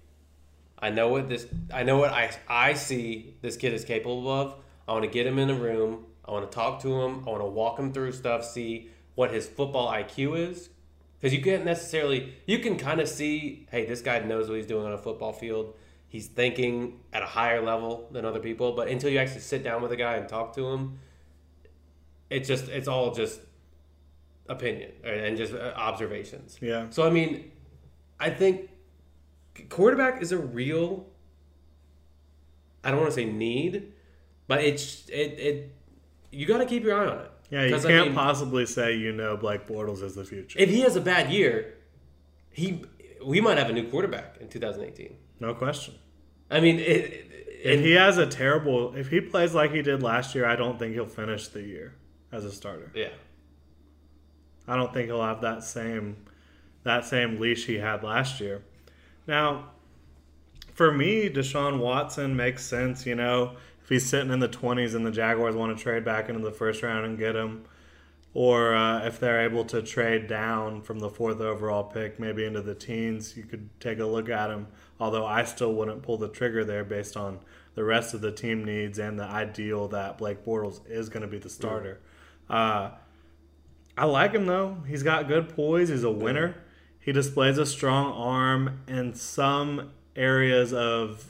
I 0.84 0.90
know 0.90 1.08
what 1.08 1.30
this 1.30 1.48
I 1.74 1.84
know 1.84 1.98
what 1.98 2.12
I 2.12 2.30
I 2.50 2.74
see 2.74 3.36
this 3.42 3.56
kid 3.56 3.74
is 3.74 3.86
capable 3.86 4.30
of. 4.30 4.56
I 4.86 4.92
want 4.92 5.06
to 5.06 5.10
get 5.10 5.26
him 5.26 5.40
in 5.40 5.50
a 5.50 5.56
room. 5.56 6.06
I 6.26 6.32
want 6.32 6.52
to 6.52 6.54
talk 6.54 6.82
to 6.82 7.02
him. 7.02 7.24
I 7.26 7.30
want 7.30 7.42
to 7.42 7.48
walk 7.48 7.80
him 7.80 7.94
through 7.94 8.12
stuff, 8.12 8.44
see 8.44 8.90
what 9.16 9.32
his 9.32 9.48
football 9.48 9.90
IQ 9.90 10.38
is. 10.52 10.70
Because 11.20 11.34
you 11.34 11.42
can't 11.42 11.64
necessarily, 11.64 12.34
you 12.46 12.60
can 12.60 12.78
kind 12.78 13.00
of 13.00 13.08
see, 13.08 13.66
hey, 13.72 13.86
this 13.86 14.02
guy 14.02 14.20
knows 14.20 14.50
what 14.50 14.58
he's 14.58 14.68
doing 14.68 14.86
on 14.86 14.92
a 14.92 14.98
football 14.98 15.32
field. 15.32 15.74
He's 16.10 16.28
thinking 16.28 17.00
at 17.14 17.24
a 17.24 17.28
higher 17.28 17.64
level 17.64 18.10
than 18.12 18.26
other 18.26 18.42
people. 18.42 18.74
But 18.74 18.90
until 18.90 19.10
you 19.10 19.20
actually 19.20 19.40
sit 19.40 19.64
down 19.64 19.82
with 19.82 19.94
a 19.94 19.96
guy 19.96 20.16
and 20.16 20.28
talk 20.28 20.54
to 20.56 20.68
him, 20.68 21.00
it's 22.30 22.46
just, 22.46 22.68
it's 22.68 22.90
all 22.90 23.14
just 23.14 23.40
opinion 24.50 24.92
and 25.06 25.38
just 25.38 25.54
uh, 25.54 25.72
observations. 25.78 26.58
Yeah. 26.60 26.90
So, 26.90 27.08
I 27.08 27.10
mean, 27.10 27.52
I 28.20 28.30
think 28.30 28.70
quarterback 29.70 30.22
is 30.22 30.32
a 30.32 30.38
real, 30.38 31.08
I 32.84 32.92
don't 32.92 33.00
want 33.00 33.12
to 33.12 33.16
say 33.16 33.26
need, 33.26 33.94
but 34.48 34.64
it's, 34.64 35.08
it, 35.10 35.40
it, 35.40 35.76
you 36.32 36.46
got 36.46 36.58
to 36.60 36.66
keep 36.66 36.84
your 36.84 37.00
eye 37.00 37.08
on 37.08 37.20
it. 37.20 37.32
Yeah, 37.50 37.66
you 37.66 37.80
can't 37.80 38.08
mean, 38.08 38.16
possibly 38.16 38.66
say 38.66 38.96
you 38.96 39.12
know 39.12 39.38
Blake 39.38 39.68
Bortles 39.68 40.02
is 40.02 40.16
the 40.16 40.24
future. 40.24 40.58
if 40.58 40.70
he 40.70 40.82
has 40.82 40.96
a 40.96 41.02
bad 41.02 41.32
year, 41.32 41.76
he 42.50 42.84
we 43.24 43.40
might 43.42 43.60
have 43.60 43.70
a 43.70 43.74
new 43.74 43.88
quarterback 43.90 44.38
in 44.40 44.50
2018. 44.50 45.16
no 45.40 45.54
question. 45.54 45.94
I 46.50 46.60
mean, 46.60 46.80
it, 46.80 46.82
it, 46.84 47.32
If 47.64 47.82
he 47.82 47.92
has 47.92 48.18
a 48.18 48.26
terrible, 48.26 48.96
if 48.96 49.10
he 49.10 49.22
plays 49.22 49.54
like 49.54 49.72
he 49.72 49.82
did 49.84 50.02
last 50.02 50.34
year, 50.34 50.46
I 50.46 50.56
don't 50.56 50.80
think 50.80 50.94
he'll 50.94 51.06
finish 51.06 51.48
the 51.48 51.62
year 51.62 51.94
as 52.32 52.44
a 52.44 52.52
starter. 52.52 52.92
yeah, 52.96 53.10
I 54.68 54.76
don't 54.76 54.92
think 54.92 55.08
he'll 55.08 55.22
have 55.24 55.42
that 55.42 55.64
same 55.64 56.26
that 56.84 57.06
same 57.06 57.40
leash 57.40 57.66
he 57.66 57.76
had 57.76 58.04
last 58.04 58.40
year. 58.40 58.64
Now, 59.28 59.70
for 60.74 60.92
me, 60.92 61.30
Deshaun 61.30 61.80
Watson 61.80 62.36
makes 62.36 62.66
sense. 62.66 63.06
You 63.06 63.16
know, 63.16 63.58
if 63.82 63.90
he's 63.90 64.06
sitting 64.06 64.32
in 64.32 64.40
the 64.40 64.48
twenties 64.48 64.94
and 64.94 65.06
the 65.06 65.12
Jaguars 65.12 65.56
want 65.56 65.78
to 65.78 65.84
trade 65.84 66.04
back 66.04 66.30
into 66.30 66.42
the 66.42 66.52
first 66.52 66.84
round 66.84 67.06
and 67.06 67.18
get 67.18 67.36
him, 67.36 67.66
or 68.34 68.74
uh, 68.74 69.06
if 69.06 69.20
they're 69.20 69.46
able 69.46 69.64
to 69.66 69.82
trade 69.82 70.28
down 70.28 70.82
from 70.82 71.00
the 71.00 71.10
fourth 71.10 71.40
overall 71.40 71.84
pick, 71.84 72.20
maybe 72.20 72.44
into 72.44 72.62
the 72.62 72.74
teens, 72.74 73.38
you 73.38 73.44
could 73.44 73.70
take 73.80 74.00
a 74.00 74.06
look 74.06 74.30
at 74.30 74.50
him. 74.50 74.68
Although 75.00 75.26
I 75.26 75.44
still 75.44 75.74
wouldn't 75.74 76.02
pull 76.02 76.18
the 76.18 76.30
trigger 76.30 76.66
there 76.66 76.84
based 76.84 77.16
on 77.16 77.40
the 77.76 77.84
rest 77.84 78.14
of 78.14 78.22
the 78.22 78.32
team 78.32 78.64
needs 78.64 78.98
and 79.00 79.20
the 79.20 79.26
ideal 79.26 79.88
that 79.90 80.18
Blake 80.18 80.44
Bortles 80.46 80.80
is 80.90 81.10
going 81.10 81.22
to 81.22 81.28
be 81.28 81.38
the 81.38 81.50
starter. 81.50 82.00
Uh, 82.50 82.92
I 83.98 84.06
like 84.06 84.32
him 84.32 84.46
though. 84.48 84.78
He's 84.88 85.04
got 85.04 85.28
good 85.28 85.50
poise. 85.56 85.90
He's 85.90 86.04
a 86.04 86.12
winner. 86.12 86.56
He 87.04 87.12
displays 87.12 87.58
a 87.58 87.66
strong 87.66 88.14
arm 88.14 88.80
in 88.88 89.14
some 89.14 89.92
areas 90.16 90.72
of 90.72 91.26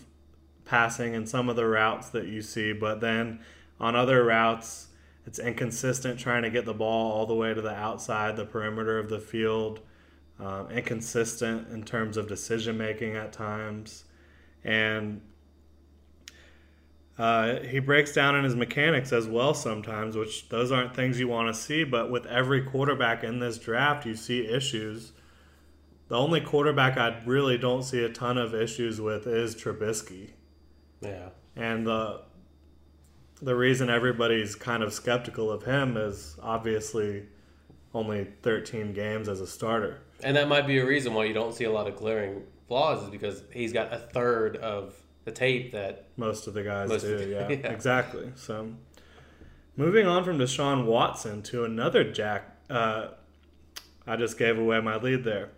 passing 0.65 1.15
and 1.15 1.27
some 1.27 1.49
of 1.49 1.55
the 1.55 1.65
routes 1.65 2.09
that 2.09 2.27
you 2.27 2.41
see, 2.41 2.73
but 2.73 3.01
then 3.01 3.39
on 3.79 3.95
other 3.95 4.23
routes, 4.23 4.89
it's 5.25 5.39
inconsistent 5.39 6.19
trying 6.19 6.43
to 6.43 6.49
get 6.49 6.65
the 6.65 6.73
ball 6.73 7.11
all 7.13 7.25
the 7.25 7.33
way 7.33 7.53
to 7.53 7.61
the 7.61 7.73
outside, 7.73 8.35
the 8.35 8.45
perimeter 8.45 8.99
of 8.99 9.09
the 9.09 9.19
field. 9.19 9.79
Um, 10.39 10.69
inconsistent 10.71 11.69
in 11.69 11.83
terms 11.83 12.17
of 12.17 12.27
decision 12.27 12.77
making 12.77 13.15
at 13.15 13.31
times, 13.31 14.03
and 14.63 15.21
uh, 17.17 17.59
he 17.59 17.79
breaks 17.79 18.13
down 18.13 18.35
in 18.35 18.43
his 18.43 18.55
mechanics 18.55 19.13
as 19.13 19.27
well 19.27 19.53
sometimes, 19.53 20.17
which 20.17 20.49
those 20.49 20.71
aren't 20.71 20.95
things 20.95 21.19
you 21.19 21.27
want 21.27 21.53
to 21.53 21.59
see. 21.59 21.83
But 21.83 22.11
with 22.11 22.25
every 22.25 22.63
quarterback 22.63 23.23
in 23.23 23.39
this 23.39 23.59
draft, 23.59 24.05
you 24.07 24.15
see 24.15 24.47
issues. 24.47 25.13
The 26.13 26.19
only 26.19 26.41
quarterback 26.41 26.95
I 26.95 27.19
really 27.25 27.57
don't 27.57 27.81
see 27.81 28.03
a 28.03 28.09
ton 28.09 28.37
of 28.37 28.53
issues 28.53 29.01
with 29.01 29.25
is 29.25 29.55
Trubisky, 29.55 30.29
yeah, 31.01 31.29
and 31.55 31.87
the 31.87 32.21
the 33.41 33.55
reason 33.55 33.89
everybody's 33.89 34.53
kind 34.53 34.83
of 34.83 34.93
skeptical 34.93 35.49
of 35.51 35.63
him 35.63 35.97
is 35.97 36.37
obviously 36.39 37.23
only 37.95 38.27
13 38.43 38.93
games 38.93 39.27
as 39.27 39.41
a 39.41 39.47
starter. 39.47 40.01
and 40.21 40.37
that 40.37 40.47
might 40.47 40.67
be 40.67 40.77
a 40.77 40.85
reason 40.85 41.15
why 41.15 41.25
you 41.25 41.33
don't 41.33 41.55
see 41.55 41.63
a 41.63 41.71
lot 41.71 41.87
of 41.87 41.95
glaring 41.95 42.43
flaws 42.67 43.01
is 43.01 43.09
because 43.09 43.41
he's 43.51 43.73
got 43.73 43.91
a 43.91 43.97
third 43.97 44.57
of 44.57 44.93
the 45.25 45.31
tape 45.31 45.71
that 45.71 46.09
Most 46.15 46.45
of 46.45 46.53
the 46.53 46.61
guys 46.61 46.91
do, 47.01 47.17
the- 47.17 47.25
yeah, 47.25 47.49
yeah. 47.49 47.71
exactly. 47.71 48.31
So, 48.35 48.71
moving 49.75 50.05
on 50.05 50.23
from 50.23 50.37
Deshaun 50.37 50.85
Watson 50.85 51.41
to 51.41 51.65
another 51.65 52.03
Jack, 52.03 52.55
uh, 52.69 53.07
I 54.05 54.15
just 54.15 54.37
gave 54.37 54.59
away 54.59 54.79
my 54.79 54.97
lead 54.97 55.23
there. 55.23 55.49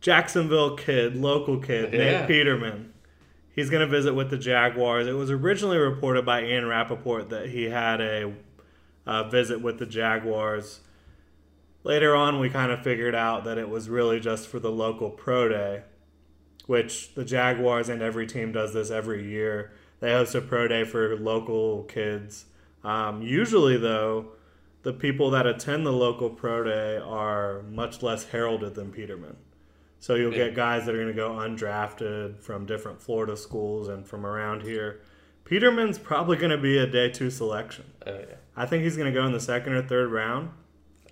Jacksonville 0.00 0.76
kid, 0.76 1.16
local 1.16 1.58
kid, 1.58 1.92
Yeah. 1.92 2.20
Nate 2.20 2.28
Peterman. 2.28 2.92
He's 3.52 3.68
going 3.68 3.80
to 3.80 3.86
visit 3.86 4.14
with 4.14 4.30
the 4.30 4.38
Jaguars. 4.38 5.06
It 5.06 5.12
was 5.12 5.30
originally 5.30 5.76
reported 5.76 6.24
by 6.24 6.42
Ian 6.44 6.66
Rapoport 6.66 7.28
that 7.30 7.48
he 7.48 7.64
had 7.64 8.00
a 8.00 8.32
uh, 9.06 9.28
visit 9.28 9.60
with 9.60 9.78
the 9.78 9.86
Jaguars. 9.86 10.80
Later 11.82 12.14
on, 12.14 12.38
we 12.38 12.48
kind 12.48 12.70
of 12.70 12.82
figured 12.82 13.14
out 13.14 13.44
that 13.44 13.58
it 13.58 13.68
was 13.68 13.88
really 13.88 14.20
just 14.20 14.48
for 14.48 14.58
the 14.58 14.70
local 14.70 15.10
pro 15.10 15.48
day, 15.48 15.82
which 16.66 17.14
the 17.14 17.24
Jaguars 17.24 17.88
and 17.88 18.02
every 18.02 18.26
team 18.26 18.52
does 18.52 18.72
this 18.72 18.90
every 18.90 19.28
year. 19.28 19.72
They 20.00 20.12
host 20.12 20.34
a 20.34 20.40
pro 20.40 20.68
day 20.68 20.84
for 20.84 21.16
local 21.16 21.82
kids. 21.84 22.46
Um, 22.84 23.20
usually, 23.22 23.76
though, 23.76 24.32
the 24.82 24.92
people 24.92 25.30
that 25.30 25.46
attend 25.46 25.84
the 25.84 25.92
local 25.92 26.30
pro 26.30 26.64
day 26.64 26.96
are 26.96 27.62
much 27.62 28.02
less 28.02 28.24
heralded 28.24 28.74
than 28.74 28.92
Peterman. 28.92 29.36
So 30.00 30.14
you'll 30.14 30.32
get 30.32 30.54
guys 30.54 30.86
that 30.86 30.94
are 30.94 30.98
going 30.98 31.08
to 31.08 31.14
go 31.14 31.30
undrafted 31.32 32.40
from 32.40 32.66
different 32.66 33.00
Florida 33.02 33.36
schools 33.36 33.88
and 33.88 34.06
from 34.06 34.24
around 34.26 34.62
here. 34.62 35.00
Peterman's 35.44 35.98
probably 35.98 36.36
going 36.36 36.50
to 36.50 36.58
be 36.58 36.78
a 36.78 36.86
day 36.86 37.10
two 37.10 37.30
selection. 37.30 37.84
Oh 38.06 38.12
yeah, 38.18 38.36
I 38.56 38.66
think 38.66 38.82
he's 38.84 38.96
going 38.96 39.12
to 39.12 39.18
go 39.18 39.26
in 39.26 39.32
the 39.32 39.40
second 39.40 39.74
or 39.74 39.82
third 39.82 40.10
round. 40.10 40.50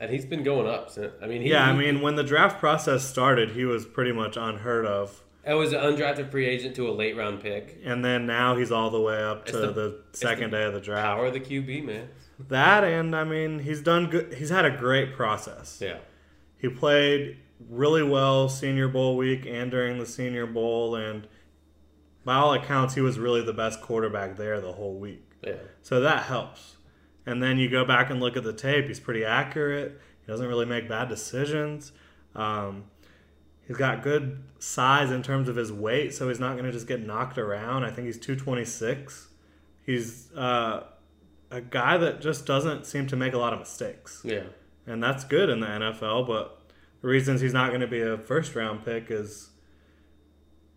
and 0.00 0.10
he's 0.10 0.24
been 0.24 0.42
going 0.42 0.66
up 0.68 0.90
since. 0.90 1.12
I 1.22 1.26
mean, 1.26 1.42
he, 1.42 1.50
Yeah, 1.50 1.64
I 1.68 1.74
mean, 1.74 2.00
when 2.00 2.14
the 2.16 2.22
draft 2.24 2.58
process 2.60 3.04
started, 3.04 3.50
he 3.50 3.64
was 3.64 3.84
pretty 3.84 4.12
much 4.12 4.36
unheard 4.36 4.86
of. 4.86 5.22
Oh, 5.46 5.52
it 5.56 5.58
was 5.58 5.72
an 5.72 5.80
undrafted 5.80 6.30
free 6.30 6.46
agent 6.46 6.76
to 6.76 6.88
a 6.88 6.92
late 6.92 7.16
round 7.16 7.40
pick. 7.40 7.80
And 7.84 8.04
then 8.04 8.26
now 8.26 8.56
he's 8.56 8.70
all 8.70 8.90
the 8.90 9.00
way 9.00 9.22
up 9.22 9.44
to 9.46 9.52
the- 9.56 9.72
the, 9.72 10.00
second 10.12 10.50
the 10.50 10.56
day 10.58 10.64
of 10.64 10.72
the 10.74 10.80
draft. 10.80 11.04
Power 11.04 11.26
of 11.26 11.32
the 11.34 11.40
QB, 11.40 11.84
man. 11.84 12.08
That 12.48 12.84
and 12.84 13.14
I 13.16 13.24
mean, 13.24 13.58
he's 13.58 13.80
done 13.82 14.08
good. 14.08 14.34
He's 14.34 14.50
had 14.50 14.64
a 14.64 14.70
great 14.70 15.14
process. 15.14 15.78
Yeah, 15.82 15.98
He 16.58 16.68
played 16.68 17.38
really 17.68 18.02
well 18.02 18.48
Senior 18.48 18.88
Bowl 18.88 19.16
week 19.16 19.46
and 19.46 19.70
during 19.70 19.98
the 19.98 20.06
Senior 20.06 20.46
Bowl, 20.46 20.94
and 20.94 21.26
by 22.24 22.34
all 22.34 22.52
accounts, 22.54 22.94
he 22.94 23.00
was 23.00 23.18
really 23.18 23.42
the 23.42 23.52
best 23.52 23.80
quarterback 23.80 24.36
there 24.36 24.60
the 24.60 24.72
whole 24.72 24.94
week. 24.98 25.24
yeah. 25.42 25.54
So 25.82 26.00
that 26.00 26.24
helps. 26.24 26.76
And 27.26 27.42
then 27.42 27.58
you 27.58 27.68
go 27.68 27.84
back 27.84 28.10
and 28.10 28.20
look 28.20 28.36
at 28.36 28.44
the 28.44 28.52
tape. 28.52 28.86
He's 28.86 29.00
pretty 29.00 29.24
accurate. 29.24 30.00
He 30.24 30.26
doesn't 30.30 30.46
really 30.46 30.66
make 30.66 30.88
bad 30.88 31.08
decisions. 31.08 31.92
Um, 32.34 32.84
he's 33.66 33.76
got 33.76 34.02
good 34.02 34.42
size 34.58 35.10
in 35.10 35.22
terms 35.22 35.48
of 35.48 35.56
his 35.56 35.72
weight, 35.72 36.14
so 36.14 36.28
he's 36.28 36.40
not 36.40 36.52
going 36.52 36.64
to 36.64 36.72
just 36.72 36.86
get 36.86 37.04
knocked 37.04 37.38
around. 37.38 37.84
I 37.84 37.90
think 37.90 38.06
he's 38.06 38.18
226. 38.18 39.28
He's 39.84 40.32
uh, 40.32 40.84
a 41.50 41.60
guy 41.60 41.96
that 41.96 42.20
just 42.20 42.46
doesn't 42.46 42.86
seem 42.86 43.06
to 43.08 43.16
make 43.16 43.32
a 43.32 43.38
lot 43.38 43.52
of 43.52 43.58
mistakes. 43.58 44.22
Yeah. 44.24 44.44
And 44.86 45.02
that's 45.02 45.24
good 45.24 45.50
in 45.50 45.60
the 45.60 45.66
NFL, 45.66 46.26
but 46.26 46.57
the 47.02 47.08
reasons 47.08 47.40
he's 47.40 47.52
not 47.52 47.68
going 47.68 47.80
to 47.80 47.86
be 47.86 48.00
a 48.00 48.18
first 48.18 48.54
round 48.54 48.84
pick 48.84 49.10
is 49.10 49.50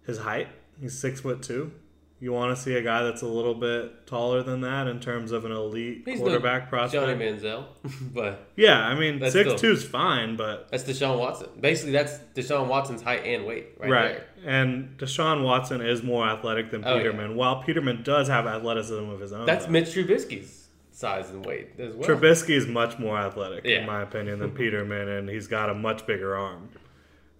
his 0.05 0.19
height. 0.19 0.47
He's 0.79 0.97
six 0.97 1.21
foot 1.21 1.41
two. 1.43 1.71
You 2.19 2.31
want 2.31 2.55
to 2.55 2.61
see 2.61 2.75
a 2.75 2.83
guy 2.83 3.01
that's 3.01 3.23
a 3.23 3.27
little 3.27 3.55
bit 3.55 4.05
taller 4.05 4.43
than 4.43 4.61
that 4.61 4.85
in 4.85 4.99
terms 4.99 5.31
of 5.31 5.43
an 5.43 5.51
elite 5.51 6.03
He's 6.05 6.19
quarterback 6.19 6.69
prospect. 6.69 7.03
Johnny 7.03 7.15
Manziel, 7.17 7.65
but 8.13 8.47
Yeah, 8.55 8.79
I 8.79 8.93
mean 8.93 9.19
six 9.31 9.59
two 9.59 9.71
is 9.71 9.83
fine, 9.83 10.35
but 10.35 10.69
that's 10.69 10.83
Deshaun 10.83 11.17
Watson. 11.17 11.47
Basically, 11.59 11.93
that's 11.93 12.19
Deshaun 12.35 12.67
Watson's 12.67 13.01
height 13.01 13.25
and 13.25 13.47
weight 13.47 13.69
right, 13.79 13.89
right. 13.89 14.07
there. 14.09 14.25
And 14.45 14.95
Deshaun 14.99 15.43
Watson 15.43 15.81
is 15.81 16.03
more 16.03 16.27
athletic 16.27 16.69
than 16.69 16.85
Oh, 16.85 16.91
yeah. 16.95 17.01
Peterman. 17.01 17.35
While 17.35 17.63
Peterman 17.63 18.03
does 18.03 18.27
have 18.27 18.45
athleticism 18.45 19.09
of 19.09 19.19
his 19.19 19.33
own, 19.33 19.47
That's 19.47 19.65
though. 19.65 19.71
Mitch 19.71 19.87
Trubisky's 19.89 20.60
size 21.01 21.29
and 21.31 21.45
weight 21.45 21.69
as 21.79 21.95
well. 21.95 22.07
Trubisky 22.07 22.51
is 22.51 22.67
much 22.67 22.97
more 22.99 23.17
athletic, 23.17 23.65
Yeah. 23.65 23.79
in 23.79 23.85
my 23.87 24.01
opinion, 24.03 24.39
than 24.39 24.51
Peterman, 24.61 25.09
and 25.09 25.27
he's 25.27 25.47
got 25.47 25.69
a 25.69 25.73
much 25.73 26.05
bigger 26.05 26.35
arm. 26.35 26.69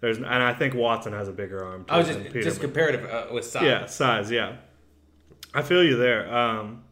There's, 0.00 0.16
and 0.18 0.26
I 0.26 0.52
think 0.52 0.74
Watson 0.74 1.12
has 1.12 1.28
a 1.28 1.32
bigger 1.32 1.64
arm. 1.64 1.84
Too 1.84 1.92
I 1.94 1.98
was 1.98 2.08
just 2.08 2.18
Peterman. 2.20 2.42
just 2.42 2.60
comparative 2.60 3.08
uh, 3.08 3.26
with 3.32 3.44
size. 3.44 3.62
Yeah, 3.62 3.86
size. 3.86 4.30
Yeah, 4.32 4.56
I 5.54 5.62
feel 5.62 5.82
you 5.84 5.96
there. 5.96 6.32
Um, 6.34 6.82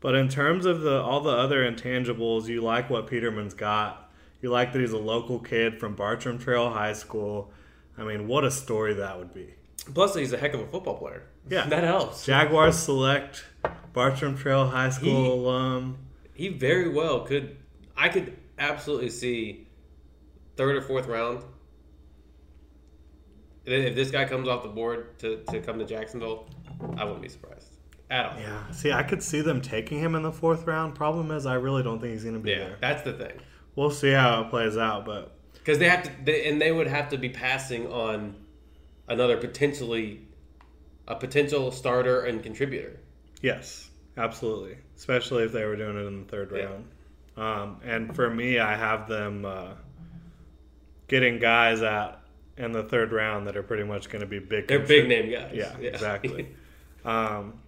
but 0.00 0.14
in 0.16 0.28
terms 0.28 0.66
of 0.66 0.80
the 0.82 1.00
all 1.00 1.20
the 1.20 1.30
other 1.30 1.60
intangibles, 1.70 2.48
you 2.48 2.60
like 2.60 2.90
what 2.90 3.06
Peterman's 3.06 3.54
got. 3.54 4.10
You 4.42 4.50
like 4.50 4.72
that 4.72 4.80
he's 4.80 4.92
a 4.92 4.98
local 4.98 5.38
kid 5.38 5.78
from 5.80 5.94
Bartram 5.94 6.38
Trail 6.38 6.68
High 6.70 6.92
School. 6.92 7.52
I 7.96 8.02
mean, 8.02 8.26
what 8.26 8.44
a 8.44 8.50
story 8.50 8.94
that 8.94 9.16
would 9.16 9.32
be. 9.32 9.54
Plus, 9.94 10.14
he's 10.16 10.32
a 10.32 10.36
heck 10.36 10.52
of 10.54 10.60
a 10.60 10.66
football 10.66 10.98
player. 10.98 11.22
Yeah. 11.48 11.66
that 11.68 11.84
helps. 11.84 12.26
Jaguars 12.26 12.76
select 12.78 13.44
Bartram 13.94 14.36
Trail 14.36 14.68
High 14.68 14.90
School 14.90 15.24
He- 15.24 15.30
alum. 15.30 15.98
He 16.34 16.48
very 16.48 16.88
well 16.90 17.20
could. 17.20 17.56
I 17.96 18.08
could 18.10 18.36
absolutely 18.58 19.08
see 19.10 19.68
third 20.56 20.76
or 20.76 20.82
fourth 20.82 21.06
round. 21.06 21.44
If 23.66 23.94
this 23.94 24.10
guy 24.10 24.26
comes 24.26 24.46
off 24.46 24.62
the 24.62 24.68
board 24.68 25.18
to, 25.20 25.42
to 25.44 25.60
come 25.60 25.78
to 25.78 25.86
Jacksonville, 25.86 26.46
I 26.98 27.04
wouldn't 27.04 27.22
be 27.22 27.28
surprised 27.30 27.68
at 28.10 28.26
all. 28.26 28.38
Yeah, 28.38 28.70
see, 28.72 28.92
I 28.92 29.02
could 29.02 29.22
see 29.22 29.40
them 29.40 29.62
taking 29.62 29.98
him 30.00 30.14
in 30.14 30.22
the 30.22 30.32
fourth 30.32 30.66
round. 30.66 30.94
Problem 30.94 31.30
is, 31.30 31.46
I 31.46 31.54
really 31.54 31.82
don't 31.82 31.98
think 32.00 32.12
he's 32.12 32.24
going 32.24 32.34
to 32.34 32.40
be 32.40 32.50
Yeah, 32.50 32.58
there. 32.58 32.76
that's 32.80 33.02
the 33.02 33.14
thing. 33.14 33.40
We'll 33.74 33.90
see 33.90 34.10
how 34.12 34.42
it 34.42 34.50
plays 34.50 34.76
out, 34.76 35.06
but 35.06 35.38
Because 35.54 35.78
they 35.78 35.88
have 35.88 36.02
to, 36.02 36.10
they, 36.24 36.46
and 36.48 36.60
they 36.60 36.72
would 36.72 36.88
have 36.88 37.08
to 37.10 37.16
be 37.16 37.30
passing 37.30 37.86
on 37.90 38.36
another 39.08 39.38
potentially, 39.38 40.26
a 41.08 41.14
potential 41.16 41.70
starter 41.72 42.20
and 42.22 42.42
contributor. 42.42 43.00
Yes, 43.44 43.90
absolutely. 44.16 44.78
Especially 44.96 45.44
if 45.44 45.52
they 45.52 45.64
were 45.64 45.76
doing 45.76 45.96
it 45.96 46.06
in 46.06 46.20
the 46.24 46.28
third 46.30 46.50
Yeah. 46.50 46.64
round. 46.64 46.88
Um, 47.36 47.80
and 47.84 48.14
for 48.14 48.30
me, 48.30 48.58
I 48.58 48.74
have 48.74 49.08
them 49.08 49.44
uh, 49.44 49.74
getting 51.08 51.38
guys 51.38 51.82
out 51.82 52.20
in 52.56 52.72
the 52.72 52.84
third 52.84 53.12
round 53.12 53.46
that 53.48 53.56
are 53.56 53.62
pretty 53.62 53.82
much 53.84 54.08
going 54.08 54.20
to 54.20 54.26
be 54.26 54.38
big. 54.38 54.68
They're 54.68 54.78
big 54.78 55.08
name 55.08 55.30
guys. 55.30 55.52
Yeah, 55.54 55.76
exactly. 55.76 56.48
um, 57.04 57.60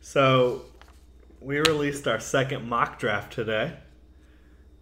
so 0.00 0.62
we 1.40 1.58
released 1.58 2.06
our 2.06 2.20
second 2.20 2.68
mock 2.68 2.98
draft 2.98 3.32
today. 3.32 3.72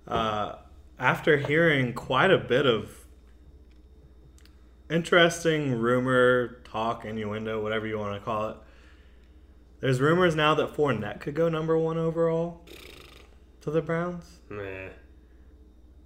Uh, 0.07 0.57
after 0.99 1.37
hearing 1.39 1.93
quite 1.95 2.31
a 2.31 2.39
bit 2.39 2.67
of 2.67 2.91
interesting 4.91 5.79
rumor, 5.81 6.61
talk, 6.65 7.05
innuendo, 7.05 7.63
whatever 7.63 7.87
you 7.87 7.99
want 7.99 8.15
to 8.15 8.25
call 8.25 8.51
it, 8.51 8.57
there's 9.85 10.01
rumors 10.01 10.35
now 10.35 10.55
that 10.55 10.73
Fournette 10.73 11.21
could 11.21 11.35
go 11.35 11.51
number 11.51 11.77
one 11.77 11.99
overall 11.99 12.63
to 13.61 13.71
the 13.71 13.83
Browns. 13.83 14.41
Nah. 14.49 14.89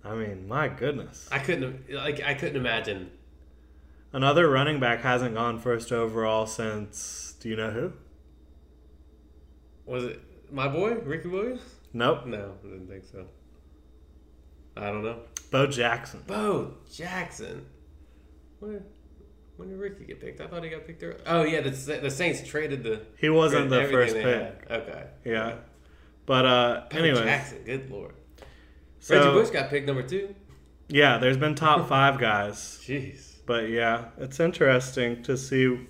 I 0.04 0.14
mean, 0.16 0.48
my 0.48 0.66
goodness. 0.66 1.28
I 1.30 1.38
couldn't 1.38 1.88
like 1.88 2.20
I 2.20 2.34
couldn't 2.34 2.56
imagine. 2.56 3.12
Another 4.12 4.50
running 4.50 4.80
back 4.80 5.02
hasn't 5.02 5.36
gone 5.36 5.60
first 5.60 5.92
overall 5.92 6.44
since. 6.44 7.36
Do 7.38 7.48
you 7.48 7.54
know 7.54 7.70
who? 7.70 7.92
Was 9.86 10.02
it 10.02 10.22
my 10.50 10.66
boy 10.66 10.94
Ricky 10.94 11.28
Williams? 11.28 11.62
Nope. 11.92 12.26
No, 12.26 12.54
I 12.64 12.66
didn't 12.66 12.88
think 12.88 13.04
so. 13.04 13.26
I 14.76 14.86
don't 14.86 15.04
know. 15.04 15.20
Bo 15.52 15.68
Jackson. 15.68 16.24
Bo 16.26 16.74
Jackson. 16.92 17.66
Where? 18.58 18.82
When 19.58 19.68
did 19.70 19.78
Ricky 19.78 20.04
get 20.04 20.20
picked? 20.20 20.40
I 20.40 20.46
thought 20.46 20.62
he 20.62 20.70
got 20.70 20.86
picked 20.86 21.02
early. 21.02 21.18
Oh 21.26 21.42
yeah, 21.42 21.60
the 21.60 21.70
the 22.00 22.10
Saints 22.10 22.46
traded 22.48 22.84
the. 22.84 23.02
He 23.18 23.28
wasn't 23.28 23.68
the 23.70 23.84
first 23.88 24.14
pick. 24.14 24.24
had. 24.24 24.62
Okay. 24.70 25.04
Yeah. 25.24 25.56
But 26.26 26.46
uh 26.46 26.84
anyway, 26.92 27.24
Jackson, 27.24 27.58
good 27.64 27.90
lord. 27.90 28.14
so 29.00 29.18
Reggie 29.18 29.30
Bush 29.32 29.50
got 29.50 29.68
picked 29.68 29.86
number 29.86 30.02
two. 30.04 30.34
yeah, 30.88 31.18
there's 31.18 31.36
been 31.36 31.54
top 31.54 31.88
5 31.88 32.18
guys. 32.18 32.80
Jeez. 32.86 33.34
But 33.46 33.68
yeah, 33.68 34.06
it's 34.18 34.38
interesting 34.38 35.22
to 35.24 35.36
see 35.36 35.86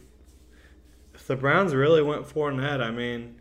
if 1.14 1.26
the 1.26 1.36
Browns 1.36 1.74
really 1.74 2.02
went 2.02 2.26
Fournette. 2.26 2.80
I 2.80 2.90
mean, 2.90 3.40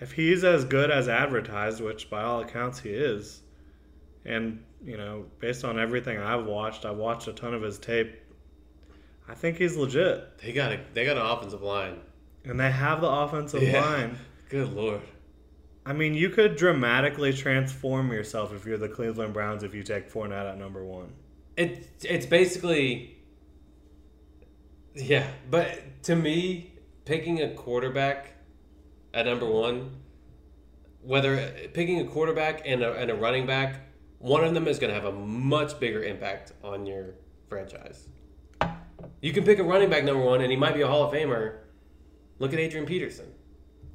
if 0.00 0.12
he's 0.12 0.44
as 0.44 0.64
good 0.64 0.90
as 0.90 1.08
advertised, 1.08 1.80
which 1.80 2.10
by 2.10 2.22
all 2.22 2.40
accounts 2.40 2.80
he 2.80 2.90
is, 2.90 3.40
and 4.24 4.64
you 4.84 4.96
know, 4.98 5.26
based 5.38 5.64
on 5.64 5.78
everything 5.78 6.18
I've 6.18 6.44
watched, 6.44 6.84
I've 6.84 6.96
watched 6.96 7.28
a 7.28 7.32
ton 7.32 7.54
of 7.54 7.62
his 7.62 7.78
tape. 7.78 8.18
I 9.32 9.34
think 9.34 9.56
he's 9.56 9.76
legit, 9.78 10.38
They 10.42 10.52
got 10.52 10.72
a 10.72 10.80
they 10.92 11.06
got 11.06 11.16
an 11.16 11.24
offensive 11.24 11.62
line. 11.62 12.00
and 12.44 12.60
they 12.60 12.70
have 12.70 13.00
the 13.00 13.08
offensive 13.08 13.62
Yeah. 13.62 13.80
line. 13.80 14.18
Good 14.50 14.74
lord. 14.74 15.00
I 15.86 15.94
mean, 15.94 16.12
you 16.12 16.28
could 16.28 16.56
dramatically 16.56 17.32
transform 17.32 18.12
yourself 18.12 18.52
if 18.52 18.66
you're 18.66 18.76
the 18.76 18.90
Cleveland 18.90 19.32
Browns 19.32 19.62
if 19.62 19.74
you 19.74 19.82
take 19.82 20.10
Fournette 20.12 20.50
at 20.52 20.58
number 20.58 20.84
one. 20.84 21.14
It 21.56 21.88
it's 22.02 22.26
basically 22.26 23.16
yeah, 24.94 25.26
but 25.50 26.02
to 26.04 26.14
me, 26.14 26.74
picking 27.06 27.40
a 27.40 27.54
quarterback 27.54 28.34
at 29.14 29.24
number 29.24 29.46
one, 29.46 29.96
whether 31.00 31.50
picking 31.72 32.00
a 32.00 32.04
quarterback 32.04 32.62
and 32.66 32.82
a, 32.82 32.92
and 32.92 33.10
a 33.10 33.14
running 33.14 33.46
back, 33.46 33.80
one 34.18 34.44
of 34.44 34.52
them 34.52 34.68
is 34.68 34.78
going 34.78 34.90
to 34.90 34.94
have 34.94 35.06
a 35.06 35.16
much 35.16 35.80
bigger 35.80 36.04
impact 36.04 36.52
on 36.62 36.84
your 36.84 37.14
franchise. 37.48 38.08
You 39.20 39.32
can 39.32 39.44
pick 39.44 39.58
a 39.58 39.62
running 39.62 39.90
back 39.90 40.04
number 40.04 40.22
one, 40.24 40.40
and 40.40 40.50
he 40.50 40.56
might 40.56 40.74
be 40.74 40.80
a 40.82 40.86
Hall 40.88 41.04
of 41.04 41.12
Famer. 41.12 41.58
Look 42.38 42.52
at 42.52 42.58
Adrian 42.58 42.86
Peterson. 42.86 43.26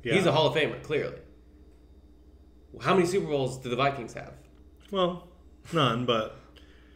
Yeah. 0.03 0.13
He's 0.15 0.25
a 0.25 0.31
Hall 0.31 0.47
of 0.47 0.55
Famer, 0.55 0.81
clearly. 0.83 1.17
How 2.81 2.93
many 2.93 3.05
Super 3.05 3.27
Bowls 3.27 3.57
do 3.57 3.69
the 3.69 3.75
Vikings 3.75 4.13
have? 4.13 4.33
Well, 4.91 5.27
none, 5.73 6.05
but 6.05 6.37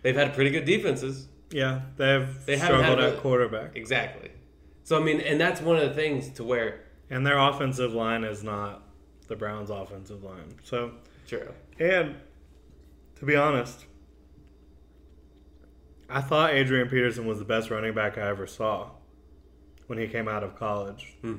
They've 0.01 0.15
had 0.15 0.33
pretty 0.33 0.49
good 0.49 0.65
defenses. 0.65 1.27
yeah, 1.51 1.81
they've 1.97 2.45
They 2.45 2.57
haven't 2.57 2.77
struggled 2.79 2.99
had 2.99 3.13
a- 3.13 3.15
at 3.15 3.21
quarterback, 3.21 3.75
Exactly. 3.75 4.31
So 4.83 4.99
I 4.99 5.03
mean, 5.03 5.21
and 5.21 5.39
that's 5.39 5.61
one 5.61 5.77
of 5.77 5.87
the 5.87 5.93
things 5.95 6.29
to 6.31 6.43
where 6.43 6.81
and 7.09 7.25
their 7.25 7.37
offensive 7.37 7.93
line 7.93 8.23
is 8.23 8.43
not 8.43 8.83
the 9.27 9.35
Browns' 9.35 9.69
offensive 9.69 10.23
line. 10.23 10.55
So, 10.63 10.91
true. 11.27 11.51
and 11.79 12.15
to 13.15 13.25
be 13.25 13.35
honest, 13.35 13.85
I 16.11 16.21
thought 16.21 16.53
Adrian 16.53 16.89
Peterson 16.89 17.25
was 17.25 17.39
the 17.39 17.45
best 17.45 17.69
running 17.71 17.93
back 17.93 18.17
I 18.17 18.27
ever 18.27 18.45
saw 18.47 18.89
when 19.87 19.97
he 19.97 20.07
came 20.07 20.27
out 20.27 20.43
of 20.43 20.55
college. 20.57 21.13
Hmm. 21.21 21.35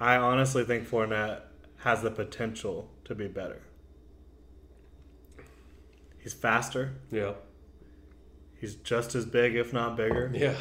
I 0.00 0.16
honestly 0.16 0.64
think 0.64 0.88
Fournette 0.88 1.40
has 1.78 2.02
the 2.02 2.10
potential 2.10 2.90
to 3.04 3.14
be 3.14 3.28
better. 3.28 3.60
He's 6.18 6.34
faster. 6.34 6.94
Yeah. 7.10 7.32
He's 8.60 8.74
just 8.74 9.14
as 9.14 9.24
big, 9.24 9.54
if 9.54 9.72
not 9.72 9.96
bigger. 9.96 10.30
Yeah. 10.34 10.56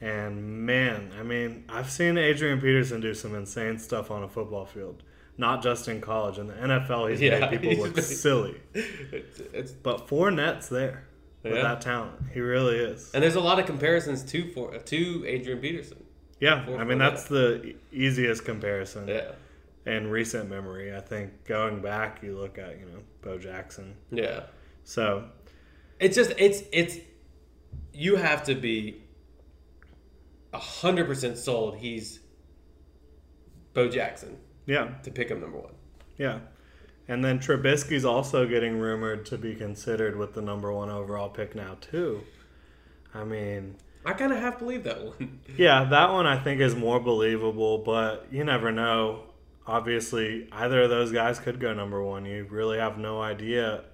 And 0.00 0.64
man, 0.64 1.12
I 1.18 1.22
mean, 1.22 1.64
I've 1.68 1.90
seen 1.90 2.16
Adrian 2.16 2.60
Peterson 2.60 3.00
do 3.00 3.12
some 3.14 3.34
insane 3.34 3.78
stuff 3.78 4.10
on 4.10 4.22
a 4.22 4.28
football 4.28 4.64
field. 4.64 5.02
Not 5.36 5.62
just 5.62 5.88
in 5.88 6.00
college. 6.00 6.38
In 6.38 6.46
the 6.46 6.54
NFL, 6.54 7.10
he's 7.10 7.20
Yeah, 7.20 7.40
made 7.40 7.50
people 7.50 7.70
he's 7.70 7.78
look 7.78 7.96
made- 7.96 8.04
silly. 8.04 8.60
It's, 8.74 9.40
it's 9.52 9.72
But 9.72 10.06
Fournette's 10.08 10.68
there 10.68 11.06
with 11.42 11.54
Yeah. 11.54 11.62
that 11.62 11.80
talent. 11.80 12.12
He 12.32 12.40
really 12.40 12.76
is. 12.76 13.10
and 13.14 13.22
there's 13.22 13.34
a 13.36 13.40
lot 13.40 13.58
of 13.58 13.66
comparisons 13.66 14.22
to 14.24 14.50
for 14.52 14.76
to 14.78 15.24
Adrian 15.26 15.58
Peterson. 15.60 16.04
Yeah, 16.40 16.64
I 16.78 16.84
mean, 16.84 16.96
that's 16.98 17.24
the 17.28 17.74
easiest 17.92 18.44
comparison 18.46 19.06
Yeah. 19.08 19.32
in 19.84 20.08
recent 20.10 20.48
memory. 20.48 20.94
I 20.94 21.00
think 21.00 21.44
going 21.44 21.82
back, 21.82 22.22
you 22.22 22.36
look 22.38 22.56
at, 22.58 22.78
you 22.80 22.86
know, 22.86 23.00
Bo 23.20 23.36
Jackson. 23.38 23.94
Yeah. 24.10 24.44
So, 24.84 25.28
It's 25.98 26.16
just 26.16 26.32
it's 26.38 26.62
it's 26.72 26.96
you 27.92 28.16
have 28.16 28.42
to 28.44 28.54
be 28.54 29.02
a 30.52 30.58
hundred 30.58 31.06
percent 31.06 31.36
sold 31.38 31.76
he's 31.76 32.20
Bo 33.74 33.88
Jackson 33.88 34.38
yeah, 34.66 34.88
to 35.02 35.10
pick 35.10 35.28
him 35.28 35.40
number 35.40 35.58
one. 35.58 35.74
yeah. 36.16 36.40
And 37.10 37.24
then 37.24 37.40
Trubisky's 37.40 38.04
also 38.04 38.46
getting 38.46 38.78
rumored 38.78 39.26
to 39.26 39.36
be 39.36 39.56
considered 39.56 40.14
with 40.14 40.34
the 40.34 40.40
number 40.40 40.72
one 40.72 40.90
overall 40.90 41.28
pick 41.28 41.56
now, 41.56 41.76
too. 41.80 42.22
I 43.12 43.24
mean, 43.24 43.78
I 44.06 44.12
kind 44.12 44.32
of 44.32 44.38
half 44.38 44.60
believe 44.60 44.84
that 44.84 45.02
one. 45.02 45.40
Yeah, 45.56 45.82
that 45.90 46.12
one 46.12 46.28
I 46.28 46.38
think 46.38 46.60
is 46.60 46.76
more 46.76 47.00
believable, 47.00 47.78
but 47.78 48.28
you 48.30 48.44
never 48.44 48.70
know. 48.70 49.24
Obviously, 49.66 50.46
either 50.52 50.82
of 50.82 50.90
those 50.90 51.10
guys 51.10 51.40
could 51.40 51.58
go 51.58 51.74
number 51.74 52.00
one. 52.00 52.26
You 52.26 52.46
really 52.48 52.78
have 52.78 52.96
no 52.96 53.20
idea. 53.20 53.86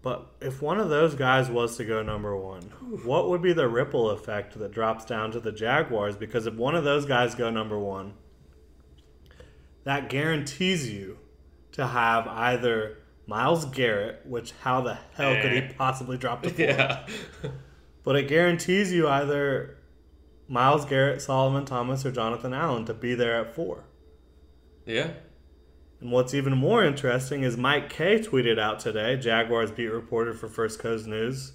But 0.00 0.28
if 0.40 0.62
one 0.62 0.80
of 0.80 0.88
those 0.88 1.14
guys 1.14 1.50
was 1.50 1.76
to 1.76 1.84
go 1.84 2.02
number 2.02 2.34
one, 2.34 2.62
what 3.04 3.28
would 3.28 3.42
be 3.42 3.52
the 3.52 3.68
ripple 3.68 4.08
effect 4.08 4.58
that 4.58 4.72
drops 4.72 5.04
down 5.04 5.30
to 5.32 5.40
the 5.40 5.52
Jaguars? 5.52 6.16
Because 6.16 6.46
if 6.46 6.54
one 6.54 6.74
of 6.74 6.84
those 6.84 7.04
guys 7.04 7.34
go 7.34 7.50
number 7.50 7.78
one, 7.78 8.14
that 9.84 10.08
guarantees 10.08 10.90
you 10.90 11.18
to 11.72 11.86
have 11.86 12.26
either 12.28 12.98
Myles 13.26 13.64
Garrett, 13.66 14.22
which 14.26 14.52
how 14.62 14.80
the 14.82 14.94
hell 15.14 15.34
could 15.40 15.52
he 15.52 15.58
Eh. 15.58 15.72
possibly 15.76 16.18
drop 16.18 16.42
the 16.42 16.50
ball? 16.50 16.58
yeah. 16.60 17.06
But 18.04 18.16
it 18.16 18.28
guarantees 18.28 18.92
you 18.92 19.08
either 19.08 19.78
Myles 20.48 20.84
Garrett, 20.84 21.22
Solomon 21.22 21.64
Thomas, 21.64 22.04
or 22.04 22.10
Jonathan 22.12 22.52
Allen 22.52 22.84
to 22.86 22.94
be 22.94 23.14
there 23.14 23.40
at 23.40 23.54
four. 23.54 23.84
Yeah. 24.86 25.10
And 26.00 26.10
what's 26.10 26.34
even 26.34 26.56
more 26.56 26.82
interesting 26.84 27.44
is 27.44 27.56
Mike 27.56 27.88
Kaye 27.88 28.18
tweeted 28.18 28.58
out 28.58 28.80
today, 28.80 29.16
Jaguars 29.16 29.70
beat 29.70 29.86
reporter 29.86 30.34
for 30.34 30.48
First 30.48 30.80
Coast 30.80 31.06
News. 31.06 31.52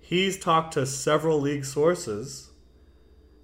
He's 0.00 0.38
talked 0.38 0.72
to 0.72 0.86
several 0.86 1.38
league 1.38 1.66
sources 1.66 2.50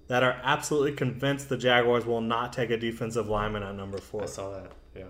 that 0.07 0.23
are 0.23 0.39
absolutely 0.43 0.93
convinced 0.93 1.47
the 1.49 1.57
Jaguars 1.57 2.05
will 2.07 2.21
not 2.21 2.53
take 2.53 2.71
a 2.71 2.77
defensive 2.77 3.27
lineman 3.29 3.61
at 3.61 3.75
number 3.75 3.99
four. 3.99 4.23
I 4.23 4.25
saw 4.25 4.51
that. 4.59 4.71
Yeah. 4.95 5.03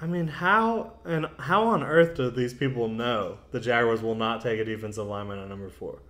I 0.00 0.06
mean, 0.06 0.26
how 0.26 0.94
and 1.04 1.26
how 1.38 1.64
on 1.64 1.82
earth 1.82 2.16
do 2.16 2.30
these 2.30 2.52
people 2.54 2.88
know 2.88 3.38
the 3.52 3.60
Jaguars 3.60 4.02
will 4.02 4.16
not 4.16 4.40
take 4.40 4.58
a 4.58 4.64
defensive 4.64 5.06
lineman 5.06 5.38
at 5.38 5.48
number 5.48 5.68
four? 5.70 6.00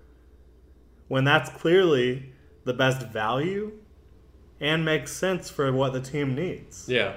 When 1.08 1.24
that's 1.24 1.50
clearly 1.50 2.32
the 2.64 2.72
best 2.72 3.06
value 3.08 3.72
and 4.60 4.84
makes 4.84 5.12
sense 5.12 5.50
for 5.50 5.70
what 5.72 5.92
the 5.92 6.00
team 6.00 6.34
needs. 6.34 6.88
Yeah. 6.88 7.16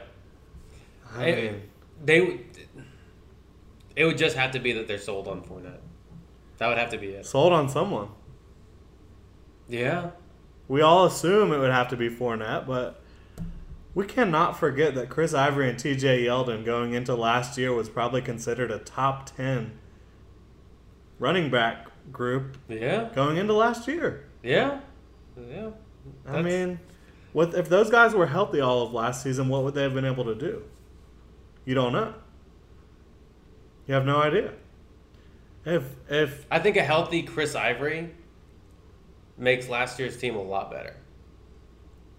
I 1.16 1.26
It- 1.28 1.52
mean, 1.54 1.62
they 2.04 2.22
would. 2.22 2.40
It 3.96 4.04
would 4.04 4.18
just 4.18 4.36
have 4.36 4.52
to 4.52 4.60
be 4.60 4.74
that 4.74 4.88
they're 4.88 4.98
sold 4.98 5.28
on 5.30 5.42
Fournette. 5.42 5.80
That 6.58 6.68
would 6.68 6.78
have 6.78 6.90
to 6.90 6.98
be 6.98 7.08
it. 7.12 7.26
sold 7.26 7.54
on 7.54 7.70
someone. 7.70 8.10
Yeah. 9.70 10.12
We 10.68 10.82
all 10.82 11.06
assume 11.06 11.54
it 11.54 11.60
would 11.60 11.72
have 11.72 11.88
to 11.90 11.96
be 11.96 12.10
Fournette, 12.10 12.68
but 12.68 13.02
we 13.96 14.06
cannot 14.06 14.60
forget 14.60 14.94
that 14.96 15.10
Chris 15.10 15.34
Ivory 15.34 15.70
and 15.70 15.80
TJ 15.80 16.26
Yeldon 16.26 16.64
going 16.64 16.94
into 16.94 17.16
last 17.16 17.58
year 17.58 17.74
was 17.74 17.90
probably 17.90 18.22
considered 18.22 18.70
a 18.70 18.78
top 18.78 19.26
10 19.36 19.72
running 21.18 21.50
back 21.50 21.88
group 22.12 22.58
Yeah. 22.68 23.10
going 23.16 23.38
into 23.38 23.54
last 23.54 23.88
year. 23.88 24.26
Yeah. 24.44 24.82
Yeah. 25.50 25.70
I 26.28 26.42
mean, 26.44 26.80
with 27.34 27.56
if 27.56 27.68
those 27.70 27.90
guys 27.90 28.14
were 28.14 28.28
healthy 28.28 28.60
all 28.62 28.84
of 28.84 28.94
last 28.94 29.24
season, 29.24 29.48
what 29.50 29.64
would 29.64 29.74
they 29.74 29.82
have 29.84 29.94
been 29.94 30.06
able 30.06 30.26
to 30.26 30.36
do? 30.36 30.64
You 31.66 31.74
don't 31.74 31.94
know. 31.94 32.14
You 33.88 33.94
have 33.96 34.06
no 34.06 34.22
idea. 34.22 34.52
If 35.66 35.84
if 36.10 36.46
I 36.52 36.60
think 36.60 36.76
a 36.78 36.84
healthy 36.84 37.24
Chris 37.24 37.56
Ivory 37.56 38.12
makes 39.38 39.68
last 39.68 39.98
year's 40.00 40.18
team 40.18 40.36
a 40.36 40.42
lot 40.42 40.70
better. 40.70 40.96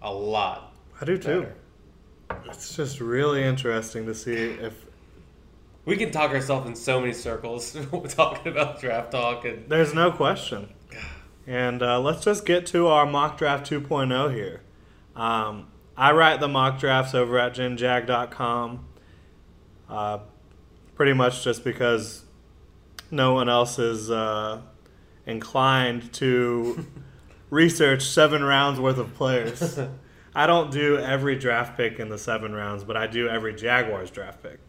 A 0.01 0.11
lot 0.11 0.73
I 1.01 1.05
do 1.05 1.17
too, 1.17 1.41
better. 1.41 1.55
It's 2.45 2.75
just 2.75 2.99
really 2.99 3.43
interesting 3.43 4.05
to 4.05 4.15
see 4.15 4.33
if 4.33 4.73
We 5.85 5.95
can 5.97 6.11
talk 6.11 6.31
ourselves 6.31 6.67
in 6.67 6.75
so 6.75 6.99
many 6.99 7.13
circles 7.13 7.77
talking 8.09 8.51
about 8.51 8.81
draft 8.81 9.11
talk 9.11 9.45
and 9.45 9.69
there's 9.69 9.93
no 9.93 10.11
question. 10.11 10.69
And 11.45 11.81
uh, 11.81 11.99
let's 12.01 12.23
just 12.25 12.45
get 12.45 12.65
to 12.67 12.87
our 12.87 13.05
mock 13.05 13.37
draft 13.37 13.69
2.0 13.69 14.33
here. 14.33 14.61
Um, 15.15 15.67
I 15.95 16.11
write 16.11 16.41
the 16.41 16.47
mock 16.49 16.79
drafts 16.79 17.15
over 17.15 17.39
at 17.39 17.55
genjag.com. 17.55 18.85
Uh, 19.89 20.19
pretty 20.95 21.13
much 21.13 21.43
just 21.43 21.63
because 21.63 22.25
no 23.09 23.33
one 23.33 23.47
else 23.47 23.79
is 23.79 24.11
uh, 24.11 24.61
inclined 25.25 26.11
to 26.13 26.85
research 27.49 28.03
seven 28.03 28.43
rounds 28.43 28.79
worth 28.79 28.97
of 28.97 29.13
players. 29.15 29.79
I 30.37 30.45
don't 30.45 30.69
do 30.69 30.99
every 30.99 31.35
draft 31.35 31.75
pick 31.75 31.99
in 31.99 32.09
the 32.09 32.17
seven 32.19 32.53
rounds, 32.53 32.83
but 32.83 32.95
I 32.95 33.07
do 33.07 33.27
every 33.27 33.55
Jaguars 33.55 34.11
draft 34.11 34.43
pick 34.43 34.59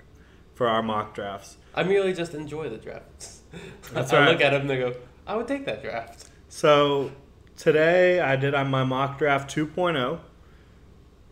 for 0.54 0.66
our 0.66 0.82
mock 0.82 1.14
drafts. 1.14 1.58
I 1.74 1.82
merely 1.82 2.14
just 2.14 2.32
enjoy 2.32 2.70
the 2.70 2.78
drafts. 2.78 3.42
That's 3.92 4.10
I 4.10 4.20
right. 4.20 4.32
look 4.32 4.40
at 4.40 4.52
them 4.52 4.62
and 4.62 4.70
they 4.70 4.78
go, 4.78 4.94
I 5.26 5.36
would 5.36 5.46
take 5.46 5.66
that 5.66 5.82
draft. 5.82 6.30
So 6.48 7.12
today 7.54 8.18
I 8.18 8.34
did 8.36 8.54
on 8.54 8.70
my 8.70 8.82
mock 8.82 9.18
draft 9.18 9.54
2.0. 9.54 10.20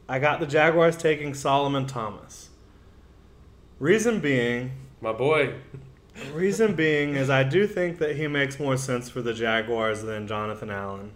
I 0.06 0.18
got 0.18 0.38
the 0.40 0.46
Jaguars 0.46 0.98
taking 0.98 1.32
Solomon 1.32 1.86
Thomas. 1.86 2.50
Reason 3.78 4.20
being, 4.20 4.72
My 5.00 5.12
boy. 5.14 5.54
reason 6.34 6.74
being 6.74 7.14
is 7.14 7.30
I 7.30 7.42
do 7.42 7.66
think 7.66 7.96
that 8.00 8.16
he 8.16 8.26
makes 8.26 8.60
more 8.60 8.76
sense 8.76 9.08
for 9.08 9.22
the 9.22 9.32
Jaguars 9.32 10.02
than 10.02 10.26
Jonathan 10.28 10.70
Allen. 10.70 11.12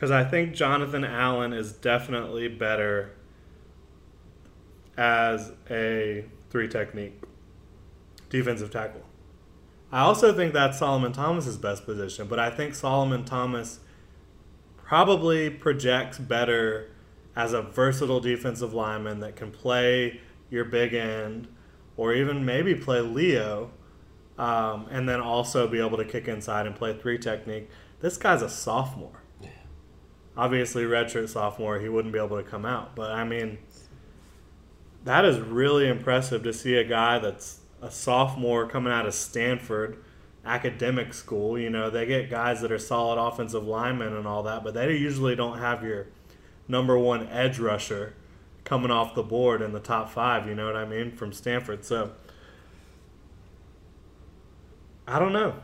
Cuz 0.00 0.10
I 0.10 0.24
think 0.24 0.54
Jonathan 0.54 1.04
Allen 1.04 1.52
is 1.52 1.72
definitely 1.72 2.48
better 2.48 3.12
as 4.96 5.52
a 5.70 6.24
three 6.48 6.68
technique 6.68 7.22
defensive 8.30 8.70
tackle. 8.70 9.02
I 9.92 10.00
also 10.00 10.32
think 10.32 10.54
that's 10.54 10.78
Solomon 10.78 11.12
Thomas's 11.12 11.58
best 11.58 11.84
position, 11.84 12.28
but 12.28 12.38
I 12.38 12.50
think 12.50 12.74
Solomon 12.74 13.24
Thomas 13.24 13.80
probably 14.76 15.50
projects 15.50 16.18
better 16.18 16.90
as 17.36 17.52
a 17.52 17.62
versatile 17.62 18.20
defensive 18.20 18.72
lineman 18.72 19.20
that 19.20 19.36
can 19.36 19.50
play 19.50 20.20
your 20.48 20.64
big 20.64 20.94
end 20.94 21.48
or 21.96 22.14
even 22.14 22.44
maybe 22.44 22.74
play 22.74 23.00
Leo 23.00 23.70
um, 24.38 24.86
and 24.90 25.08
then 25.08 25.20
also 25.20 25.68
be 25.68 25.78
able 25.78 25.98
to 25.98 26.04
kick 26.04 26.26
inside 26.26 26.66
and 26.66 26.74
play 26.74 26.96
three 26.96 27.18
technique. 27.18 27.68
This 28.00 28.16
guy's 28.16 28.42
a 28.42 28.48
sophomore 28.48 29.19
obviously 30.40 30.84
redshirt 30.84 31.28
sophomore, 31.28 31.78
he 31.78 31.88
wouldn't 31.90 32.14
be 32.14 32.18
able 32.18 32.38
to 32.38 32.42
come 32.42 32.64
out. 32.64 32.96
But 32.96 33.10
I 33.10 33.24
mean, 33.24 33.58
that 35.04 35.26
is 35.26 35.38
really 35.38 35.86
impressive 35.86 36.42
to 36.44 36.52
see 36.54 36.76
a 36.76 36.84
guy 36.84 37.18
that's 37.18 37.60
a 37.82 37.90
sophomore 37.90 38.66
coming 38.66 38.90
out 38.90 39.04
of 39.04 39.12
Stanford 39.12 40.02
academic 40.42 41.12
school. 41.12 41.58
You 41.58 41.68
know, 41.68 41.90
they 41.90 42.06
get 42.06 42.30
guys 42.30 42.62
that 42.62 42.72
are 42.72 42.78
solid 42.78 43.20
offensive 43.20 43.64
linemen 43.64 44.14
and 44.14 44.26
all 44.26 44.42
that, 44.44 44.64
but 44.64 44.72
they 44.72 44.96
usually 44.96 45.36
don't 45.36 45.58
have 45.58 45.84
your 45.84 46.06
number 46.66 46.98
one 46.98 47.28
edge 47.28 47.58
rusher 47.58 48.14
coming 48.64 48.90
off 48.90 49.14
the 49.14 49.22
board 49.22 49.60
in 49.60 49.72
the 49.72 49.80
top 49.80 50.08
five. 50.08 50.46
You 50.46 50.54
know 50.54 50.64
what 50.64 50.76
I 50.76 50.86
mean? 50.86 51.12
From 51.12 51.34
Stanford, 51.34 51.84
so. 51.84 52.12
I 55.06 55.18
don't 55.18 55.34
know. 55.34 55.56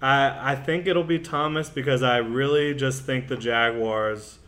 I 0.00 0.52
I 0.52 0.54
think 0.54 0.86
it'll 0.86 1.04
be 1.04 1.18
Thomas 1.18 1.68
because 1.70 2.02
I 2.02 2.18
really 2.18 2.74
just 2.74 3.02
think 3.04 3.28
the 3.28 3.36
Jaguars. 3.36 4.38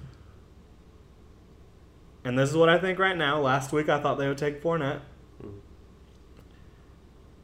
And 2.25 2.39
this 2.39 2.51
is 2.51 2.57
what 2.57 2.69
I 2.69 2.79
think 2.79 2.99
right 2.99 3.17
now. 3.17 3.41
Last 3.41 3.73
week 3.73 3.89
I 3.89 4.01
thought 4.01 4.17
they 4.19 4.29
would 4.29 4.39
take 4.39 4.63
Fournette. 4.63 5.01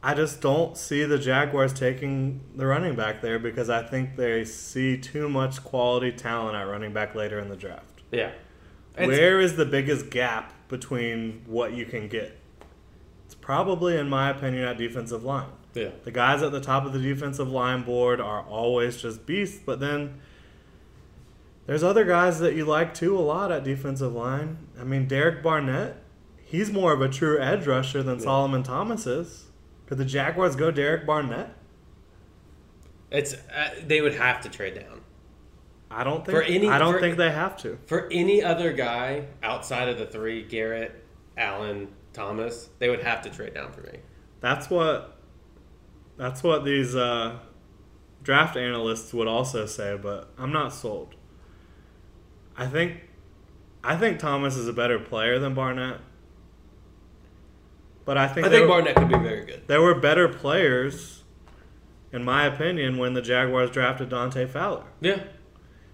I 0.03 0.13
just 0.13 0.39
don't 0.41 0.77
see 0.77 1.03
the 1.03 1.17
Jaguars 1.17 1.73
taking 1.73 2.41
the 2.55 2.65
running 2.67 2.95
back 2.95 3.21
there 3.21 3.39
because 3.39 3.69
I 3.69 3.81
think 3.83 4.15
they 4.15 4.45
see 4.45 4.95
too 4.97 5.27
much 5.27 5.63
quality 5.63 6.11
talent 6.11 6.55
at 6.55 6.61
running 6.63 6.93
back 6.93 7.15
later 7.15 7.39
in 7.39 7.49
the 7.49 7.55
draft. 7.55 8.03
Yeah. 8.11 8.31
It's- 8.95 9.07
Where 9.07 9.39
is 9.41 9.57
the 9.57 9.65
biggest 9.65 10.09
gap 10.11 10.53
between 10.69 11.41
what 11.47 11.73
you 11.73 11.85
can 11.85 12.07
get? 12.07 12.39
It's 13.25 13.35
probably, 13.35 13.97
in 13.97 14.07
my 14.07 14.29
opinion, 14.29 14.63
at 14.63 14.77
defensive 14.77 15.23
line. 15.23 15.49
Yeah. 15.77 15.89
The 16.03 16.11
guys 16.11 16.41
at 16.41 16.51
the 16.51 16.59
top 16.61 16.85
of 16.85 16.93
the 16.93 16.99
defensive 16.99 17.49
line 17.49 17.83
board 17.83 18.19
are 18.19 18.41
always 18.41 19.01
just 19.01 19.25
beasts, 19.25 19.61
but 19.65 19.79
then 19.79 20.19
there's 21.67 21.83
other 21.83 22.03
guys 22.03 22.39
that 22.39 22.55
you 22.55 22.65
like 22.65 22.93
too 22.93 23.17
a 23.17 23.21
lot 23.21 23.51
at 23.51 23.63
defensive 23.63 24.13
line. 24.13 24.57
I 24.79 24.83
mean, 24.83 25.07
Derek 25.07 25.43
Barnett, 25.43 25.97
he's 26.43 26.71
more 26.71 26.93
of 26.93 27.01
a 27.01 27.09
true 27.09 27.39
edge 27.39 27.67
rusher 27.67 28.01
than 28.01 28.19
Solomon 28.19 28.63
Thomas 28.63 29.05
is. 29.05 29.45
Could 29.85 29.97
the 29.99 30.05
Jaguars 30.05 30.55
go 30.55 30.71
Derek 30.71 31.05
Barnett? 31.05 31.53
It's 33.11 33.33
uh, 33.33 33.69
they 33.85 34.01
would 34.01 34.15
have 34.15 34.41
to 34.41 34.49
trade 34.49 34.75
down. 34.75 35.01
I 35.89 36.03
don't 36.03 36.25
think. 36.25 36.37
For 36.37 36.43
any- 36.43 36.67
I 36.67 36.77
don't 36.77 36.95
for- 36.95 36.99
think 36.99 37.17
they 37.17 37.31
have 37.31 37.55
to. 37.61 37.77
For 37.85 38.09
any 38.11 38.43
other 38.43 38.73
guy 38.73 39.27
outside 39.41 39.87
of 39.87 39.97
the 39.97 40.05
three, 40.05 40.43
Garrett, 40.43 41.03
Allen, 41.37 41.87
Thomas, 42.11 42.69
they 42.79 42.89
would 42.89 43.01
have 43.03 43.21
to 43.21 43.29
trade 43.29 43.53
down 43.53 43.71
for 43.71 43.81
me. 43.81 43.99
That's 44.41 44.69
what. 44.69 45.16
That's 46.17 46.43
what 46.43 46.65
these 46.65 46.95
uh, 46.95 47.37
draft 48.23 48.57
analysts 48.57 49.13
would 49.13 49.27
also 49.27 49.65
say, 49.65 49.97
but 50.01 50.29
I'm 50.37 50.51
not 50.51 50.73
sold. 50.73 51.15
I 52.57 52.65
think, 52.65 53.01
I 53.83 53.95
think 53.95 54.19
Thomas 54.19 54.55
is 54.55 54.67
a 54.67 54.73
better 54.73 54.97
player 54.99 55.37
than 55.39 55.53
Barnett. 55.53 55.99
But 58.05 58.17
I 58.17 58.27
think 58.27 58.47
I 58.47 58.49
think 58.49 58.67
Barnett 58.67 58.95
could 58.95 59.09
be 59.09 59.17
very 59.17 59.45
good. 59.45 59.63
there 59.67 59.81
were 59.81 59.93
better 59.93 60.29
players, 60.29 61.23
in 62.13 62.23
my 62.23 62.45
opinion, 62.45 62.97
when 62.97 63.13
the 63.13 63.21
Jaguars 63.21 63.69
drafted 63.69 64.09
Dante 64.09 64.45
Fowler. 64.47 64.85
Yeah. 65.01 65.23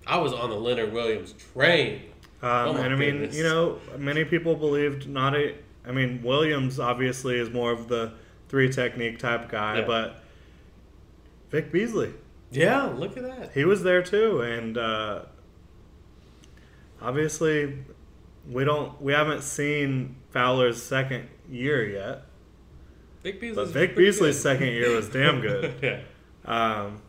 I 0.05 0.17
was 0.17 0.31
on 0.31 0.49
the 0.49 0.55
Leonard 0.55 0.93
Williams 0.93 1.33
train. 1.53 2.01
Um, 2.41 2.49
Oh 2.49 2.75
and 2.75 2.93
I 2.93 2.95
mean, 2.97 3.11
goodness. 3.19 3.35
you 3.35 3.43
know, 3.43 3.79
many 3.97 4.25
people 4.25 4.55
believed 4.55 5.07
not 5.09 5.35
a. 5.35 5.55
I 5.87 5.91
mean, 5.91 6.21
Williams 6.23 6.79
obviously 6.79 7.39
is 7.39 7.49
more 7.49 7.71
of 7.71 7.87
the 7.87 8.13
three 8.53 8.69
technique 8.69 9.17
type 9.17 9.49
guy, 9.49 9.79
Yeah. 9.79 9.85
but 9.87 10.21
Vic 11.49 11.71
Beasley, 11.71 12.13
Yeah, 12.51 12.83
look 12.83 13.17
at 13.17 13.23
that. 13.23 13.51
he 13.53 13.65
was 13.65 13.81
there 13.81 14.03
too, 14.03 14.41
and 14.41 14.77
uh, 14.77 15.23
obviously, 17.01 17.79
we 18.47 18.63
don't. 18.63 19.01
We 19.01 19.11
haven't 19.13 19.41
seen 19.41 20.17
Fowler's 20.29 20.79
second 20.79 21.29
year 21.49 21.83
yet, 21.83 22.25
Vic 23.23 23.41
Beasley's 23.41 23.55
but 23.55 23.73
Vic 23.73 23.95
Beasley's 23.95 24.35
good. 24.35 24.41
second 24.43 24.67
year 24.67 24.95
was 24.95 25.09
damn 25.09 25.41
good. 25.49 25.73
yeah. 25.81 26.01
Um, 26.45 27.01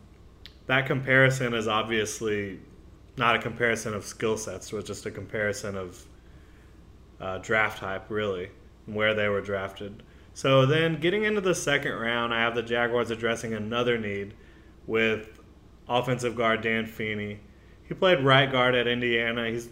that 0.67 0.87
comparison 0.87 1.53
is 1.53 1.69
obviously 1.69 2.59
not 3.19 3.37
a 3.37 3.39
comparison 3.39 3.93
of 3.93 4.07
skill 4.07 4.39
sets, 4.39 4.71
but 4.71 4.87
just 4.87 5.05
a 5.05 5.11
comparison 5.11 5.77
of 5.77 6.03
uh, 7.21 7.37
draft 7.39 7.81
hype, 7.81 8.09
really, 8.09 8.49
and 8.87 8.97
where 8.97 9.13
they 9.13 9.29
were 9.29 9.43
drafted. 9.43 10.03
So 10.35 10.67
then, 10.67 11.01
getting 11.01 11.23
into 11.23 11.41
the 11.41 11.55
second 11.55 11.93
round, 11.93 12.35
I 12.35 12.41
have 12.41 12.57
the 12.57 12.63
Jaguars 12.63 13.11
addressing 13.11 13.55
another 13.55 13.97
need 13.97 14.35
with 14.87 15.41
offensive 15.89 16.35
guard 16.35 16.61
Dan 16.61 16.87
Feeney. 16.87 17.39
He 17.85 17.95
played 17.95 18.21
right 18.21 18.51
guard 18.51 18.75
at 18.75 18.89
Indiana. 18.89 19.49
He's 19.49 19.69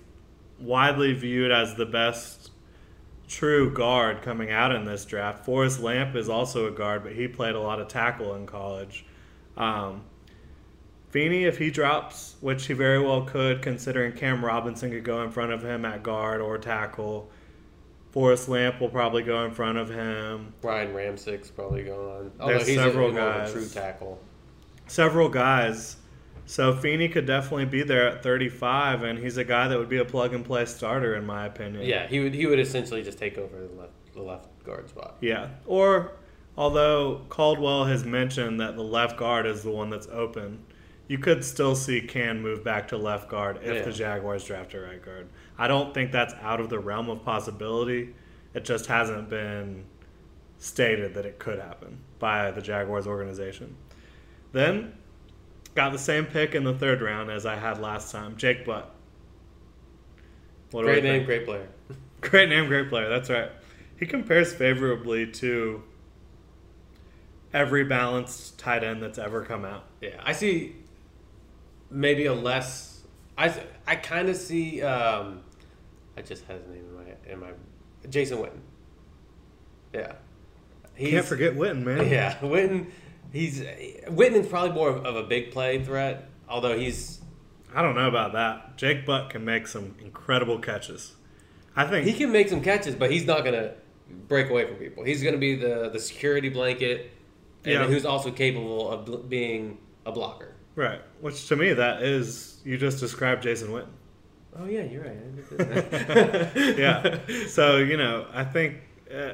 widely 0.60 1.14
viewed 1.14 1.50
as 1.50 1.74
the 1.74 1.86
best 1.86 2.52
true 3.28 3.72
guard 3.72 4.22
coming 4.22 4.50
out 4.50 4.72
in 4.72 4.84
this 4.84 5.04
draft. 5.04 5.44
Forrest 5.44 5.80
Lamp 5.80 6.14
is 6.14 6.28
also 6.28 6.68
a 6.68 6.70
guard, 6.70 7.02
but 7.02 7.12
he 7.12 7.26
played 7.26 7.54
a 7.54 7.60
lot 7.60 7.80
of 7.80 7.88
tackle 7.88 8.34
in 8.34 8.46
college. 8.46 9.04
Um, 9.56 10.02
Feeney, 11.08 11.44
if 11.44 11.58
he 11.58 11.70
drops, 11.70 12.36
which 12.40 12.66
he 12.66 12.74
very 12.74 12.98
well 12.98 13.22
could, 13.22 13.62
considering 13.62 14.12
Cam 14.12 14.44
Robinson 14.44 14.90
could 14.90 15.04
go 15.04 15.22
in 15.22 15.30
front 15.30 15.52
of 15.52 15.62
him 15.62 15.84
at 15.84 16.02
guard 16.02 16.40
or 16.40 16.56
tackle. 16.56 17.30
Forrest 18.12 18.48
Lamp 18.48 18.80
will 18.80 18.90
probably 18.90 19.22
go 19.22 19.44
in 19.44 19.52
front 19.52 19.78
of 19.78 19.88
him. 19.88 20.52
Ryan 20.62 20.92
Ramczyk's 20.94 21.50
probably 21.50 21.84
gone. 21.84 22.30
There's 22.38 22.66
he's 22.66 22.76
several 22.76 23.06
a, 23.06 23.10
of 23.10 23.16
a 23.16 23.18
guys. 23.18 23.52
true 23.52 23.66
tackle. 23.68 24.20
Several 24.86 25.28
guys. 25.30 25.96
So 26.44 26.74
Feeney 26.74 27.08
could 27.08 27.26
definitely 27.26 27.64
be 27.64 27.82
there 27.82 28.08
at 28.08 28.22
35, 28.22 29.04
and 29.04 29.18
he's 29.18 29.38
a 29.38 29.44
guy 29.44 29.68
that 29.68 29.78
would 29.78 29.88
be 29.88 29.98
a 29.98 30.04
plug 30.04 30.34
and 30.34 30.44
play 30.44 30.66
starter, 30.66 31.14
in 31.14 31.24
my 31.24 31.46
opinion. 31.46 31.84
Yeah, 31.86 32.06
he 32.06 32.20
would 32.20 32.34
he 32.34 32.46
would 32.46 32.58
essentially 32.58 33.02
just 33.02 33.16
take 33.18 33.38
over 33.38 33.66
the 33.66 33.74
left 33.80 33.92
the 34.12 34.22
left 34.22 34.48
guard 34.64 34.88
spot. 34.90 35.16
Yeah. 35.22 35.48
Or, 35.64 36.12
although 36.58 37.22
Caldwell 37.30 37.86
has 37.86 38.04
mentioned 38.04 38.60
that 38.60 38.76
the 38.76 38.82
left 38.82 39.16
guard 39.16 39.46
is 39.46 39.62
the 39.62 39.70
one 39.70 39.88
that's 39.88 40.08
open, 40.08 40.58
you 41.08 41.16
could 41.16 41.42
still 41.44 41.74
see 41.74 42.02
Cann 42.02 42.42
move 42.42 42.62
back 42.62 42.88
to 42.88 42.98
left 42.98 43.30
guard 43.30 43.58
if 43.62 43.74
Yeah. 43.76 43.82
the 43.82 43.92
Jaguars 43.92 44.44
draft 44.44 44.74
a 44.74 44.80
right 44.80 45.02
guard. 45.02 45.28
I 45.62 45.68
don't 45.68 45.94
think 45.94 46.10
that's 46.10 46.34
out 46.42 46.58
of 46.58 46.70
the 46.70 46.80
realm 46.80 47.08
of 47.08 47.24
possibility. 47.24 48.16
It 48.52 48.64
just 48.64 48.86
hasn't 48.86 49.28
been 49.28 49.84
stated 50.58 51.14
that 51.14 51.24
it 51.24 51.38
could 51.38 51.60
happen 51.60 52.00
by 52.18 52.50
the 52.50 52.60
Jaguars 52.60 53.06
organization. 53.06 53.76
Then, 54.50 54.94
got 55.76 55.92
the 55.92 56.00
same 56.00 56.26
pick 56.26 56.56
in 56.56 56.64
the 56.64 56.74
third 56.74 57.00
round 57.00 57.30
as 57.30 57.46
I 57.46 57.54
had 57.54 57.78
last 57.80 58.10
time 58.10 58.36
Jake 58.36 58.66
Butt. 58.66 58.92
What 60.72 60.82
Great 60.82 61.04
name, 61.04 61.24
think? 61.24 61.26
great 61.26 61.44
player. 61.46 61.68
Great 62.22 62.48
name, 62.48 62.66
great 62.66 62.88
player. 62.88 63.08
That's 63.08 63.30
right. 63.30 63.52
He 64.00 64.06
compares 64.06 64.52
favorably 64.52 65.28
to 65.30 65.84
every 67.54 67.84
balanced 67.84 68.58
tight 68.58 68.82
end 68.82 69.00
that's 69.00 69.18
ever 69.18 69.44
come 69.44 69.64
out. 69.64 69.84
Yeah, 70.00 70.20
I 70.24 70.32
see 70.32 70.74
maybe 71.88 72.26
a 72.26 72.34
less. 72.34 73.04
I 73.38 73.54
I 73.86 73.94
kind 73.94 74.28
of 74.28 74.34
see. 74.34 74.82
Um, 74.82 75.44
I 76.16 76.22
just 76.22 76.44
had 76.44 76.56
his 76.58 76.66
name 76.68 76.84
in 76.88 76.94
my 76.94 77.32
in 77.32 77.40
my 77.40 77.50
Jason 78.08 78.38
Witten. 78.38 78.60
Yeah, 79.92 80.14
he 80.94 81.10
Can't 81.10 81.24
forget 81.26 81.54
Witten, 81.54 81.82
man. 81.84 82.06
Yeah, 82.10 82.38
Witten. 82.38 82.90
He's 83.32 83.60
Witten's 83.60 84.48
probably 84.48 84.72
more 84.72 84.90
of, 84.90 85.04
of 85.06 85.16
a 85.16 85.22
big 85.22 85.52
play 85.52 85.82
threat, 85.82 86.28
although 86.48 86.76
he's 86.78 87.20
I 87.74 87.80
don't 87.82 87.94
know 87.94 88.08
about 88.08 88.32
that. 88.34 88.76
Jake 88.76 89.06
Butt 89.06 89.30
can 89.30 89.44
make 89.44 89.66
some 89.66 89.94
incredible 90.00 90.58
catches. 90.58 91.14
I 91.74 91.86
think 91.86 92.06
he 92.06 92.12
can 92.12 92.30
make 92.30 92.48
some 92.48 92.60
catches, 92.62 92.94
but 92.94 93.10
he's 93.10 93.24
not 93.26 93.44
gonna 93.44 93.72
break 94.28 94.50
away 94.50 94.66
from 94.66 94.76
people. 94.76 95.04
He's 95.04 95.22
gonna 95.22 95.38
be 95.38 95.54
the 95.56 95.88
the 95.90 95.98
security 95.98 96.50
blanket, 96.50 97.10
and 97.64 97.72
Yeah. 97.74 97.86
who's 97.86 98.04
also 98.04 98.30
capable 98.30 98.90
of 98.90 99.06
bl- 99.06 99.16
being 99.18 99.78
a 100.04 100.12
blocker. 100.12 100.54
right. 100.74 101.00
Which 101.20 101.46
to 101.48 101.56
me, 101.56 101.72
that 101.74 102.02
is 102.02 102.60
you 102.64 102.76
just 102.76 103.00
described 103.00 103.42
Jason 103.42 103.68
Witten. 103.68 103.88
Oh 104.58 104.66
yeah, 104.66 104.82
you're 104.82 105.02
right. 105.02 106.56
yeah. 106.78 107.18
So 107.48 107.78
you 107.78 107.96
know, 107.96 108.26
I 108.32 108.44
think 108.44 108.76
uh, 109.14 109.32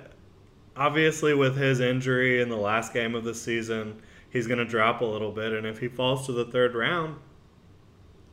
obviously 0.76 1.34
with 1.34 1.56
his 1.56 1.80
injury 1.80 2.40
in 2.40 2.48
the 2.48 2.56
last 2.56 2.92
game 2.92 3.14
of 3.14 3.24
the 3.24 3.34
season, 3.34 4.00
he's 4.30 4.46
going 4.46 4.58
to 4.58 4.64
drop 4.64 5.00
a 5.00 5.04
little 5.04 5.32
bit, 5.32 5.52
and 5.52 5.66
if 5.66 5.78
he 5.78 5.88
falls 5.88 6.26
to 6.26 6.32
the 6.32 6.44
third 6.44 6.74
round, 6.74 7.16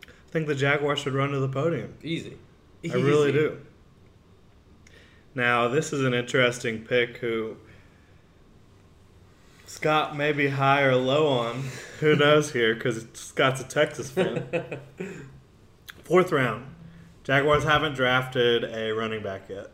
I 0.06 0.32
think 0.32 0.48
the 0.48 0.56
Jaguars 0.56 1.00
should 1.00 1.14
run 1.14 1.32
to 1.32 1.40
the 1.40 1.50
podium. 1.50 1.96
Easy. 2.04 2.38
I 2.84 2.96
really 2.96 3.32
do. 3.32 3.60
Now, 5.34 5.68
this 5.68 5.92
is 5.92 6.04
an 6.04 6.14
interesting 6.14 6.84
pick 6.84 7.18
who 7.18 7.58
Scott 9.66 10.16
may 10.16 10.32
be 10.32 10.48
high 10.48 10.84
or 10.84 10.96
low 10.96 11.28
on. 11.28 11.64
Who 12.00 12.16
knows 12.16 12.52
here 12.52 12.76
because 12.76 13.06
Scott's 13.14 13.60
a 13.60 13.64
Texas 13.64 14.12
fan. 14.12 14.80
Fourth 16.04 16.32
round. 16.32 16.75
Jaguars 17.26 17.64
haven't 17.64 17.96
drafted 17.96 18.64
a 18.64 18.92
running 18.92 19.22
back 19.24 19.50
yet. 19.50 19.72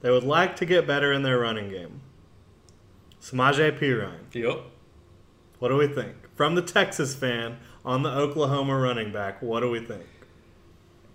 They 0.00 0.10
would 0.10 0.24
like 0.24 0.56
to 0.56 0.64
get 0.64 0.86
better 0.86 1.12
in 1.12 1.22
their 1.22 1.38
running 1.40 1.68
game. 1.70 2.00
Samaje 3.20 3.76
Perine. 3.78 4.32
Yep. 4.32 4.60
What 5.58 5.68
do 5.68 5.76
we 5.76 5.88
think? 5.88 6.14
From 6.36 6.54
the 6.54 6.62
Texas 6.62 7.14
fan 7.16 7.58
on 7.84 8.04
the 8.04 8.10
Oklahoma 8.10 8.78
running 8.78 9.12
back, 9.12 9.42
what 9.42 9.60
do 9.60 9.70
we 9.70 9.80
think? 9.80 10.06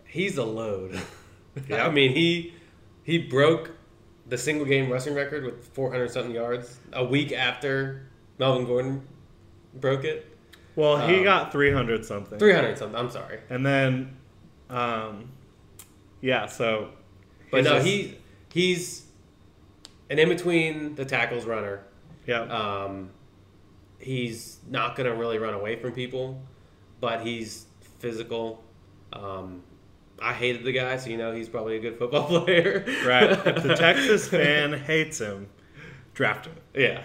He's 0.05 0.38
a 0.38 0.45
load. 0.45 0.99
Yeah. 1.69 1.86
I 1.86 1.91
mean, 1.91 2.13
he 2.15 2.55
he 3.03 3.19
broke 3.19 3.73
the 4.27 4.39
single 4.39 4.65
game 4.65 4.89
rushing 4.91 5.13
record 5.13 5.43
with 5.43 5.67
400 5.75 6.09
something 6.09 6.34
yards 6.34 6.79
a 6.91 7.05
week 7.05 7.31
after 7.31 8.07
Melvin 8.39 8.65
Gordon 8.65 9.07
broke 9.75 10.03
it. 10.03 10.36
Well, 10.75 11.07
he 11.07 11.17
Um, 11.19 11.23
got 11.25 11.51
300 11.51 12.05
something. 12.05 12.39
300 12.39 12.75
something. 12.79 12.97
I'm 12.99 13.11
sorry, 13.11 13.41
And 13.51 13.63
then, 13.63 14.17
um, 14.74 15.30
yeah, 16.21 16.45
so. 16.47 16.89
but 17.51 17.63
no, 17.63 17.76
just- 17.76 17.86
he 17.88 18.17
he's 18.51 19.05
an 20.09 20.19
in 20.19 20.30
between 20.30 20.95
the 20.95 21.05
tackles 21.05 21.45
runner. 21.45 21.84
Yeah. 22.28 22.41
Um, 22.43 23.09
he's 23.99 24.59
not 24.69 24.95
going 24.95 25.09
to 25.09 25.15
really 25.15 25.38
run 25.38 25.53
away 25.53 25.76
from 25.76 25.91
people, 25.91 26.41
but 27.01 27.21
he's 27.21 27.65
physical. 27.99 28.63
Um, 29.11 29.63
I 30.21 30.34
hated 30.34 30.63
the 30.63 30.71
guy, 30.71 30.95
so 30.97 31.09
you 31.09 31.17
know 31.17 31.34
he's 31.34 31.49
probably 31.49 31.76
a 31.78 31.80
good 31.80 31.97
football 31.97 32.28
player. 32.45 32.86
Right. 33.05 33.32
If 33.32 33.63
the 33.63 33.76
Texas 33.76 34.28
fan 34.30 34.74
hates 34.74 35.19
him, 35.19 35.47
draft 36.13 36.45
him. 36.45 36.55
yeah, 36.76 37.01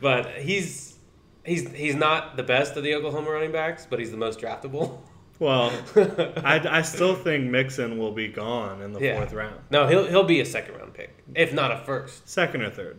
but 0.00 0.26
he's 0.36 0.96
he's 1.44 1.70
he's 1.72 1.94
not 1.94 2.36
the 2.36 2.42
best 2.42 2.76
of 2.76 2.82
the 2.82 2.94
Oklahoma 2.94 3.30
running 3.30 3.52
backs, 3.52 3.86
but 3.88 3.98
he's 4.00 4.10
the 4.10 4.16
most 4.16 4.40
draftable. 4.40 4.98
Well, 5.38 5.70
I, 5.96 6.60
I 6.68 6.82
still 6.82 7.14
think 7.14 7.44
Mixon 7.50 7.96
will 7.98 8.10
be 8.12 8.26
gone 8.28 8.82
in 8.82 8.92
the 8.92 9.00
Yeah. 9.00 9.16
fourth 9.18 9.32
round. 9.32 9.60
No, 9.70 9.86
he'll 9.86 10.06
he'll 10.06 10.24
be 10.24 10.40
a 10.40 10.44
second 10.44 10.76
round 10.76 10.94
pick, 10.94 11.16
if 11.34 11.52
not 11.52 11.70
a 11.70 11.78
first. 11.78 12.28
Second 12.28 12.62
or 12.62 12.70
third. 12.70 12.98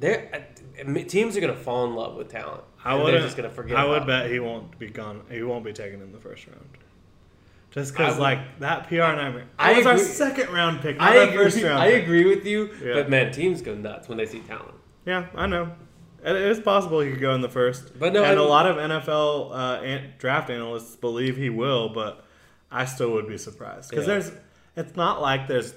They're, 0.00 0.46
uh, 0.80 1.04
teams 1.04 1.36
are 1.36 1.40
going 1.40 1.52
to 1.54 1.58
fall 1.60 1.84
in 1.84 1.94
love 1.94 2.16
with 2.16 2.30
talent. 2.30 2.62
I 2.82 2.94
and 2.94 3.04
would 3.04 3.12
they're 3.14 3.20
just 3.20 3.36
going 3.36 3.48
to 3.48 3.54
forget. 3.54 3.76
I 3.76 3.84
would 3.84 4.02
about 4.04 4.20
it. 4.20 4.24
bet 4.24 4.30
he 4.32 4.40
won't 4.40 4.78
be 4.78 4.88
gone. 4.88 5.22
He 5.30 5.42
won't 5.42 5.64
be 5.64 5.72
taken 5.74 6.00
in 6.00 6.12
the 6.12 6.18
first 6.18 6.46
round. 6.46 6.66
Just 7.70 7.92
because, 7.92 8.14
would- 8.14 8.22
like 8.22 8.58
that 8.60 8.88
PR 8.88 8.96
nightmare. 8.96 9.44
I 9.58 9.74
I 9.74 9.76
was 9.78 9.86
our 9.86 9.92
agree- 9.94 10.04
second 10.04 10.52
round 10.52 10.80
pick, 10.80 10.96
not 10.96 11.12
I 11.12 11.18
our 11.18 11.24
agree, 11.24 11.36
first 11.44 11.62
round. 11.62 11.78
I 11.82 11.90
pick. 11.90 12.04
agree 12.04 12.24
with 12.24 12.46
you, 12.46 12.70
Yeah. 12.82 12.94
but 12.94 13.10
man, 13.10 13.32
teams 13.32 13.60
go 13.60 13.74
nuts 13.74 14.08
when 14.08 14.16
they 14.18 14.26
see 14.26 14.40
talent. 14.40 14.74
Yeah, 15.04 15.26
I 15.34 15.46
know. 15.46 15.72
It 16.24 16.36
is 16.36 16.60
possible 16.60 17.00
he 17.00 17.10
could 17.10 17.20
go 17.20 17.34
in 17.34 17.40
the 17.40 17.48
first. 17.48 17.98
But 17.98 18.12
no, 18.12 18.20
and 18.22 18.30
I 18.30 18.32
a 18.34 18.36
mean- 18.36 18.48
lot 18.48 18.66
of 18.66 18.76
NFL 18.76 19.50
uh, 19.52 19.82
an- 19.82 20.12
draft 20.18 20.50
analysts 20.50 20.94
believe 20.96 21.36
he 21.36 21.50
will, 21.50 21.88
but 21.88 22.24
I 22.70 22.84
still 22.84 23.10
would 23.12 23.26
be 23.28 23.38
surprised 23.38 23.90
because 23.90 24.06
Yeah. 24.06 24.14
there's. 24.14 24.32
It's 24.76 24.96
not 24.96 25.20
like 25.20 25.48
there's 25.48 25.74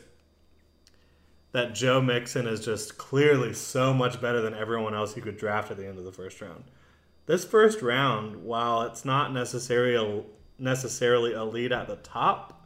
that 1.52 1.74
Joe 1.74 2.02
Mixon 2.02 2.48
is 2.48 2.64
just 2.64 2.98
clearly 2.98 3.54
so 3.54 3.94
much 3.94 4.20
better 4.22 4.42
than 4.42 4.54
everyone 4.54 4.94
else 4.94 5.16
you 5.16 5.22
could 5.22 5.38
draft 5.38 5.72
at 5.72 5.78
the 5.78 5.88
end 5.88 5.98
of 5.98 6.04
the 6.06 6.12
first 6.12 6.42
round. 6.42 6.66
This 7.28 7.44
first 7.46 7.82
round, 7.82 8.44
while 8.44 8.84
it's 8.84 9.04
not 9.06 9.34
necessarily 9.34 10.24
necessarily 10.60 11.34
elite 11.34 11.72
at 11.72 11.88
the 11.88 11.96
top, 11.98 12.66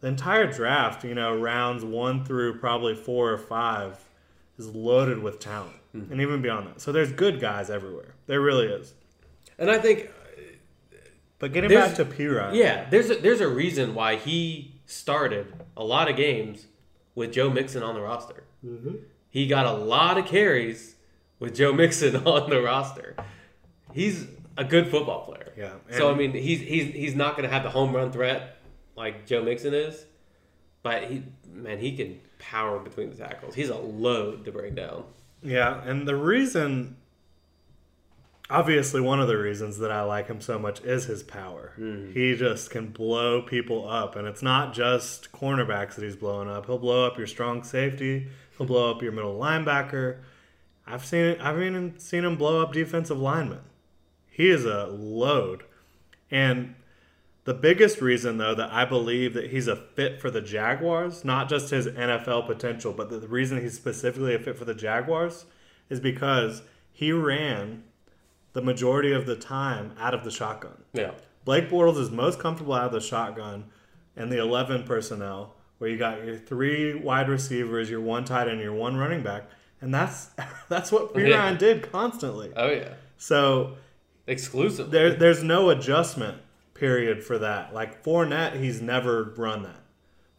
the 0.00 0.08
entire 0.08 0.50
draft, 0.50 1.04
you 1.04 1.14
know, 1.14 1.36
rounds 1.36 1.84
one 1.84 2.24
through 2.24 2.58
probably 2.58 2.94
four 2.94 3.30
or 3.32 3.38
five, 3.38 3.98
is 4.58 4.68
loaded 4.74 5.18
with 5.22 5.38
talent, 5.38 5.76
and 6.10 6.20
even 6.20 6.42
beyond 6.42 6.66
that. 6.68 6.80
So 6.80 6.92
there's 6.92 7.12
good 7.12 7.40
guys 7.40 7.70
everywhere. 7.70 8.14
There 8.26 8.40
really 8.40 8.66
is. 8.66 8.94
And 9.58 9.70
I 9.70 9.78
think, 9.78 10.10
But 11.38 11.52
getting 11.52 11.70
back 11.70 11.94
to 11.96 12.04
Perine, 12.04 12.54
yeah, 12.54 12.88
there's 12.90 13.10
a, 13.10 13.16
there's 13.16 13.40
a 13.40 13.48
reason 13.48 13.94
why 13.94 14.16
he 14.16 14.74
started 14.86 15.52
a 15.76 15.84
lot 15.84 16.10
of 16.10 16.16
games 16.16 16.66
with 17.14 17.32
Joe 17.32 17.50
Mixon 17.50 17.82
on 17.82 17.94
the 17.94 18.00
roster. 18.00 18.44
Mm-hmm. 18.64 18.96
He 19.30 19.46
got 19.46 19.66
a 19.66 19.72
lot 19.72 20.18
of 20.18 20.26
carries 20.26 20.96
with 21.38 21.54
Joe 21.54 21.72
Mixon 21.72 22.16
on 22.26 22.50
the 22.50 22.60
roster. 22.62 23.16
He's 23.92 24.26
a 24.56 24.64
good 24.64 24.88
football 24.88 25.24
player. 25.24 25.52
Yeah, 25.56 25.72
So 25.96 26.10
I 26.10 26.14
mean, 26.14 26.32
he's 26.32 26.60
he's 26.60 26.92
he's 26.94 27.14
not 27.14 27.36
going 27.36 27.48
to 27.48 27.52
have 27.52 27.62
the 27.62 27.70
home 27.70 27.94
run 27.94 28.12
threat 28.12 28.58
like 28.96 29.26
Joe 29.26 29.42
Mixon 29.42 29.72
is, 29.74 30.04
but 30.82 31.04
he 31.04 31.22
man, 31.50 31.78
he 31.78 31.96
can 31.96 32.20
power 32.38 32.78
between 32.78 33.10
the 33.10 33.16
tackles. 33.16 33.54
He's 33.54 33.70
a 33.70 33.76
load 33.76 34.44
to 34.44 34.52
bring 34.52 34.74
down. 34.74 35.04
Yeah, 35.42 35.82
and 35.84 36.08
the 36.08 36.16
reason, 36.16 36.96
obviously, 38.50 39.00
one 39.00 39.20
of 39.20 39.28
the 39.28 39.36
reasons 39.36 39.78
that 39.78 39.92
I 39.92 40.02
like 40.02 40.26
him 40.28 40.40
so 40.40 40.58
much 40.58 40.80
is 40.82 41.04
his 41.04 41.22
power. 41.22 41.72
Hmm. 41.76 42.12
He 42.12 42.34
just 42.36 42.70
can 42.70 42.88
blow 42.88 43.42
people 43.42 43.88
up, 43.88 44.16
and 44.16 44.26
it's 44.26 44.42
not 44.42 44.74
just 44.74 45.32
cornerbacks 45.32 45.94
that 45.94 46.04
he's 46.04 46.16
blowing 46.16 46.48
up. 46.48 46.66
He'll 46.66 46.78
blow 46.78 47.06
up 47.06 47.18
your 47.18 47.26
strong 47.26 47.62
safety. 47.62 48.28
He'll 48.56 48.66
blow 48.66 48.90
up 48.90 49.02
your 49.02 49.12
middle 49.12 49.38
linebacker. 49.38 50.18
I've 50.86 51.04
seen 51.04 51.24
it. 51.24 51.40
I've 51.40 51.60
even 51.60 51.98
seen 51.98 52.24
him 52.24 52.36
blow 52.36 52.62
up 52.62 52.72
defensive 52.72 53.18
linemen. 53.18 53.60
He 54.30 54.50
is 54.50 54.64
a 54.64 54.86
load, 54.86 55.64
and 56.30 56.74
the 57.46 57.54
biggest 57.54 58.00
reason, 58.00 58.38
though, 58.38 58.56
that 58.56 58.72
I 58.72 58.84
believe 58.84 59.32
that 59.34 59.50
he's 59.50 59.68
a 59.68 59.76
fit 59.76 60.20
for 60.20 60.32
the 60.32 60.40
Jaguars, 60.40 61.24
not 61.24 61.48
just 61.48 61.70
his 61.70 61.86
NFL 61.86 62.44
potential, 62.48 62.92
but 62.92 63.08
the 63.08 63.20
reason 63.28 63.60
he's 63.60 63.74
specifically 63.74 64.34
a 64.34 64.38
fit 64.40 64.58
for 64.58 64.64
the 64.64 64.74
Jaguars 64.74 65.46
is 65.88 66.00
because 66.00 66.62
he 66.90 67.12
ran 67.12 67.84
the 68.52 68.62
majority 68.62 69.12
of 69.12 69.26
the 69.26 69.36
time 69.36 69.92
out 69.96 70.12
of 70.12 70.24
the 70.24 70.30
shotgun. 70.32 70.82
Yeah. 70.92 71.12
Blake 71.44 71.70
Bortles 71.70 71.98
is 71.98 72.10
most 72.10 72.40
comfortable 72.40 72.74
out 72.74 72.86
of 72.86 72.92
the 72.92 73.00
shotgun 73.00 73.66
and 74.16 74.32
the 74.32 74.38
11 74.40 74.82
personnel, 74.82 75.54
where 75.78 75.88
you 75.88 75.96
got 75.96 76.24
your 76.24 76.36
three 76.36 76.94
wide 76.94 77.28
receivers, 77.28 77.88
your 77.88 78.00
one 78.00 78.24
tight 78.24 78.48
end, 78.48 78.60
your 78.60 78.72
one 78.72 78.96
running 78.96 79.22
back. 79.22 79.44
And 79.80 79.94
that's 79.94 80.30
that's 80.68 80.90
what 80.90 81.14
P. 81.14 81.22
Yeah. 81.28 81.54
Did 81.54 81.92
constantly. 81.92 82.52
Oh 82.56 82.70
yeah. 82.70 82.94
So 83.18 83.76
Exclusive. 84.26 84.90
there, 84.90 85.14
there's 85.14 85.44
no 85.44 85.70
adjustment 85.70 86.38
period 86.78 87.22
for 87.24 87.38
that. 87.38 87.72
Like 87.74 88.02
Fournette, 88.04 88.60
he's 88.60 88.80
never 88.80 89.32
run 89.36 89.62
that. 89.62 89.82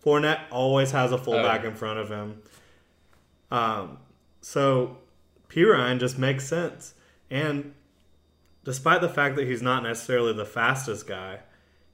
Fournette 0.03 0.41
always 0.51 0.91
has 0.91 1.11
a 1.11 1.17
fullback 1.17 1.61
Oh. 1.63 1.67
in 1.69 1.75
front 1.75 1.99
of 1.99 2.09
him. 2.09 2.41
Um, 3.51 3.97
so 4.41 4.97
Perine 5.49 5.99
just 5.99 6.17
makes 6.17 6.47
sense. 6.47 6.93
And 7.29 7.73
despite 8.63 9.01
the 9.01 9.09
fact 9.09 9.35
that 9.37 9.47
he's 9.47 9.61
not 9.61 9.83
necessarily 9.83 10.33
the 10.33 10.45
fastest 10.45 11.07
guy, 11.07 11.39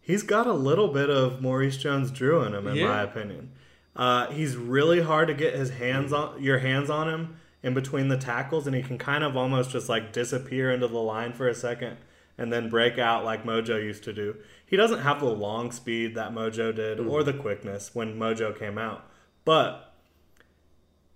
he's 0.01 0.23
got 0.23 0.47
a 0.47 0.53
little 0.53 0.87
bit 0.89 1.09
of 1.09 1.41
Maurice 1.41 1.77
Jones-Drew 1.77 2.41
in 2.43 2.53
him, 2.53 2.67
in 2.67 2.75
Yeah. 2.75 2.87
my 2.87 3.01
opinion. 3.01 3.51
Uh, 3.95 4.27
he's 4.31 4.57
really 4.57 5.01
hard 5.01 5.27
to 5.27 5.33
get 5.33 5.53
his 5.55 5.69
hands 5.71 6.11
on 6.11 6.41
your 6.41 6.59
hands 6.59 6.89
on 6.89 7.07
him 7.09 7.35
in 7.61 7.73
between 7.75 8.07
the 8.09 8.17
tackles, 8.17 8.65
and 8.67 8.75
he 8.75 8.81
can 8.81 8.97
kind 8.97 9.23
of 9.23 9.37
almost 9.37 9.69
just 9.69 9.87
like 9.87 10.11
disappear 10.11 10.71
into 10.71 10.87
the 10.87 10.97
line 10.99 11.31
for 11.31 11.47
a 11.47 11.53
second 11.55 11.97
and 12.37 12.51
then 12.51 12.69
break 12.69 12.97
out 12.97 13.23
like 13.23 13.43
Mojo 13.43 13.81
used 13.81 14.03
to 14.05 14.13
do. 14.13 14.35
He 14.65 14.75
doesn't 14.75 14.99
have 14.99 15.19
the 15.19 15.27
long 15.27 15.71
speed 15.71 16.15
that 16.15 16.31
Mojo 16.31 16.75
did 16.75 16.99
or 16.99 17.23
the 17.23 17.33
quickness 17.33 17.93
when 17.93 18.17
Mojo 18.17 18.57
came 18.57 18.77
out, 18.77 19.07
but 19.45 19.93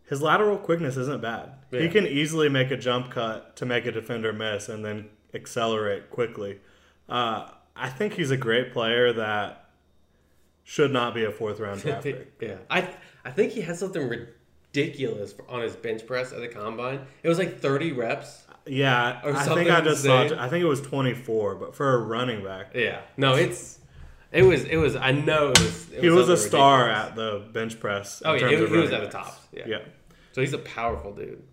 his 0.06 0.22
lateral 0.22 0.58
quickness 0.58 0.96
isn't 0.96 1.22
bad. 1.22 1.54
He 1.72 1.90
can 1.90 2.06
easily 2.08 2.50
make 2.50 2.72
a 2.72 2.78
jump 2.78 3.12
cut 3.12 3.56
to 3.58 3.66
make 3.66 3.86
a 3.86 3.92
defender 3.92 4.32
miss 4.32 4.70
and 4.70 4.86
then 4.86 5.10
accelerate 5.34 6.10
quickly. 6.10 6.60
Uh, 7.10 7.50
I 7.76 7.90
think 7.90 8.14
he's 8.14 8.32
a 8.32 8.38
great 8.38 8.72
player 8.72 9.12
that 9.14 9.66
should 10.64 10.92
not 10.92 11.14
be 11.14 11.24
a 11.24 11.32
fourth 11.32 11.60
round 11.60 11.82
draft 11.82 12.04
pick. 12.04 12.34
yeah. 12.42 12.56
I 12.70 12.90
I 13.26 13.32
think 13.32 13.52
he 13.54 13.62
had 13.62 13.76
something 13.78 14.08
ridiculous 14.08 15.34
on 15.50 15.62
his 15.62 15.76
bench 15.76 16.06
press 16.06 16.32
at 16.32 16.40
the 16.40 16.48
combine. 16.48 17.02
It 17.24 17.30
was 17.30 17.38
like 17.38 17.60
30 17.60 17.92
reps. 17.94 18.47
Yeah, 18.68 19.22
I 19.24 19.44
think 19.46 19.70
I 19.70 19.82
just 19.82 20.04
saw. 20.04 20.22
I 20.22 20.50
think 20.50 20.64
it 20.64 20.68
was 20.68 20.82
24, 20.82 21.56
but 21.56 21.76
for 21.76 21.94
a 21.94 21.98
running 22.00 22.44
back, 22.44 22.72
Yeah. 22.76 23.02
No, 23.16 23.36
it's 23.36 23.80
it 24.32 24.44
was 24.44 24.64
it 24.66 24.78
was 24.78 24.96
I 24.96 25.12
know 25.12 25.50
it 25.52 25.60
was 25.60 25.92
it 25.92 26.02
he 26.02 26.10
was 26.10 26.30
a 26.30 26.38
star 26.38 26.88
ridiculous. 26.88 27.10
at 27.10 27.16
the 27.16 27.52
bench 27.54 27.80
press. 27.80 28.22
in 28.22 28.28
Oh 28.28 28.34
yeah, 28.34 28.40
terms 28.40 28.52
he, 28.54 28.66
he 28.68 28.78
was 28.82 28.92
at 28.92 29.02
the 29.02 29.10
top. 29.10 29.42
Yeah. 29.52 29.64
yeah. 29.68 29.78
So 30.34 30.42
he's 30.42 30.54
a 30.54 30.58
powerful 30.60 31.14
dude. 31.14 31.44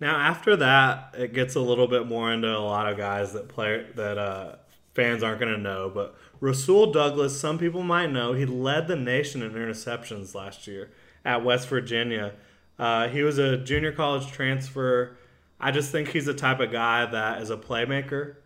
Now 0.00 0.16
after 0.16 0.56
that, 0.56 1.14
it 1.18 1.32
gets 1.32 1.54
a 1.56 1.60
little 1.60 1.88
bit 1.88 2.06
more 2.06 2.32
into 2.32 2.48
a 2.48 2.58
lot 2.60 2.90
of 2.90 2.96
guys 2.96 3.32
that 3.32 3.48
play 3.48 3.84
that 3.96 4.16
uh, 4.16 4.56
fans 4.94 5.22
aren't 5.22 5.40
going 5.40 5.52
to 5.52 5.60
know. 5.60 5.90
But 5.92 6.14
Rasul 6.40 6.92
Douglas, 6.92 7.38
some 7.38 7.58
people 7.58 7.82
might 7.82 8.10
know, 8.12 8.32
he 8.32 8.46
led 8.46 8.86
the 8.86 8.96
nation 8.96 9.42
in 9.42 9.52
interceptions 9.52 10.34
last 10.34 10.66
year 10.66 10.90
at 11.24 11.44
West 11.44 11.68
Virginia. 11.68 12.34
Uh, 12.78 13.08
he 13.08 13.22
was 13.22 13.38
a 13.38 13.56
junior 13.56 13.90
college 13.90 14.30
transfer. 14.30 15.16
I 15.60 15.70
just 15.70 15.90
think 15.90 16.08
he's 16.08 16.26
the 16.26 16.34
type 16.34 16.60
of 16.60 16.70
guy 16.70 17.06
that 17.06 17.42
is 17.42 17.50
a 17.50 17.56
playmaker, 17.56 18.36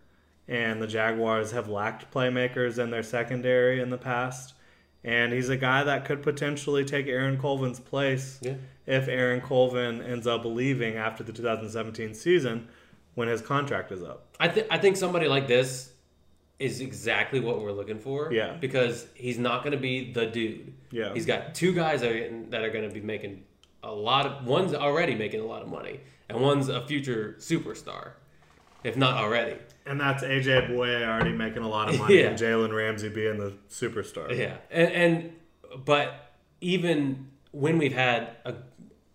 and 0.48 0.80
the 0.80 0.86
Jaguars 0.86 1.52
have 1.52 1.68
lacked 1.68 2.12
playmakers 2.12 2.78
in 2.78 2.90
their 2.90 3.02
secondary 3.02 3.80
in 3.80 3.90
the 3.90 3.98
past. 3.98 4.54
And 5.04 5.32
he's 5.32 5.48
a 5.48 5.56
guy 5.56 5.82
that 5.82 6.04
could 6.04 6.22
potentially 6.22 6.84
take 6.84 7.08
Aaron 7.08 7.36
Colvin's 7.36 7.80
place 7.80 8.38
Yeah. 8.40 8.54
if 8.86 9.08
Aaron 9.08 9.40
Colvin 9.40 10.00
ends 10.00 10.26
up 10.28 10.44
leaving 10.44 10.94
after 10.96 11.24
the 11.24 11.32
2017 11.32 12.14
season 12.14 12.68
when 13.14 13.26
his 13.28 13.40
contract 13.42 13.90
is 13.90 14.02
up. 14.02 14.26
I 14.38 14.46
think 14.48 14.68
I 14.70 14.78
think 14.78 14.96
somebody 14.96 15.26
like 15.26 15.48
this 15.48 15.92
is 16.60 16.80
exactly 16.80 17.40
what 17.40 17.60
we're 17.60 17.72
looking 17.72 17.98
for. 17.98 18.32
Yeah. 18.32 18.56
Because 18.60 19.06
he's 19.14 19.38
not 19.40 19.64
going 19.64 19.72
to 19.72 19.80
be 19.80 20.12
the 20.12 20.26
dude. 20.26 20.72
Yeah. 20.92 21.12
He's 21.12 21.26
got 21.26 21.54
two 21.56 21.72
guys 21.74 22.02
that 22.02 22.12
are, 22.12 22.30
that 22.50 22.62
are 22.62 22.70
going 22.70 22.88
to 22.88 22.94
be 22.94 23.00
making 23.00 23.42
a 23.82 23.92
lot 23.92 24.24
of. 24.26 24.46
One's 24.46 24.72
already 24.72 25.16
making 25.16 25.40
a 25.40 25.44
lot 25.46 25.62
of 25.62 25.68
money, 25.68 25.98
and 26.32 26.40
one's 26.42 26.68
a 26.68 26.84
future 26.86 27.36
superstar, 27.38 28.12
if 28.84 28.96
not 28.96 29.16
already. 29.16 29.56
And 29.86 30.00
that's 30.00 30.22
AJ 30.22 30.68
Bouye 30.70 31.04
already 31.06 31.32
making 31.32 31.62
a 31.62 31.68
lot 31.68 31.88
of 31.88 31.98
money 31.98 32.20
Yeah. 32.20 32.28
and 32.28 32.38
Jalen 32.38 32.74
Ramsey 32.74 33.08
being 33.08 33.38
the 33.38 33.52
superstar. 33.68 34.36
Yeah, 34.36 34.56
and, 34.70 34.92
and 34.92 35.32
but 35.84 36.32
even 36.60 37.28
when 37.50 37.78
we've 37.78 37.92
had 37.94 38.36
a 38.44 38.54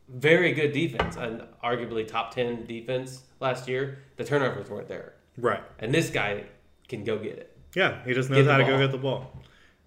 very 0.10 0.54
good 0.54 0.72
defense, 0.74 1.16
an 1.16 1.44
arguably 1.64 2.08
top 2.08 2.34
ten 2.34 2.66
defense 2.66 3.24
last 3.40 3.68
year, 3.68 4.00
the 4.18 4.24
turnovers 4.24 4.70
weren't 4.70 4.88
there, 4.88 5.14
Right. 5.38 5.64
and 5.80 5.94
this 5.94 6.10
guy 6.10 6.44
can 6.88 7.04
go 7.04 7.18
get 7.18 7.38
it. 7.38 7.58
Yeah, 7.76 8.04
he 8.06 8.14
just 8.14 8.30
knows 8.30 8.48
how 8.48 8.58
to 8.58 8.64
go 8.64 8.78
get 8.78 8.92
the 8.92 8.98
ball. 8.98 9.32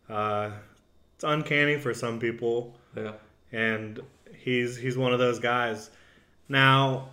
Uh, 0.09 0.51
it's 1.15 1.25
uncanny 1.25 1.79
for 1.79 1.93
some 1.95 2.19
people, 2.19 2.77
Yeah. 2.97 3.13
and 3.53 4.01
he's 4.39 4.77
he's 4.77 4.97
one 4.97 5.13
of 5.13 5.19
those 5.19 5.39
guys. 5.39 5.91
Now, 6.49 7.11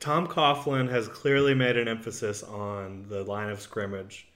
Tom 0.00 0.26
Coughlin 0.26 0.90
has 0.90 1.08
clearly 1.08 1.54
made 1.54 1.76
an 1.76 1.88
emphasis 1.88 2.42
on 2.42 3.06
the 3.08 3.24
line 3.24 3.50
of 3.50 3.60
scrimmage. 3.60 4.28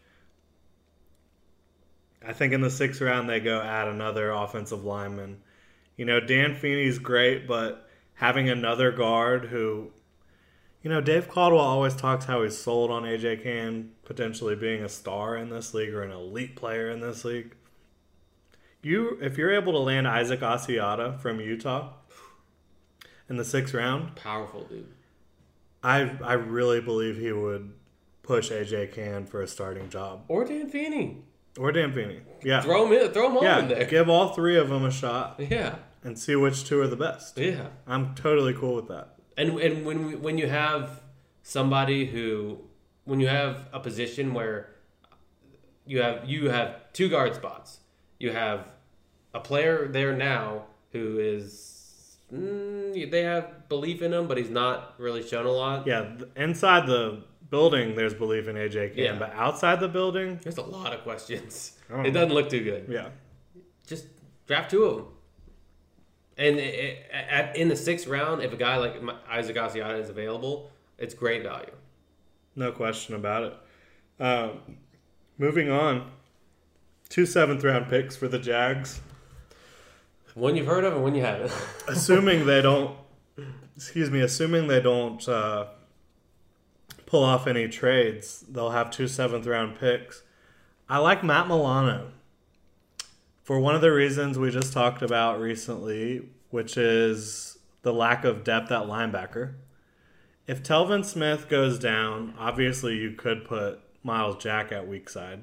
I 2.26 2.32
think 2.32 2.52
in 2.52 2.60
the 2.60 2.70
sixth 2.70 3.00
round 3.00 3.28
they 3.28 3.40
go 3.40 3.60
add 3.60 3.88
another 3.88 4.30
offensive 4.30 4.84
lineman. 4.84 5.40
You 5.96 6.04
know, 6.04 6.20
Dan 6.20 6.54
Feeney's 6.54 6.98
great, 6.98 7.46
but 7.46 7.88
having 8.14 8.48
another 8.48 8.92
guard 8.92 9.46
who, 9.46 9.90
you 10.82 10.90
know, 10.90 11.00
Dave 11.00 11.28
Caldwell 11.28 11.62
always 11.62 11.94
talks 11.94 12.24
how 12.24 12.42
he's 12.42 12.58
sold 12.58 12.90
on 12.90 13.02
AJ 13.02 13.42
Cann 13.42 13.92
potentially 14.04 14.56
being 14.56 14.82
a 14.82 14.88
star 14.88 15.36
in 15.36 15.50
this 15.50 15.74
league 15.74 15.94
or 15.94 16.02
an 16.02 16.10
elite 16.10 16.56
player 16.56 16.90
in 16.90 17.00
this 17.00 17.24
league. 17.24 17.54
You, 18.82 19.18
if 19.20 19.38
you're 19.38 19.52
able 19.52 19.72
to 19.72 19.78
land 19.78 20.08
Isaac 20.08 20.40
Asiata 20.40 21.20
from 21.20 21.40
Utah 21.40 21.92
in 23.28 23.36
the 23.36 23.44
sixth 23.44 23.74
round, 23.74 24.16
Powerful 24.16 24.64
dude. 24.64 24.88
I 25.82 26.10
I 26.22 26.34
really 26.34 26.80
believe 26.80 27.16
he 27.18 27.32
would 27.32 27.72
push 28.22 28.50
AJ 28.50 28.92
Cann 28.92 29.26
for 29.26 29.42
a 29.42 29.48
starting 29.48 29.88
job 29.90 30.24
Or 30.28 30.44
Dan 30.44 30.68
Feeney. 30.68 31.22
or 31.58 31.72
Dan 31.72 31.92
Feeney. 31.92 32.20
Yeah, 32.42 32.60
Throw 32.62 32.86
him 32.86 32.92
in. 32.92 33.10
Throw 33.12 33.26
him 33.28 33.36
all 33.36 33.42
yeah. 33.44 33.58
in 33.58 33.68
there. 33.68 33.84
Give 33.84 34.08
all 34.08 34.28
three 34.32 34.56
of 34.56 34.68
them 34.68 34.84
a 34.84 34.90
shot 34.90 35.36
yeah. 35.38 35.76
and 36.04 36.18
see 36.18 36.36
which 36.36 36.64
two 36.64 36.80
are 36.80 36.86
the 36.86 36.96
best. 36.96 37.36
Yeah. 37.38 37.66
I'm 37.86 38.14
totally 38.14 38.54
cool 38.54 38.76
with 38.76 38.88
that. 38.88 39.16
And 39.36 39.58
and 39.60 39.84
when 39.84 40.06
we, 40.06 40.14
when 40.16 40.38
you 40.38 40.48
have 40.48 41.00
somebody 41.42 42.06
who 42.06 42.58
when 43.04 43.18
you 43.20 43.26
have 43.28 43.68
a 43.72 43.80
position 43.80 44.34
where 44.34 44.68
you 45.86 46.00
have 46.00 46.28
you 46.28 46.48
have 46.50 46.92
two 46.92 47.08
guard 47.08 47.34
spots, 47.34 47.80
you 48.18 48.30
have 48.32 48.72
a 49.34 49.40
player 49.40 49.88
there 49.88 50.14
now 50.14 50.64
who 50.92 51.18
is 51.18 52.18
mm, 52.32 52.81
they 52.92 53.22
have 53.22 53.68
belief 53.68 54.02
in 54.02 54.12
him, 54.12 54.26
but 54.28 54.36
he's 54.38 54.50
not 54.50 54.94
really 54.98 55.22
shown 55.26 55.46
a 55.46 55.50
lot. 55.52 55.86
Yeah, 55.86 56.16
inside 56.36 56.86
the 56.86 57.22
building, 57.50 57.94
there's 57.96 58.14
belief 58.14 58.48
in 58.48 58.56
AJ 58.56 58.94
Cann, 58.94 59.04
Yeah. 59.04 59.18
but 59.18 59.32
outside 59.34 59.80
the 59.80 59.88
building, 59.88 60.38
There's 60.42 60.58
a 60.58 60.62
lot 60.62 60.92
of 60.92 61.02
questions. 61.02 61.78
It 61.90 62.12
doesn't 62.12 62.32
look 62.32 62.48
too 62.48 62.64
good. 62.64 62.86
yeah, 62.88 63.08
Just 63.86 64.06
draft 64.46 64.70
two 64.70 64.84
of 64.84 64.96
them. 64.96 65.06
And 66.38 66.56
it, 66.58 66.74
it, 66.74 67.06
at, 67.12 67.54
in 67.56 67.68
the 67.68 67.76
sixth 67.76 68.06
round, 68.06 68.42
if 68.42 68.52
a 68.52 68.56
guy 68.56 68.76
like 68.76 68.94
Isaac 69.28 69.56
Asiata 69.56 70.00
is 70.00 70.08
available, 70.08 70.70
it's 70.98 71.12
great 71.14 71.42
value. 71.42 71.72
no 72.56 72.72
question 72.72 73.14
about 73.14 73.42
it. 73.44 74.22
Um, 74.22 74.60
moving 75.36 75.70
on, 75.70 76.10
two 77.10 77.26
seventh 77.26 77.62
round 77.64 77.88
picks 77.88 78.16
for 78.16 78.28
the 78.28 78.38
Jags. 78.38 79.00
One 80.34 80.56
you've 80.56 80.66
heard 80.66 80.84
of 80.84 80.94
and 80.94 81.02
one 81.02 81.14
you 81.14 81.22
haven't. 81.22 81.52
assuming 81.88 82.46
they 82.46 82.62
don't 82.62 82.96
excuse 83.76 84.10
me 84.10 84.20
assuming 84.20 84.66
they 84.66 84.80
don't 84.80 85.26
uh, 85.28 85.66
pull 87.06 87.24
off 87.24 87.46
any 87.46 87.68
trades 87.68 88.44
they'll 88.48 88.70
have 88.70 88.90
two 88.90 89.08
seventh 89.08 89.46
round 89.46 89.78
picks 89.78 90.22
i 90.88 90.98
like 90.98 91.24
matt 91.24 91.48
milano 91.48 92.12
for 93.42 93.58
one 93.58 93.74
of 93.74 93.80
the 93.80 93.90
reasons 93.90 94.38
we 94.38 94.50
just 94.50 94.72
talked 94.72 95.02
about 95.02 95.40
recently 95.40 96.28
which 96.50 96.76
is 96.76 97.58
the 97.80 97.92
lack 97.92 98.24
of 98.24 98.44
depth 98.44 98.70
at 98.70 98.82
linebacker 98.82 99.54
if 100.46 100.62
telvin 100.62 101.04
smith 101.04 101.48
goes 101.48 101.78
down 101.78 102.34
obviously 102.38 102.96
you 102.96 103.10
could 103.12 103.44
put 103.44 103.80
myles 104.04 104.40
jack 104.42 104.70
at 104.70 104.86
weak 104.86 105.08
side 105.08 105.42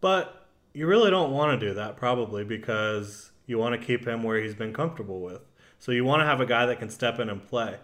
but 0.00 0.42
you 0.74 0.86
really 0.86 1.10
don't 1.10 1.32
want 1.32 1.58
to 1.58 1.68
do 1.68 1.74
that, 1.74 1.96
probably, 1.96 2.44
because 2.44 3.30
you 3.52 3.58
want 3.58 3.80
to 3.80 3.86
keep 3.86 4.04
him 4.04 4.24
where 4.24 4.42
he's 4.42 4.56
been 4.56 4.72
comfortable 4.72 5.20
with. 5.20 5.42
So 5.78 5.92
you 5.92 6.04
want 6.04 6.22
to 6.22 6.26
have 6.26 6.40
a 6.40 6.46
guy 6.46 6.66
that 6.66 6.80
can 6.80 6.90
step 6.90 7.20
in 7.20 7.28
and 7.28 7.46
play. 7.46 7.76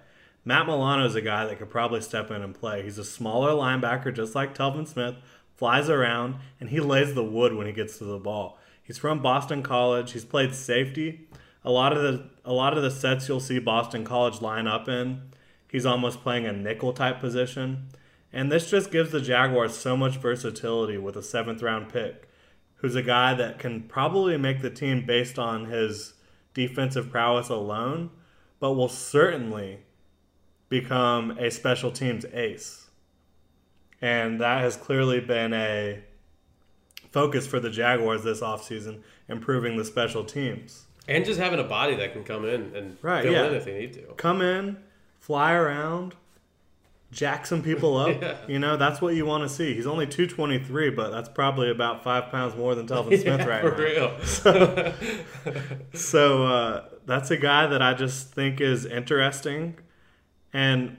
Matt 0.44 0.66
Milano 0.66 1.04
is 1.04 1.14
a 1.14 1.20
guy 1.20 1.44
that 1.44 1.58
could 1.58 1.70
probably 1.70 2.00
step 2.00 2.30
in 2.30 2.42
and 2.42 2.54
play. 2.54 2.82
He's 2.82 2.98
a 2.98 3.04
smaller 3.04 3.50
linebacker, 3.50 4.14
just 4.14 4.34
like 4.34 4.56
Telvin 4.56 4.88
Smith, 4.88 5.16
flies 5.56 5.90
around, 5.90 6.36
and 6.58 6.70
he 6.70 6.80
lays 6.80 7.14
the 7.14 7.24
wood 7.24 7.54
when 7.54 7.66
he 7.66 7.72
gets 7.72 7.98
to 7.98 8.04
the 8.04 8.18
ball. 8.18 8.58
He's 8.82 8.98
from 8.98 9.20
Boston 9.20 9.62
College. 9.62 10.12
He's 10.12 10.24
played 10.24 10.54
safety. 10.54 11.28
A 11.64 11.70
lot 11.70 11.94
of 11.94 12.02
the 12.02 12.30
a 12.44 12.52
lot 12.52 12.76
of 12.76 12.82
the 12.82 12.90
sets 12.90 13.28
you'll 13.28 13.40
see 13.40 13.58
Boston 13.58 14.04
College 14.04 14.40
line 14.40 14.66
up 14.66 14.88
in, 14.88 15.20
he's 15.70 15.84
almost 15.84 16.22
playing 16.22 16.46
a 16.46 16.52
nickel 16.52 16.94
type 16.94 17.20
position. 17.20 17.88
And 18.32 18.50
this 18.50 18.70
just 18.70 18.90
gives 18.90 19.10
the 19.10 19.20
Jaguars 19.20 19.76
so 19.76 19.96
much 19.96 20.16
versatility 20.16 20.96
with 20.98 21.16
a 21.16 21.22
seventh 21.22 21.62
round 21.62 21.92
pick, 21.92 22.27
who's 22.78 22.94
a 22.94 23.02
guy 23.02 23.34
that 23.34 23.58
can 23.58 23.82
probably 23.82 24.36
make 24.36 24.62
the 24.62 24.70
team 24.70 25.04
based 25.06 25.38
on 25.38 25.66
his 25.66 26.14
defensive 26.54 27.10
prowess 27.10 27.48
alone, 27.48 28.10
but 28.60 28.72
will 28.72 28.88
certainly 28.88 29.80
become 30.68 31.30
a 31.38 31.50
special 31.50 31.90
teams 31.90 32.24
ace. 32.32 32.86
And 34.00 34.40
that 34.40 34.60
has 34.60 34.76
clearly 34.76 35.20
been 35.20 35.52
a 35.52 36.02
focus 37.10 37.46
for 37.46 37.58
the 37.58 37.70
Jaguars 37.70 38.22
this 38.22 38.40
offseason, 38.40 39.00
improving 39.28 39.76
the 39.76 39.84
special 39.84 40.24
teams. 40.24 40.86
And 41.08 41.24
just 41.24 41.40
having 41.40 41.58
a 41.58 41.64
body 41.64 41.94
that 41.96 42.12
can 42.12 42.22
come 42.22 42.44
in 42.44 42.74
and 42.76 42.96
Right, 43.02 43.22
fill 43.22 43.32
yeah. 43.32 43.46
in 43.46 43.54
if 43.54 43.64
they 43.64 43.78
need 43.78 43.92
to. 43.94 44.02
come 44.16 44.42
in, 44.42 44.76
fly 45.18 45.52
around, 45.54 46.14
jack 47.10 47.46
some 47.46 47.62
people 47.62 47.96
up. 47.96 48.08
Yeah. 48.22 48.36
You 48.46 48.58
know, 48.58 48.76
that's 48.76 49.00
what 49.00 49.14
you 49.14 49.24
want 49.24 49.42
to 49.44 49.48
see. 49.48 49.74
He's 49.74 49.86
only 49.86 50.06
223, 50.06 50.90
but 50.90 51.10
that's 51.10 51.28
probably 51.28 51.70
about 51.70 52.04
five 52.04 52.30
pounds 52.30 52.54
more 52.56 52.74
than 52.74 52.86
Telvin 52.86 53.20
Smith 53.20 53.40
Yeah, 53.40 53.44
right 53.46 53.62
for 53.62 53.70
now. 53.70 54.92
real. 54.92 54.92
So 55.94 56.46
uh, 56.46 56.84
that's 57.06 57.30
a 57.30 57.36
guy 57.36 57.66
that 57.66 57.82
I 57.82 57.94
just 57.94 58.32
think 58.32 58.60
is 58.60 58.84
interesting. 58.84 59.78
And 60.52 60.98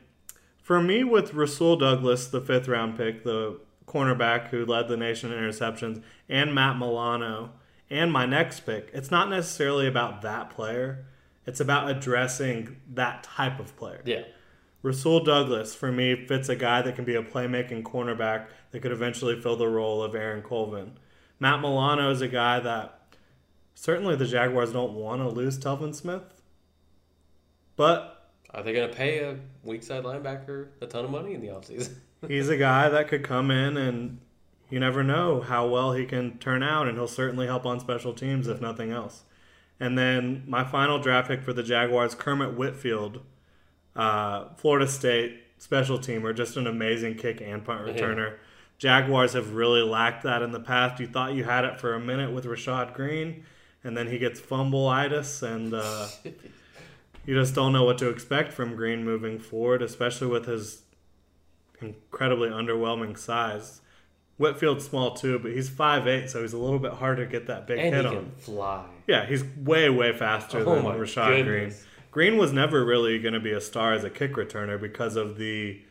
for 0.61 0.81
me, 0.81 1.03
with 1.03 1.33
Rasul 1.33 1.75
Douglas, 1.77 2.27
the 2.27 2.41
fifth 2.41 2.67
round 2.67 2.97
pick, 2.97 3.23
the 3.23 3.59
cornerback 3.87 4.49
who 4.49 4.65
led 4.65 4.87
the 4.87 4.97
nation 4.97 5.31
in 5.31 5.39
interceptions, 5.39 6.01
and 6.27 6.53
Matt 6.53 6.77
Milano, 6.77 7.51
and 7.89 8.11
my 8.11 8.25
next 8.25 8.61
pick, 8.61 8.89
it's 8.93 9.09
not 9.11 9.29
necessarily 9.29 9.87
about 9.87 10.21
that 10.21 10.49
player. 10.51 11.05
It's 11.45 11.59
about 11.59 11.89
addressing 11.89 12.77
that 12.93 13.23
type 13.23 13.59
of 13.59 13.75
player. 13.75 14.01
yeah. 14.05 14.23
Rasul 14.81 15.23
Douglas, 15.23 15.75
for 15.75 15.91
me, 15.91 16.25
fits 16.25 16.47
a 16.49 16.55
guy 16.55 16.81
that 16.81 16.95
can 16.95 17.05
be 17.05 17.15
a 17.15 17.23
playmaking 17.23 17.83
cornerback 17.83 18.47
that 18.71 18.79
could 18.81 18.91
eventually 18.91 19.39
fill 19.39 19.57
the 19.57 19.67
role 19.67 20.01
of 20.01 20.15
Aaron 20.15 20.41
Colvin. 20.41 20.93
Matt 21.39 21.61
Milano 21.61 22.11
is 22.11 22.21
a 22.21 22.27
guy 22.27 22.59
that 22.59 22.99
certainly 23.73 24.15
the 24.15 24.25
Jaguars 24.25 24.71
don't 24.71 24.93
want 24.93 25.21
to 25.21 25.29
lose 25.29 25.57
Telvin 25.57 25.93
Smith, 25.95 26.23
but 27.75 28.31
Are 28.53 28.63
they 28.63 28.73
going 28.73 28.89
to 28.89 28.95
pay 28.95 29.19
a 29.19 29.37
weak 29.63 29.83
side 29.83 30.03
linebacker 30.03 30.69
a 30.81 30.87
ton 30.87 31.05
of 31.05 31.11
money 31.11 31.33
in 31.33 31.41
the 31.41 31.47
offseason? 31.47 31.95
he's 32.27 32.49
a 32.49 32.57
guy 32.57 32.89
that 32.89 33.07
could 33.07 33.23
come 33.23 33.51
in 33.51 33.77
and 33.77 34.19
you 34.69 34.79
never 34.79 35.03
know 35.03 35.41
how 35.41 35.67
well 35.67 35.93
he 35.93 36.05
can 36.05 36.37
turn 36.37 36.61
out, 36.61 36.87
and 36.87 36.95
he'll 36.97 37.07
certainly 37.07 37.47
help 37.47 37.65
on 37.65 37.79
special 37.79 38.13
teams 38.13 38.47
if 38.47 38.61
nothing 38.61 38.91
else. 38.91 39.23
And 39.79 39.97
then 39.97 40.43
my 40.47 40.63
final 40.63 40.99
draft 40.99 41.27
pick 41.27 41.41
for 41.41 41.53
the 41.53 41.63
Jaguars, 41.63 42.13
Kermit 42.15 42.55
Whitfield, 42.55 43.21
uh, 43.95 44.49
Florida 44.57 44.87
State 44.87 45.41
special 45.57 45.99
teamer, 45.99 46.35
just 46.35 46.55
an 46.57 46.67
amazing 46.67 47.15
kick 47.15 47.41
and 47.41 47.63
punt 47.65 47.85
Yeah. 47.87 47.93
returner. 47.93 48.33
Jaguars 48.77 49.33
have 49.33 49.53
really 49.53 49.81
lacked 49.81 50.23
that 50.23 50.41
in 50.41 50.51
the 50.51 50.59
past. 50.59 51.01
You 51.01 51.07
thought 51.07 51.33
you 51.33 51.43
had 51.43 51.65
it 51.65 51.79
for 51.81 51.93
a 51.95 51.99
minute 51.99 52.31
with 52.31 52.45
Rashad 52.45 52.93
Greene, 52.93 53.43
and 53.83 53.97
then 53.97 54.07
he 54.07 54.17
gets 54.17 54.39
fumbleitis, 54.39 55.43
and 55.43 55.73
uh, 55.73 56.07
you 57.25 57.35
just 57.35 57.53
don't 57.55 57.73
know 57.73 57.83
what 57.83 57.97
to 57.97 58.07
expect 58.09 58.53
from 58.53 58.75
Greene 58.77 59.03
moving 59.03 59.37
forward, 59.37 59.81
especially 59.81 60.27
with 60.27 60.45
his 60.45 60.83
incredibly 61.81 62.49
underwhelming 62.49 63.17
size. 63.17 63.81
Whitfield's 64.37 64.85
small 64.85 65.13
too, 65.15 65.37
but 65.39 65.51
he's 65.51 65.69
5'8", 65.69 66.29
so 66.29 66.41
he's 66.41 66.53
a 66.53 66.57
little 66.57 66.79
bit 66.79 66.93
harder 66.93 67.25
to 67.25 67.29
get 67.31 67.47
that 67.47 67.67
big 67.67 67.79
and 67.79 67.93
hit 67.93 68.05
he 68.05 68.07
on. 68.09 68.15
can 68.15 68.31
fly. 68.37 68.85
Yeah, 69.07 69.25
he's 69.25 69.43
way, 69.43 69.89
way 69.89 70.13
faster 70.13 70.59
Oh 70.59 70.75
than 70.75 70.83
Rashad 70.85 71.43
goodness. 71.43 71.45
Greene 71.45 71.73
was 72.37 72.51
never 72.51 72.83
really 72.83 73.19
going 73.19 73.33
to 73.33 73.39
be 73.39 73.51
a 73.51 73.61
star 73.61 73.93
as 73.93 74.03
a 74.03 74.09
kick 74.09 74.33
returner 74.33 74.79
because 74.79 75.15
of 75.15 75.37
the 75.37 75.81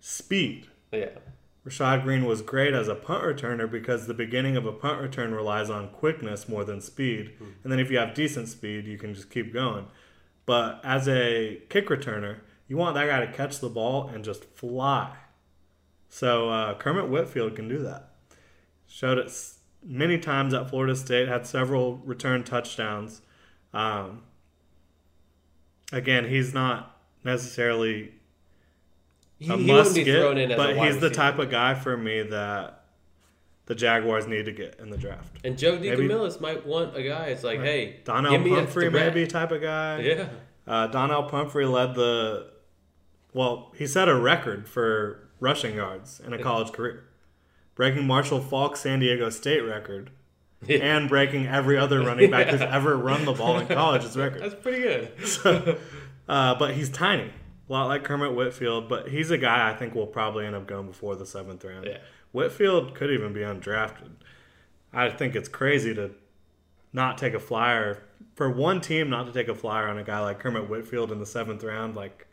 speed. 0.00 0.66
Yeah. 0.92 1.10
Rashad 1.66 2.04
Greene 2.04 2.24
was 2.24 2.40
great 2.40 2.72
as 2.72 2.88
a 2.88 2.94
punt 2.94 3.22
returner 3.22 3.70
because 3.70 4.06
the 4.06 4.14
beginning 4.14 4.56
of 4.56 4.64
a 4.64 4.72
punt 4.72 5.00
return 5.00 5.34
relies 5.34 5.68
on 5.68 5.88
quickness 5.88 6.48
more 6.48 6.64
than 6.64 6.80
speed. 6.80 7.32
Hmm. 7.38 7.44
And 7.62 7.72
then 7.72 7.78
if 7.78 7.90
you 7.90 7.98
have 7.98 8.14
decent 8.14 8.48
speed, 8.48 8.86
you 8.86 8.96
can 8.96 9.14
just 9.14 9.30
keep 9.30 9.52
going. 9.52 9.86
But 10.46 10.80
as 10.82 11.06
a 11.06 11.60
kick 11.68 11.88
returner, 11.88 12.38
you 12.66 12.76
want 12.76 12.94
that 12.94 13.06
guy 13.06 13.24
to 13.24 13.32
catch 13.32 13.60
the 13.60 13.68
ball 13.68 14.08
and 14.08 14.24
just 14.24 14.44
fly. 14.44 15.16
So 16.08 16.48
uh, 16.48 16.74
Kermit 16.74 17.08
Whitfield 17.08 17.56
can 17.56 17.68
do 17.68 17.78
that. 17.82 18.10
Showed 18.86 19.18
it 19.18 19.30
many 19.84 20.18
times 20.18 20.54
at 20.54 20.70
Florida 20.70 20.96
State, 20.96 21.28
had 21.28 21.46
several 21.46 21.98
return 21.98 22.42
touchdowns. 22.42 23.22
Um, 23.72 24.22
again, 25.92 26.28
he's 26.28 26.54
not 26.54 26.96
necessarily 27.24 28.12
a 29.40 29.56
he 29.56 29.72
must 29.72 29.94
be 29.94 30.04
get, 30.04 30.20
thrown 30.20 30.38
in 30.38 30.50
as 30.50 30.56
but 30.56 30.76
he's 30.76 31.00
the 31.00 31.10
type 31.10 31.38
of 31.38 31.50
guy 31.50 31.74
for 31.74 31.96
me 31.96 32.22
that 32.22 32.84
the 33.66 33.74
Jaguars 33.74 34.26
need 34.26 34.46
to 34.46 34.52
get 34.52 34.76
in 34.80 34.90
the 34.90 34.98
draft. 34.98 35.36
And 35.44 35.56
Joe 35.56 35.78
DeCamillis 35.78 36.40
might 36.40 36.66
want 36.66 36.96
a 36.96 37.02
guy. 37.02 37.26
It's 37.26 37.44
like, 37.44 37.60
hey, 37.60 38.00
Donnell 38.04 38.32
give 38.32 38.42
me 38.42 38.52
a 38.52 38.56
Pumphrey, 38.56 38.90
maybe 38.90 39.26
type 39.26 39.52
of 39.52 39.62
guy. 39.62 40.00
Yeah. 40.00 40.28
Uh, 40.66 40.86
Donnell 40.88 41.24
Pumphrey 41.24 41.66
led 41.66 41.94
the 41.94 42.50
well, 43.32 43.72
he 43.76 43.86
set 43.86 44.08
a 44.08 44.14
record 44.14 44.68
for 44.68 45.28
rushing 45.38 45.76
yards 45.76 46.20
in 46.20 46.32
a 46.32 46.38
college 46.38 46.72
career, 46.72 47.04
breaking 47.74 48.06
Marshall 48.06 48.40
Faulk's 48.40 48.80
San 48.80 48.98
Diego 48.98 49.30
State 49.30 49.60
record. 49.60 50.10
And 50.68 51.08
breaking 51.08 51.46
every 51.46 51.78
other 51.78 52.00
running 52.00 52.30
back 52.30 52.48
who's 52.48 52.60
ever 52.60 52.96
run 52.96 53.24
the 53.24 53.32
ball 53.32 53.58
in 53.58 53.66
college's 53.66 54.16
record. 54.16 54.42
That's 54.42 54.54
pretty 54.54 54.82
good. 54.82 55.78
Uh, 56.28 56.54
but 56.54 56.74
he's 56.74 56.90
tiny, 56.90 57.24
a 57.68 57.72
lot 57.72 57.86
like 57.86 58.04
Kermit 58.04 58.34
Whitfield. 58.34 58.88
But 58.88 59.08
he's 59.08 59.30
a 59.30 59.38
guy 59.38 59.70
I 59.70 59.74
think 59.74 59.94
will 59.94 60.06
probably 60.06 60.46
end 60.46 60.54
up 60.54 60.66
going 60.66 60.86
before 60.86 61.16
the 61.16 61.26
seventh 61.26 61.64
round. 61.64 61.86
Yeah. 61.86 61.98
Whitfield 62.32 62.94
could 62.94 63.10
even 63.10 63.32
be 63.32 63.40
undrafted. 63.40 64.10
I 64.92 65.08
think 65.10 65.34
it's 65.34 65.48
crazy 65.48 65.94
to 65.94 66.12
not 66.92 67.18
take 67.18 67.34
a 67.34 67.40
flyer 67.40 68.02
for 68.34 68.50
one 68.50 68.80
team 68.80 69.10
not 69.10 69.26
to 69.26 69.32
take 69.32 69.48
a 69.48 69.54
flyer 69.54 69.88
on 69.88 69.98
a 69.98 70.04
guy 70.04 70.20
like 70.20 70.38
Kermit 70.38 70.68
Whitfield 70.68 71.10
in 71.10 71.18
the 71.18 71.26
seventh 71.26 71.62
round. 71.64 71.96
Like, 71.96 72.26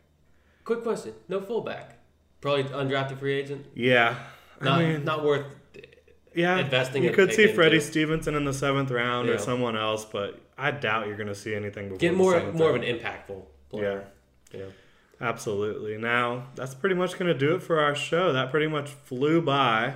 Quick 0.64 0.82
question: 0.82 1.14
No 1.28 1.40
fullback, 1.40 1.98
probably 2.40 2.64
undrafted 2.64 3.18
free 3.18 3.34
agent. 3.34 3.66
yeah, 3.74 4.16
Not 4.60 4.80
I 4.80 4.92
mean, 4.92 5.04
not 5.04 5.24
worth. 5.24 5.46
Yeah, 6.38 6.58
investing 6.58 7.02
You 7.02 7.10
could 7.12 7.32
see 7.32 7.42
into. 7.44 7.54
Freddie 7.54 7.80
Stevenson 7.80 8.34
in 8.34 8.44
the 8.44 8.52
seventh 8.52 8.90
round 8.90 9.28
or 9.28 9.38
someone 9.38 9.76
else, 9.76 10.04
but 10.04 10.40
I 10.56 10.70
doubt 10.70 11.06
you're 11.06 11.16
going 11.16 11.28
to 11.28 11.34
see 11.34 11.54
anything 11.54 11.96
Get 11.96 12.14
more 12.14 12.52
more 12.52 12.70
of 12.70 12.76
an 12.76 12.82
impactful 12.82 13.42
Yeah. 13.70 13.70
player. 13.70 14.04
Yeah. 14.52 14.64
Absolutely. 15.20 15.96
Now 15.98 16.46
that's 16.54 16.74
pretty 16.74 16.94
much 16.94 17.18
going 17.18 17.32
to 17.32 17.38
do 17.38 17.54
it 17.56 17.62
for 17.62 17.80
our 17.80 17.94
show. 17.94 18.32
That 18.32 18.50
pretty 18.50 18.68
much 18.68 18.88
flew 18.90 19.42
by. 19.42 19.94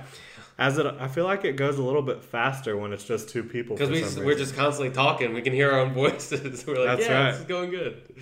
As 0.59 0.77
it, 0.77 0.85
I 0.85 1.07
feel 1.07 1.23
like 1.23 1.45
it 1.45 1.53
goes 1.55 1.79
a 1.79 1.83
little 1.83 2.03
bit 2.03 2.23
faster 2.23 2.77
when 2.77 2.93
it's 2.93 3.03
just 3.05 3.27
two 3.29 3.43
people. 3.43 3.75
Because 3.75 3.89
we, 4.17 4.23
we're 4.23 4.37
just 4.37 4.55
constantly 4.55 4.93
talking. 4.93 5.33
We 5.33 5.41
can 5.41 5.51
hear 5.53 5.71
our 5.71 5.79
own 5.79 5.93
voices. 5.93 6.63
We're 6.67 6.75
like, 6.85 6.97
That's 6.97 7.09
yeah, 7.09 7.23
right. 7.23 7.31
this 7.31 7.39
is 7.39 7.45
going 7.47 7.71
good. 7.71 8.13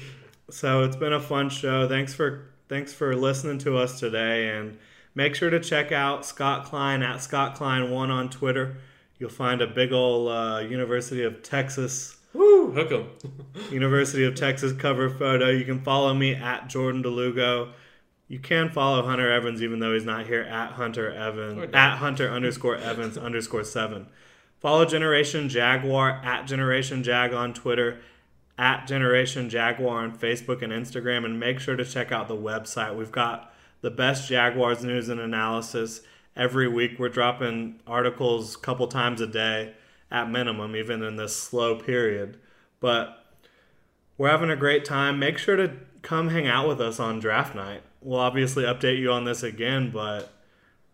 So 0.50 0.84
it's 0.84 0.96
been 0.96 1.12
a 1.12 1.20
fun 1.20 1.50
show. 1.50 1.90
Thanks 1.90 2.14
for 2.14 2.46
thanks 2.70 2.94
for 2.94 3.16
listening 3.18 3.58
to 3.60 3.78
us 3.78 4.00
today, 4.00 4.56
and 4.56 4.78
make 5.16 5.36
sure 5.36 5.50
to 5.50 5.60
check 5.60 5.92
out 5.92 6.26
Scott 6.26 6.66
Klein 6.66 7.04
at 7.04 7.22
Scott 7.22 7.56
Klein 7.56 7.92
One 7.92 8.12
on 8.12 8.30
Twitter. 8.30 8.78
You'll 9.20 9.30
find 9.30 9.62
a 9.62 9.68
big 9.68 9.92
old 9.92 10.30
uh, 10.30 10.60
University 10.68 11.24
of 11.24 11.44
Texas 11.44 12.18
Woo, 12.34 12.72
hook 12.72 12.92
'em. 12.92 13.10
University 13.72 14.24
of 14.24 14.36
Texas 14.36 14.74
cover 14.74 15.10
photo. 15.10 15.50
You 15.50 15.66
can 15.66 15.82
follow 15.82 16.14
me 16.14 16.34
at 16.34 16.70
Jordan 16.70 17.04
DeLugo. 17.04 17.74
You 18.28 18.40
can 18.40 18.70
follow 18.70 19.04
Hunter 19.04 19.30
Evans 19.30 19.62
even 19.62 19.80
though 19.80 19.94
he's 19.94 20.06
not 20.06 20.28
here 20.28 20.44
at 20.44 20.74
Hunter 20.74 21.12
Evans 21.12 21.70
at 21.74 21.98
Hunter 21.98 22.30
underscore 22.30 22.78
Evans 22.78 23.18
underscore 23.18 23.66
seven. 23.66 24.08
Follow 24.60 24.86
Generation 24.86 25.50
Jaguar 25.50 26.22
at 26.24 26.46
Generation 26.46 27.04
Jag 27.04 27.34
on 27.34 27.54
Twitter, 27.54 28.00
at 28.58 28.88
Generation 28.88 29.50
Jaguar 29.50 30.04
on 30.04 30.18
Facebook 30.18 30.62
and 30.62 30.72
Instagram, 30.72 31.26
and 31.26 31.40
make 31.40 31.60
sure 31.60 31.76
to 31.76 31.84
check 31.84 32.12
out 32.12 32.28
the 32.28 32.38
website. 32.38 32.96
We've 32.96 33.12
got 33.12 33.51
the 33.82 33.92
best 33.92 34.30
Jaguars 34.30 34.84
news 34.84 35.10
and 35.10 35.20
analysis 35.20 36.02
every 36.36 36.68
week. 36.68 36.98
We're 36.98 37.10
dropping 37.10 37.80
articles 37.86 38.56
a 38.56 38.60
couple 38.60 38.88
times 38.88 39.22
a 39.22 39.28
day 39.28 39.74
at 40.10 40.30
minimum, 40.30 40.76
even 40.76 41.04
in 41.04 41.16
this 41.16 41.36
slow 41.36 41.76
period. 41.76 42.38
But 42.80 43.26
we're 44.18 44.30
having 44.30 44.50
a 44.50 44.56
great 44.56 44.86
time. 44.86 45.20
Make 45.20 45.38
sure 45.38 45.56
to 45.56 45.74
come 46.02 46.30
hang 46.30 46.48
out 46.48 46.68
with 46.68 46.82
us 46.82 47.00
on 47.00 47.20
draft 47.20 47.56
night. 47.56 47.82
We'll 48.02 48.20
obviously 48.20 48.64
update 48.64 49.00
you 49.00 49.12
on 49.12 49.26
this 49.26 49.44
again, 49.44 49.92
but 49.92 50.34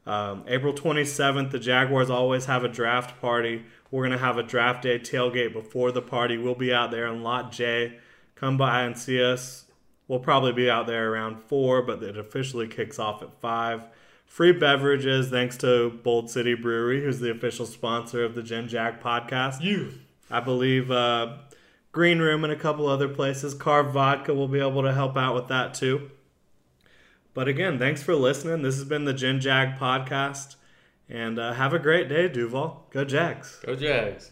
um, 0.06 0.44
April 0.48 0.74
27th, 0.74 1.52
the 1.52 1.60
Jaguars 1.60 2.10
always 2.10 2.46
have 2.46 2.64
a 2.64 2.70
draft 2.70 3.20
party. 3.22 3.66
We're 3.92 4.08
going 4.08 4.18
to 4.18 4.26
have 4.26 4.38
a 4.38 4.44
draft 4.44 4.84
day 4.84 5.00
tailgate 5.00 5.54
before 5.54 5.92
the 5.92 6.02
party. 6.02 6.38
We'll 6.38 6.56
be 6.56 6.74
out 6.74 6.92
there 6.92 7.08
in 7.08 7.24
Lot 7.24 7.52
J. 7.52 7.98
Come 8.36 8.58
by 8.58 8.84
and 8.84 8.98
see 8.98 9.22
us. 9.22 9.66
We'll 10.08 10.20
probably 10.20 10.54
be 10.54 10.70
out 10.70 10.88
there 10.88 11.12
around 11.12 11.42
4, 11.44 11.82
but 11.82 12.02
it 12.02 12.18
officially 12.18 12.68
kicks 12.68 12.98
off 12.98 13.22
at 13.22 13.40
5. 13.42 13.88
Free 14.26 14.52
beverages 14.52 15.30
thanks 15.30 15.58
to 15.58 15.90
Bold 15.90 16.30
City 16.30 16.54
Brewery, 16.54 17.04
who's 17.04 17.20
the 17.20 17.32
official 17.32 17.66
sponsor 17.66 18.24
of 18.24 18.36
the 18.36 18.44
Gen 18.44 18.68
Jag 18.68 19.02
podcast. 19.02 19.62
You. 19.62 19.94
I 20.30 20.40
believe 20.42 20.92
uh, 20.92 21.38
Green 21.92 22.20
Room 22.20 22.44
and 22.44 22.54
a 22.54 22.58
couple 22.58 22.88
other 22.88 23.08
places. 23.08 23.54
Carve 23.54 23.94
Vodka 23.94 24.34
will 24.34 24.48
be 24.48 24.60
able 24.60 24.84
to 24.84 24.94
help 24.94 25.18
out 25.18 25.36
with 25.36 25.48
that 25.48 25.74
too. 25.74 26.12
But 27.34 27.48
again, 27.48 27.80
thanks 27.80 28.04
for 28.04 28.16
listening. 28.16 28.62
This 28.62 28.76
has 28.76 28.86
been 28.86 29.06
the 29.06 29.14
Gen 29.14 29.40
Jag 29.40 29.78
podcast. 29.78 30.56
And 31.10 31.40
uh, 31.40 31.54
have 31.54 31.74
a 31.74 31.80
great 31.80 32.10
day, 32.10 32.28
Duval. 32.28 32.88
Go 32.92 33.06
Jags. 33.06 33.60
Go 33.66 33.76
Jags. 33.76 34.32